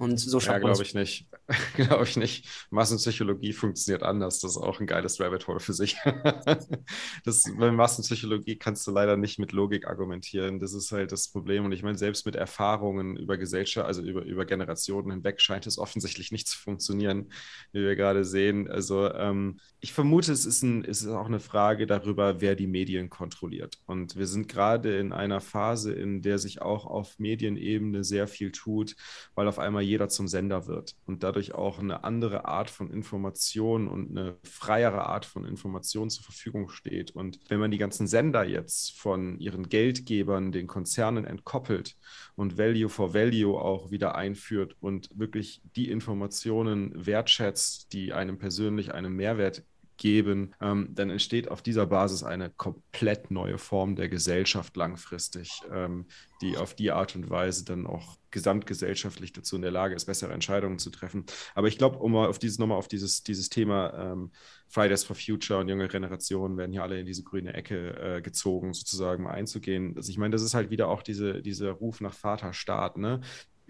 Und 0.00 0.18
so 0.18 0.40
schafft 0.40 0.62
ja, 0.62 0.66
glaube 0.66 0.82
ich 0.82 0.94
nicht. 0.94 1.26
glaube 1.76 2.04
ich 2.04 2.16
nicht. 2.16 2.48
Massenpsychologie 2.70 3.52
funktioniert 3.52 4.02
anders. 4.02 4.40
Das 4.40 4.52
ist 4.52 4.56
auch 4.56 4.80
ein 4.80 4.86
geiles 4.86 5.20
Rabbit 5.20 5.46
Hole 5.46 5.60
für 5.60 5.74
sich. 5.74 5.94
das, 7.24 7.44
bei 7.58 7.70
Massenpsychologie 7.70 8.56
kannst 8.56 8.86
du 8.86 8.92
leider 8.92 9.18
nicht 9.18 9.38
mit 9.38 9.52
Logik 9.52 9.86
argumentieren. 9.86 10.58
Das 10.58 10.72
ist 10.72 10.90
halt 10.90 11.12
das 11.12 11.28
Problem. 11.28 11.66
Und 11.66 11.72
ich 11.72 11.82
meine, 11.82 11.98
selbst 11.98 12.24
mit 12.24 12.34
Erfahrungen 12.34 13.18
über 13.18 13.36
Gesellschaft, 13.36 13.86
also 13.86 14.00
über, 14.00 14.22
über 14.22 14.46
Generationen 14.46 15.10
hinweg, 15.10 15.38
scheint 15.42 15.66
es 15.66 15.76
offensichtlich 15.76 16.32
nicht 16.32 16.48
zu 16.48 16.56
funktionieren, 16.56 17.30
wie 17.72 17.82
wir 17.82 17.94
gerade 17.94 18.24
sehen. 18.24 18.70
Also 18.70 19.12
ähm, 19.12 19.60
ich 19.80 19.92
vermute, 19.92 20.32
es 20.32 20.46
ist, 20.46 20.62
ein, 20.62 20.82
es 20.82 21.02
ist 21.02 21.08
auch 21.08 21.26
eine 21.26 21.40
Frage 21.40 21.86
darüber, 21.86 22.40
wer 22.40 22.54
die 22.54 22.68
Medien 22.68 23.10
kontrolliert. 23.10 23.78
Und 23.84 24.16
wir 24.16 24.26
sind 24.26 24.48
gerade 24.48 24.96
in 24.96 25.12
einer 25.12 25.42
Phase, 25.42 25.92
in 25.92 26.22
der 26.22 26.38
sich 26.38 26.62
auch 26.62 26.86
auf 26.86 27.18
Medienebene 27.18 28.02
sehr 28.02 28.28
viel 28.28 28.50
tut, 28.50 28.96
weil 29.34 29.46
auf 29.46 29.58
einmal 29.58 29.89
jeder 29.90 30.08
zum 30.08 30.28
Sender 30.28 30.66
wird 30.66 30.94
und 31.04 31.22
dadurch 31.22 31.54
auch 31.54 31.80
eine 31.80 32.04
andere 32.04 32.44
Art 32.46 32.70
von 32.70 32.90
Information 32.90 33.88
und 33.88 34.10
eine 34.10 34.36
freiere 34.44 35.06
Art 35.06 35.26
von 35.26 35.44
Information 35.44 36.10
zur 36.10 36.24
Verfügung 36.24 36.68
steht. 36.68 37.10
Und 37.10 37.40
wenn 37.48 37.60
man 37.60 37.70
die 37.70 37.78
ganzen 37.78 38.06
Sender 38.06 38.44
jetzt 38.44 38.98
von 38.98 39.38
ihren 39.38 39.68
Geldgebern, 39.68 40.52
den 40.52 40.66
Konzernen 40.66 41.24
entkoppelt 41.24 41.96
und 42.36 42.56
Value 42.56 42.88
for 42.88 43.12
Value 43.14 43.60
auch 43.60 43.90
wieder 43.90 44.14
einführt 44.14 44.76
und 44.80 45.10
wirklich 45.12 45.60
die 45.76 45.90
Informationen 45.90 46.92
wertschätzt, 46.94 47.92
die 47.92 48.12
einem 48.12 48.38
persönlich 48.38 48.94
einen 48.94 49.14
Mehrwert 49.14 49.64
geben, 50.00 50.54
ähm, 50.62 50.88
dann 50.94 51.10
entsteht 51.10 51.50
auf 51.50 51.60
dieser 51.60 51.84
Basis 51.84 52.24
eine 52.24 52.48
komplett 52.48 53.30
neue 53.30 53.58
Form 53.58 53.96
der 53.96 54.08
Gesellschaft 54.08 54.74
langfristig, 54.74 55.60
ähm, 55.70 56.06
die 56.40 56.56
auf 56.56 56.74
die 56.74 56.90
Art 56.90 57.14
und 57.14 57.28
Weise 57.28 57.66
dann 57.66 57.86
auch 57.86 58.16
gesamtgesellschaftlich 58.30 59.34
dazu 59.34 59.56
in 59.56 59.62
der 59.62 59.70
Lage 59.70 59.94
ist, 59.94 60.06
bessere 60.06 60.32
Entscheidungen 60.32 60.78
zu 60.78 60.88
treffen. 60.88 61.26
Aber 61.54 61.68
ich 61.68 61.76
glaube, 61.76 61.98
um 61.98 62.12
mal 62.12 62.28
auf 62.28 62.38
dieses 62.38 62.58
nochmal 62.58 62.78
auf 62.78 62.88
dieses, 62.88 63.24
dieses 63.24 63.50
Thema 63.50 64.12
ähm, 64.12 64.30
Fridays 64.68 65.04
for 65.04 65.16
Future 65.16 65.60
und 65.60 65.68
junge 65.68 65.88
Generationen 65.88 66.56
werden 66.56 66.72
hier 66.72 66.82
alle 66.82 66.98
in 66.98 67.04
diese 67.06 67.22
grüne 67.22 67.52
Ecke 67.52 68.16
äh, 68.16 68.22
gezogen, 68.22 68.72
sozusagen 68.72 69.24
mal 69.24 69.32
einzugehen. 69.32 69.94
Also 69.96 70.10
ich 70.10 70.16
meine, 70.16 70.32
das 70.32 70.42
ist 70.42 70.54
halt 70.54 70.70
wieder 70.70 70.88
auch 70.88 71.02
diese, 71.02 71.42
dieser 71.42 71.72
Ruf 71.72 72.00
nach 72.00 72.14
Vaterstaat, 72.14 72.96
ne? 72.96 73.20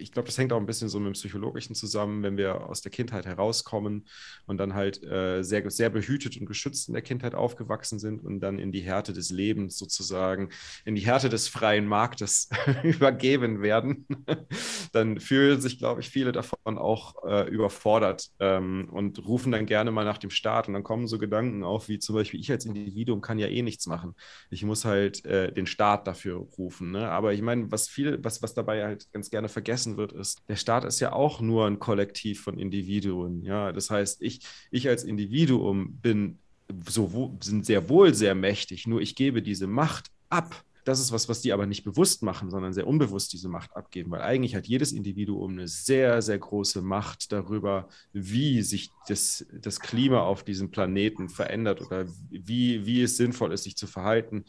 Ich 0.01 0.11
glaube, 0.11 0.27
das 0.27 0.37
hängt 0.37 0.51
auch 0.53 0.57
ein 0.59 0.65
bisschen 0.65 0.89
so 0.89 0.99
mit 0.99 1.07
dem 1.07 1.13
Psychologischen 1.13 1.75
zusammen, 1.75 2.23
wenn 2.23 2.37
wir 2.37 2.67
aus 2.67 2.81
der 2.81 2.91
Kindheit 2.91 3.25
herauskommen 3.25 4.07
und 4.45 4.57
dann 4.57 4.73
halt 4.73 5.03
äh, 5.03 5.43
sehr, 5.43 5.69
sehr 5.69 5.89
behütet 5.89 6.37
und 6.37 6.45
geschützt 6.45 6.87
in 6.87 6.93
der 6.93 7.03
Kindheit 7.03 7.35
aufgewachsen 7.35 7.99
sind 7.99 8.23
und 8.23 8.39
dann 8.39 8.59
in 8.59 8.71
die 8.71 8.81
Härte 8.81 9.13
des 9.13 9.29
Lebens 9.29 9.77
sozusagen, 9.77 10.49
in 10.85 10.95
die 10.95 11.01
Härte 11.01 11.29
des 11.29 11.47
freien 11.47 11.85
Marktes 11.85 12.49
übergeben 12.83 13.61
werden, 13.61 14.07
dann 14.93 15.19
fühlen 15.19 15.61
sich, 15.61 15.77
glaube 15.77 16.01
ich, 16.01 16.09
viele 16.09 16.31
davon 16.31 16.77
auch 16.77 17.23
äh, 17.25 17.49
überfordert 17.49 18.29
ähm, 18.39 18.89
und 18.91 19.25
rufen 19.25 19.51
dann 19.51 19.65
gerne 19.65 19.91
mal 19.91 20.05
nach 20.05 20.17
dem 20.17 20.29
Staat 20.29 20.67
und 20.67 20.73
dann 20.73 20.83
kommen 20.83 21.07
so 21.07 21.17
Gedanken 21.17 21.63
auf, 21.63 21.87
wie 21.87 21.99
zum 21.99 22.15
Beispiel, 22.15 22.39
ich 22.39 22.51
als 22.51 22.65
Individuum 22.65 23.21
kann 23.21 23.39
ja 23.39 23.47
eh 23.47 23.61
nichts 23.61 23.87
machen. 23.87 24.15
Ich 24.49 24.63
muss 24.63 24.85
halt 24.85 25.23
äh, 25.25 25.51
den 25.51 25.67
Staat 25.67 26.07
dafür 26.07 26.37
rufen. 26.57 26.91
Ne? 26.91 27.09
Aber 27.09 27.33
ich 27.33 27.41
meine, 27.41 27.71
was 27.71 27.87
viel, 27.87 28.23
was, 28.23 28.41
was 28.41 28.53
dabei 28.53 28.83
halt 28.83 29.11
ganz 29.11 29.29
gerne 29.29 29.49
vergessen 29.49 29.90
wird, 29.97 30.13
ist, 30.13 30.41
der 30.47 30.55
Staat 30.55 30.83
ist 30.85 30.99
ja 30.99 31.13
auch 31.13 31.41
nur 31.41 31.67
ein 31.67 31.79
Kollektiv 31.79 32.41
von 32.41 32.57
Individuen. 32.57 33.43
Ja, 33.43 33.71
das 33.71 33.89
heißt, 33.89 34.21
ich, 34.21 34.41
ich 34.71 34.87
als 34.87 35.03
Individuum 35.03 35.97
bin 36.01 36.39
so, 36.87 37.37
sind 37.41 37.65
sehr 37.65 37.89
wohl 37.89 38.13
sehr 38.13 38.35
mächtig, 38.35 38.87
nur 38.87 39.01
ich 39.01 39.15
gebe 39.15 39.41
diese 39.41 39.67
Macht 39.67 40.09
ab 40.29 40.63
das 40.83 40.99
ist 40.99 41.11
was, 41.11 41.29
was 41.29 41.41
die 41.41 41.53
aber 41.53 41.65
nicht 41.65 41.83
bewusst 41.83 42.23
machen, 42.23 42.49
sondern 42.49 42.73
sehr 42.73 42.87
unbewusst 42.87 43.33
diese 43.33 43.49
Macht 43.49 43.75
abgeben, 43.75 44.11
weil 44.11 44.21
eigentlich 44.21 44.55
hat 44.55 44.67
jedes 44.67 44.91
Individuum 44.91 45.51
eine 45.51 45.67
sehr, 45.67 46.21
sehr 46.21 46.39
große 46.39 46.81
Macht 46.81 47.31
darüber, 47.31 47.87
wie 48.13 48.61
sich 48.61 48.89
das, 49.07 49.45
das 49.53 49.79
Klima 49.79 50.21
auf 50.21 50.43
diesem 50.43 50.71
Planeten 50.71 51.29
verändert 51.29 51.81
oder 51.81 52.05
wie, 52.29 52.85
wie 52.85 53.01
es 53.01 53.17
sinnvoll 53.17 53.53
ist, 53.53 53.63
sich 53.63 53.77
zu 53.77 53.87
verhalten, 53.87 54.45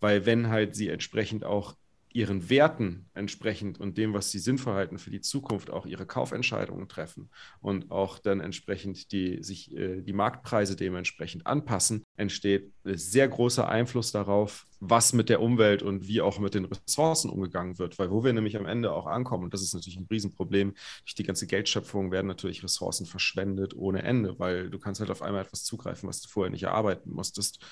weil 0.00 0.26
wenn 0.26 0.48
halt 0.48 0.74
sie 0.74 0.88
entsprechend 0.88 1.44
auch 1.44 1.76
ihren 2.16 2.48
Werten 2.48 3.10
entsprechend 3.12 3.78
und 3.78 3.98
dem, 3.98 4.14
was 4.14 4.30
sie 4.30 4.38
sinnvoll 4.38 4.72
halten 4.72 4.98
für 4.98 5.10
die 5.10 5.20
Zukunft, 5.20 5.68
auch 5.68 5.84
ihre 5.84 6.06
Kaufentscheidungen 6.06 6.88
treffen 6.88 7.28
und 7.60 7.90
auch 7.90 8.18
dann 8.18 8.40
entsprechend 8.40 9.12
die, 9.12 9.42
sich 9.42 9.76
äh, 9.76 10.00
die 10.00 10.14
Marktpreise 10.14 10.76
dementsprechend 10.76 11.46
anpassen, 11.46 12.04
entsteht 12.16 12.72
sehr 12.84 13.28
großer 13.28 13.68
Einfluss 13.68 14.12
darauf, 14.12 14.64
was 14.80 15.12
mit 15.12 15.28
der 15.28 15.42
Umwelt 15.42 15.82
und 15.82 16.08
wie 16.08 16.22
auch 16.22 16.38
mit 16.38 16.54
den 16.54 16.64
Ressourcen 16.64 17.28
umgegangen 17.30 17.78
wird. 17.78 17.98
Weil 17.98 18.10
wo 18.10 18.24
wir 18.24 18.32
nämlich 18.32 18.56
am 18.56 18.66
Ende 18.66 18.92
auch 18.92 19.06
ankommen, 19.06 19.44
und 19.44 19.54
das 19.54 19.62
ist 19.62 19.74
natürlich 19.74 19.98
ein 19.98 20.08
Riesenproblem, 20.10 20.72
durch 21.04 21.14
die 21.14 21.22
ganze 21.22 21.46
Geldschöpfung 21.46 22.12
werden 22.12 22.28
natürlich 22.28 22.64
Ressourcen 22.64 23.04
verschwendet 23.04 23.76
ohne 23.76 24.02
Ende, 24.02 24.38
weil 24.38 24.70
du 24.70 24.78
kannst 24.78 25.00
halt 25.00 25.10
auf 25.10 25.20
einmal 25.20 25.42
etwas 25.42 25.64
zugreifen, 25.64 26.08
was 26.08 26.22
du 26.22 26.28
vorher 26.28 26.50
nicht 26.50 26.62
erarbeiten 26.62 27.10
musstest. 27.10 27.62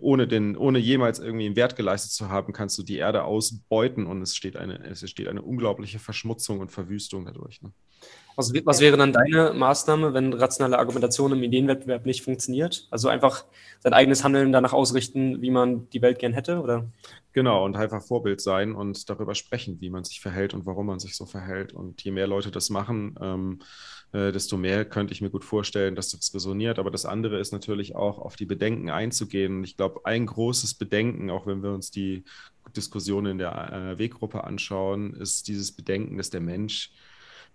Ohne, 0.00 0.28
den, 0.28 0.56
ohne 0.56 0.78
jemals 0.78 1.18
irgendwie 1.18 1.46
einen 1.46 1.56
Wert 1.56 1.76
geleistet 1.76 2.12
zu 2.12 2.28
haben, 2.28 2.52
kannst 2.52 2.78
du 2.78 2.82
die 2.82 2.96
Erde 2.96 3.24
ausbeuten 3.24 4.06
und 4.06 4.22
es, 4.22 4.36
steht 4.36 4.56
eine, 4.56 4.78
es 4.84 5.02
entsteht 5.02 5.28
eine 5.28 5.42
unglaubliche 5.42 5.98
Verschmutzung 5.98 6.60
und 6.60 6.70
Verwüstung 6.70 7.24
dadurch. 7.24 7.62
Ne? 7.62 7.72
Was, 8.36 8.52
was 8.64 8.80
wäre 8.80 8.96
dann 8.96 9.12
deine 9.12 9.52
Maßnahme, 9.52 10.14
wenn 10.14 10.32
rationale 10.32 10.78
Argumentation 10.78 11.32
im 11.32 11.42
Ideenwettbewerb 11.42 12.06
nicht 12.06 12.22
funktioniert? 12.22 12.86
Also 12.90 13.08
einfach 13.08 13.44
sein 13.80 13.92
eigenes 13.92 14.22
Handeln 14.22 14.52
danach 14.52 14.72
ausrichten, 14.72 15.42
wie 15.42 15.50
man 15.50 15.90
die 15.90 16.02
Welt 16.02 16.20
gern 16.20 16.32
hätte, 16.32 16.60
oder? 16.60 16.86
Genau, 17.38 17.64
und 17.64 17.76
einfach 17.76 18.02
Vorbild 18.02 18.40
sein 18.40 18.74
und 18.74 19.08
darüber 19.08 19.32
sprechen, 19.36 19.80
wie 19.80 19.90
man 19.90 20.02
sich 20.02 20.20
verhält 20.20 20.54
und 20.54 20.66
warum 20.66 20.86
man 20.86 20.98
sich 20.98 21.14
so 21.14 21.24
verhält. 21.24 21.72
Und 21.72 22.02
je 22.02 22.10
mehr 22.10 22.26
Leute 22.26 22.50
das 22.50 22.68
machen, 22.68 23.14
ähm, 23.20 23.60
äh, 24.10 24.32
desto 24.32 24.56
mehr 24.56 24.84
könnte 24.84 25.14
ich 25.14 25.20
mir 25.20 25.30
gut 25.30 25.44
vorstellen, 25.44 25.94
dass 25.94 26.08
das 26.08 26.34
resoniert. 26.34 26.80
Aber 26.80 26.90
das 26.90 27.04
andere 27.04 27.38
ist 27.38 27.52
natürlich 27.52 27.94
auch, 27.94 28.18
auf 28.18 28.34
die 28.34 28.44
Bedenken 28.44 28.90
einzugehen. 28.90 29.58
Und 29.58 29.62
ich 29.62 29.76
glaube, 29.76 30.00
ein 30.02 30.26
großes 30.26 30.74
Bedenken, 30.74 31.30
auch 31.30 31.46
wenn 31.46 31.62
wir 31.62 31.70
uns 31.70 31.92
die 31.92 32.24
Diskussion 32.76 33.26
in 33.26 33.38
der 33.38 33.72
äh, 33.72 33.98
Weggruppe 34.00 34.42
anschauen, 34.42 35.14
ist 35.14 35.46
dieses 35.46 35.70
Bedenken, 35.70 36.16
dass 36.16 36.30
der 36.30 36.40
Mensch 36.40 36.90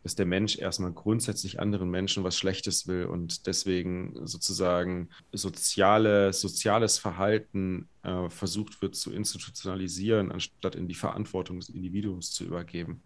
dass 0.03 0.15
der 0.15 0.25
Mensch 0.25 0.57
erstmal 0.57 0.91
grundsätzlich 0.91 1.59
anderen 1.59 1.89
Menschen 1.89 2.23
was 2.23 2.37
Schlechtes 2.37 2.87
will 2.87 3.05
und 3.05 3.47
deswegen 3.47 4.13
sozusagen 4.27 5.09
soziale, 5.31 6.33
soziales 6.33 6.97
Verhalten 6.97 7.89
äh, 8.03 8.29
versucht 8.29 8.81
wird 8.81 8.95
zu 8.95 9.13
institutionalisieren, 9.13 10.31
anstatt 10.31 10.75
in 10.75 10.87
die 10.87 10.93
Verantwortung 10.95 11.59
des 11.59 11.69
Individuums 11.69 12.31
zu 12.31 12.43
übergeben. 12.43 13.01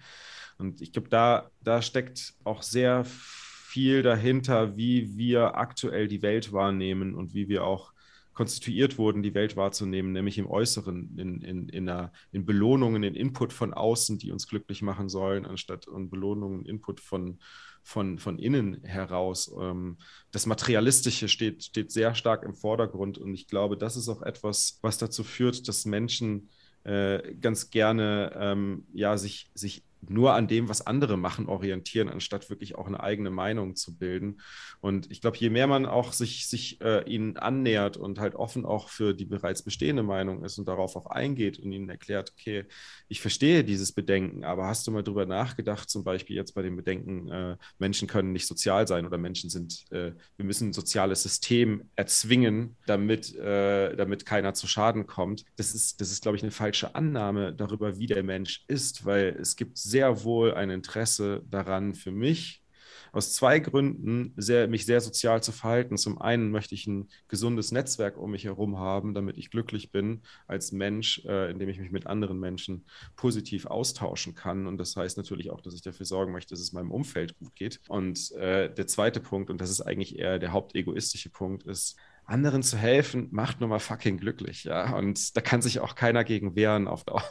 Und 0.58 0.82
ich 0.82 0.92
glaube, 0.92 1.10
da, 1.10 1.52
da 1.62 1.84
steckt 1.84 2.34
auch 2.44 2.64
sehr 2.64 3.06
viel 3.06 4.02
dahinter, 4.02 4.76
wie 4.76 5.16
wir 5.18 5.56
aktuell 5.56 6.08
die 6.08 6.24
Welt 6.24 6.52
wahrnehmen 6.52 7.14
und 7.14 7.36
wie 7.36 7.48
wir 7.48 7.64
auch 7.64 7.94
konstituiert 8.38 9.00
wurden, 9.00 9.24
die 9.24 9.34
Welt 9.34 9.56
wahrzunehmen, 9.56 10.12
nämlich 10.12 10.38
im 10.38 10.48
Äußeren, 10.48 11.18
in, 11.18 11.42
in, 11.42 11.70
in, 11.70 11.90
einer, 11.90 12.12
in 12.32 12.46
Belohnungen, 12.46 13.02
in 13.02 13.16
Input 13.16 13.52
von 13.52 13.74
außen, 13.74 14.20
die 14.20 14.32
uns 14.32 14.48
glücklich 14.48 14.84
machen 14.84 15.10
sollen, 15.10 15.48
anstatt 15.48 15.88
in 15.88 16.12
Belohnungen, 16.12 16.64
Input 16.64 17.00
von, 17.00 17.40
von, 17.82 18.20
von 18.20 18.38
innen 18.38 18.84
heraus. 18.84 19.52
Ähm, 19.60 19.98
das 20.30 20.46
Materialistische 20.46 21.30
steht, 21.30 21.64
steht 21.64 21.92
sehr 21.92 22.14
stark 22.14 22.44
im 22.44 22.54
Vordergrund 22.54 23.18
und 23.18 23.34
ich 23.34 23.48
glaube, 23.48 23.76
das 23.76 23.98
ist 23.98 24.08
auch 24.08 24.22
etwas, 24.22 24.78
was 24.84 25.00
dazu 25.00 25.24
führt, 25.24 25.68
dass 25.68 25.86
Menschen 25.86 26.50
äh, 26.84 27.34
ganz 27.42 27.72
gerne 27.72 28.34
ähm, 28.40 28.86
ja, 28.94 29.18
sich, 29.18 29.50
sich 29.56 29.84
nur 30.02 30.34
an 30.34 30.48
dem, 30.48 30.70
was 30.70 30.86
andere 30.86 31.18
machen, 31.18 31.48
orientieren, 31.48 32.10
anstatt 32.10 32.50
wirklich 32.50 32.76
auch 32.76 32.88
eine 32.88 33.02
eigene 33.02 33.30
Meinung 33.30 33.76
zu 33.76 33.98
bilden. 33.98 34.42
Und 34.80 35.12
ich 35.12 35.22
glaube, 35.22 35.38
je 35.38 35.50
mehr 35.50 35.68
man 35.68 35.86
auch 35.86 36.14
sich, 36.14 36.48
sich 36.48 36.82
äh, 36.82 37.04
ihnen 37.10 37.38
annähert 37.38 37.98
und 37.98 38.20
halt 38.20 38.36
offen 38.36 38.66
auch 38.66 38.90
für 38.90 39.14
die 39.14 39.26
bereits 39.26 39.64
bestehende 39.64 40.04
Meinung 40.04 40.44
ist 40.44 40.58
und 40.58 40.68
darauf 40.68 40.96
auch 40.96 41.08
eingeht 41.08 41.60
und 41.60 41.72
ihnen 41.72 41.90
erklärt, 41.90 42.34
okay, 42.38 42.66
ich 43.08 43.22
verstehe 43.22 43.64
dieses 43.64 43.92
Bedenken, 43.92 44.44
aber 44.44 44.68
hast 44.68 44.86
du 44.88 44.92
mal 44.92 45.04
drüber 45.04 45.26
nachgedacht, 45.26 45.90
zum 45.90 46.04
Beispiel 46.04 46.36
jetzt 46.36 46.54
bei 46.54 46.62
dem 46.62 46.76
Bedenken, 46.76 47.30
äh, 47.30 47.58
Menschen 47.80 48.08
können 48.08 48.32
nicht 48.32 48.48
sozial 48.48 48.88
sein 48.88 49.06
oder 49.06 49.18
Menschen 49.18 49.50
sind, 49.50 49.86
äh, 49.92 50.12
wir 50.36 50.46
müssen 50.46 50.70
ein 50.70 50.74
soziales 50.74 51.24
System 51.24 51.90
erzwingen, 51.96 52.76
damit, 52.86 53.36
äh, 53.36 53.96
damit 53.96 54.26
keiner 54.26 54.54
zu 54.54 54.68
Schaden 54.68 55.08
kommt. 55.08 55.46
Das 55.56 55.74
ist, 55.74 56.02
das 56.02 56.12
ist, 56.12 56.22
glaube 56.22 56.38
ich, 56.38 56.44
eine 56.44 56.52
falsche 56.52 56.96
Annahme 56.96 57.54
darüber, 57.54 57.98
wie 57.98 58.08
der 58.08 58.24
Mensch 58.24 58.64
ist, 58.68 59.06
weil 59.06 59.38
es 59.40 59.56
gibt 59.56 59.78
sehr 59.90 60.24
wohl 60.24 60.54
ein 60.54 60.70
Interesse 60.70 61.44
daran 61.50 61.94
für 61.96 62.12
mich, 62.12 62.64
aus 63.14 63.34
zwei 63.34 63.60
Gründen, 63.60 64.34
sehr, 64.36 64.68
mich 64.68 64.86
sehr 64.86 65.02
sozial 65.02 65.42
zu 65.42 65.52
verhalten. 65.52 65.98
Zum 65.98 66.22
einen 66.22 66.52
möchte 66.52 66.76
ich 66.76 66.88
ein 66.88 67.10
gesundes 67.28 67.72
Netzwerk 67.72 68.18
um 68.18 68.32
mich 68.32 68.46
herum 68.46 68.78
haben, 68.78 69.14
damit 69.14 69.38
ich 69.38 69.50
glücklich 69.50 69.92
bin 69.92 70.22
als 70.46 70.72
Mensch, 70.72 71.24
äh, 71.26 71.50
indem 71.50 71.70
ich 71.70 71.80
mich 71.80 71.92
mit 71.92 72.06
anderen 72.06 72.40
Menschen 72.40 72.86
positiv 73.16 73.66
austauschen 73.66 74.36
kann. 74.36 74.68
Und 74.68 74.78
das 74.78 74.96
heißt 74.96 75.18
natürlich 75.18 75.52
auch, 75.52 75.62
dass 75.62 75.74
ich 75.74 75.82
dafür 75.82 76.06
sorgen 76.06 76.32
möchte, 76.32 76.54
dass 76.54 76.60
es 76.60 76.74
meinem 76.74 76.92
Umfeld 76.92 77.38
gut 77.40 77.56
geht. 77.56 77.80
Und 77.88 78.32
äh, 78.34 78.74
der 78.74 78.88
zweite 78.88 79.20
Punkt, 79.20 79.50
und 79.50 79.62
das 79.62 79.70
ist 79.70 79.82
eigentlich 79.82 80.20
eher 80.20 80.38
der 80.38 80.52
hauptegoistische 80.52 81.30
Punkt, 81.30 81.64
ist, 81.64 81.98
anderen 82.26 82.62
zu 82.62 82.78
helfen, 82.78 83.30
macht 83.32 83.62
nur 83.62 83.70
mal 83.70 83.80
fucking 83.80 84.18
glücklich, 84.18 84.66
ja. 84.66 84.96
Und 84.98 85.38
da 85.38 85.42
kann 85.42 85.62
sich 85.62 85.80
auch 85.80 85.96
keiner 85.96 86.26
gegen 86.26 86.56
wehren 86.56 86.88
auf 86.88 87.06
Dauer. 87.06 87.24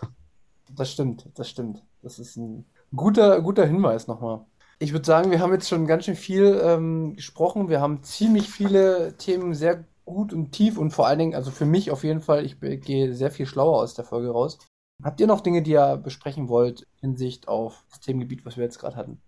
Das 0.74 0.92
stimmt, 0.92 1.28
das 1.34 1.50
stimmt. 1.50 1.82
Das 2.06 2.20
ist 2.20 2.36
ein 2.36 2.64
guter, 2.94 3.42
guter 3.42 3.66
Hinweis 3.66 4.06
nochmal. 4.06 4.46
Ich 4.78 4.92
würde 4.92 5.04
sagen, 5.04 5.32
wir 5.32 5.40
haben 5.40 5.52
jetzt 5.52 5.68
schon 5.68 5.88
ganz 5.88 6.04
schön 6.04 6.14
viel 6.14 6.60
ähm, 6.62 7.16
gesprochen. 7.16 7.68
Wir 7.68 7.80
haben 7.80 8.04
ziemlich 8.04 8.48
viele 8.48 9.16
Themen 9.16 9.54
sehr 9.54 9.84
gut 10.04 10.32
und 10.32 10.52
tief 10.52 10.78
und 10.78 10.92
vor 10.92 11.08
allen 11.08 11.18
Dingen, 11.18 11.34
also 11.34 11.50
für 11.50 11.64
mich 11.64 11.90
auf 11.90 12.04
jeden 12.04 12.20
Fall, 12.20 12.46
ich 12.46 12.60
gehe 12.60 13.12
sehr 13.12 13.32
viel 13.32 13.44
schlauer 13.44 13.82
aus 13.82 13.94
der 13.94 14.04
Folge 14.04 14.30
raus. 14.30 14.58
Habt 15.02 15.20
ihr 15.20 15.26
noch 15.26 15.40
Dinge, 15.40 15.62
die 15.62 15.72
ihr 15.72 15.96
besprechen 15.96 16.48
wollt, 16.48 16.86
in 17.02 17.16
Sicht 17.16 17.48
auf 17.48 17.84
das 17.90 17.98
Themengebiet, 17.98 18.46
was 18.46 18.56
wir 18.56 18.62
jetzt 18.62 18.78
gerade 18.78 18.94
hatten? 18.94 19.20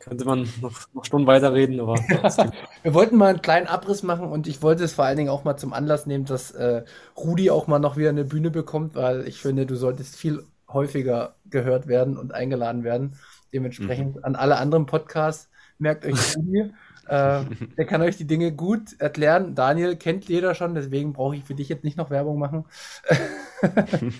Könnte 0.00 0.24
man 0.24 0.48
noch, 0.60 0.92
noch 0.92 1.04
Stunden 1.04 1.28
weiterreden, 1.28 1.78
aber. 1.78 1.94
wir 2.82 2.94
wollten 2.94 3.14
mal 3.14 3.28
einen 3.28 3.42
kleinen 3.42 3.68
Abriss 3.68 4.02
machen 4.02 4.26
und 4.26 4.48
ich 4.48 4.60
wollte 4.60 4.82
es 4.82 4.94
vor 4.94 5.04
allen 5.04 5.18
Dingen 5.18 5.30
auch 5.30 5.44
mal 5.44 5.56
zum 5.56 5.72
Anlass 5.72 6.06
nehmen, 6.06 6.24
dass 6.24 6.50
äh, 6.50 6.82
Rudi 7.16 7.52
auch 7.52 7.68
mal 7.68 7.78
noch 7.78 7.96
wieder 7.96 8.08
eine 8.08 8.24
Bühne 8.24 8.50
bekommt, 8.50 8.96
weil 8.96 9.28
ich 9.28 9.38
finde, 9.38 9.66
du 9.66 9.76
solltest 9.76 10.16
viel 10.16 10.44
häufiger 10.72 11.36
gehört 11.46 11.86
werden 11.86 12.16
und 12.16 12.34
eingeladen 12.34 12.84
werden. 12.84 13.18
Dementsprechend 13.52 14.16
mhm. 14.16 14.24
an 14.24 14.36
alle 14.36 14.56
anderen 14.56 14.86
Podcasts, 14.86 15.50
merkt 15.78 16.06
euch 16.06 16.36
Rudi. 16.36 16.72
äh, 17.06 17.44
der 17.76 17.86
kann 17.86 18.02
euch 18.02 18.16
die 18.16 18.26
Dinge 18.26 18.52
gut 18.52 18.98
erklären. 18.98 19.54
Daniel 19.54 19.96
kennt 19.96 20.28
jeder 20.28 20.54
schon, 20.54 20.74
deswegen 20.74 21.12
brauche 21.12 21.36
ich 21.36 21.44
für 21.44 21.54
dich 21.54 21.68
jetzt 21.68 21.84
nicht 21.84 21.96
noch 21.96 22.10
Werbung 22.10 22.38
machen. 22.38 22.64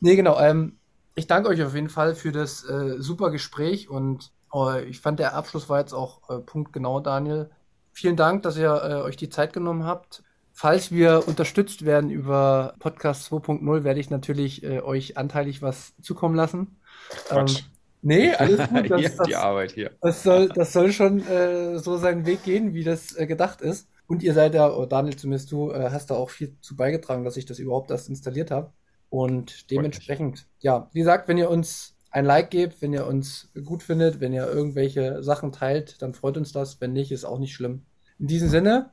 nee, 0.00 0.16
genau. 0.16 0.38
Ähm, 0.40 0.78
ich 1.14 1.26
danke 1.26 1.48
euch 1.48 1.62
auf 1.62 1.74
jeden 1.74 1.88
Fall 1.88 2.14
für 2.14 2.30
das 2.30 2.64
äh, 2.68 2.96
super 2.98 3.30
Gespräch 3.30 3.88
und 3.88 4.32
äh, 4.54 4.84
ich 4.84 5.00
fand, 5.00 5.18
der 5.18 5.34
Abschluss 5.34 5.68
war 5.68 5.80
jetzt 5.80 5.92
auch 5.92 6.30
äh, 6.30 6.38
punktgenau, 6.38 7.00
Daniel. 7.00 7.50
Vielen 7.92 8.16
Dank, 8.16 8.44
dass 8.44 8.56
ihr 8.56 8.70
äh, 8.70 8.94
euch 9.02 9.16
die 9.16 9.28
Zeit 9.28 9.52
genommen 9.52 9.84
habt. 9.84 10.22
Falls 10.60 10.90
wir 10.90 11.28
unterstützt 11.28 11.84
werden 11.84 12.10
über 12.10 12.74
Podcast 12.80 13.32
2.0, 13.32 13.84
werde 13.84 14.00
ich 14.00 14.10
natürlich 14.10 14.64
äh, 14.64 14.80
euch 14.80 15.16
anteilig 15.16 15.62
was 15.62 15.94
zukommen 16.02 16.34
lassen. 16.34 16.80
Quatsch. 17.28 17.60
Ähm, 17.60 17.64
nee, 18.02 18.30
alles 18.34 18.68
gut. 18.68 18.90
Das, 18.90 19.16
das, 19.18 19.26
die 19.28 19.36
Arbeit 19.36 19.70
hier. 19.70 19.92
Das 20.00 20.24
soll, 20.24 20.48
das 20.48 20.72
soll 20.72 20.90
schon 20.90 21.24
äh, 21.28 21.78
so 21.78 21.96
seinen 21.96 22.26
Weg 22.26 22.42
gehen, 22.42 22.74
wie 22.74 22.82
das 22.82 23.16
äh, 23.16 23.28
gedacht 23.28 23.60
ist. 23.60 23.88
Und 24.08 24.24
ihr 24.24 24.34
seid 24.34 24.54
da, 24.54 24.76
oh 24.76 24.84
Daniel, 24.84 25.14
zumindest 25.14 25.52
du, 25.52 25.70
äh, 25.70 25.90
hast 25.92 26.10
da 26.10 26.16
auch 26.16 26.30
viel 26.30 26.56
zu 26.60 26.74
beigetragen, 26.74 27.22
dass 27.22 27.36
ich 27.36 27.46
das 27.46 27.60
überhaupt 27.60 27.92
erst 27.92 28.08
installiert 28.08 28.50
habe. 28.50 28.72
Und 29.10 29.70
dementsprechend, 29.70 30.48
ja, 30.58 30.90
wie 30.92 30.98
gesagt, 30.98 31.28
wenn 31.28 31.38
ihr 31.38 31.50
uns 31.50 31.94
ein 32.10 32.24
Like 32.24 32.50
gebt, 32.50 32.82
wenn 32.82 32.92
ihr 32.92 33.06
uns 33.06 33.52
gut 33.64 33.84
findet, 33.84 34.18
wenn 34.18 34.32
ihr 34.32 34.48
irgendwelche 34.48 35.22
Sachen 35.22 35.52
teilt, 35.52 36.02
dann 36.02 36.14
freut 36.14 36.36
uns 36.36 36.50
das. 36.50 36.80
Wenn 36.80 36.94
nicht, 36.94 37.12
ist 37.12 37.24
auch 37.24 37.38
nicht 37.38 37.54
schlimm. 37.54 37.82
In 38.18 38.26
diesem 38.26 38.48
Sinne, 38.48 38.90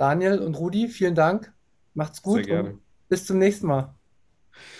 Daniel 0.00 0.38
und 0.38 0.54
Rudi, 0.58 0.88
vielen 0.88 1.14
Dank. 1.14 1.52
Macht's 1.92 2.22
gut 2.22 2.36
Sehr 2.36 2.44
gerne. 2.44 2.70
und 2.70 2.80
bis 3.10 3.26
zum 3.26 3.36
nächsten 3.38 3.66
Mal. 3.66 3.94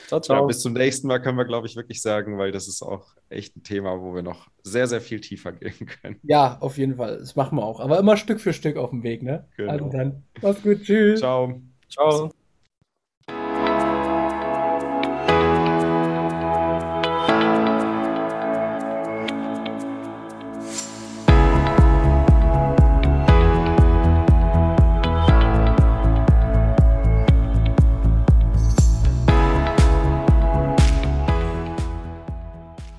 Ciao, 0.07 0.19
Ja, 0.19 0.23
ciao. 0.23 0.47
bis 0.47 0.61
zum 0.61 0.73
nächsten 0.73 1.09
Mal 1.09 1.21
können 1.21 1.37
wir, 1.37 1.45
glaube 1.45 1.67
ich, 1.67 1.77
wirklich 1.77 2.01
sagen, 2.01 2.39
weil 2.39 2.53
das 2.53 2.69
ist 2.69 2.81
auch 2.81 3.15
echt 3.29 3.55
ein 3.55 3.63
Thema, 3.63 4.01
wo 4.01 4.15
wir 4.15 4.23
noch 4.23 4.49
sehr, 4.63 4.87
sehr 4.87 5.03
viel 5.03 5.21
tiefer 5.21 5.53
gehen 5.53 5.87
können. 6.03 6.17
Ja, 6.23 6.57
auf 6.61 6.79
jeden 6.79 6.97
Fall. 6.97 7.19
Das 7.19 7.37
machen 7.37 7.59
wir 7.59 7.65
auch. 7.65 7.81
Aber 7.81 7.99
immer 7.99 8.17
Stück 8.17 8.41
für 8.41 8.55
Stück 8.55 8.79
auf 8.79 8.91
dem 8.91 9.03
Weg, 9.03 9.23
ne? 9.23 9.47
Genau. 9.59 9.73
Also 9.73 9.89
dann, 9.91 10.25
mach's 10.41 10.63
gut. 10.63 10.83
Tschüss. 10.85 11.21
Ciao. 11.21 11.61
ciao. 11.91 12.33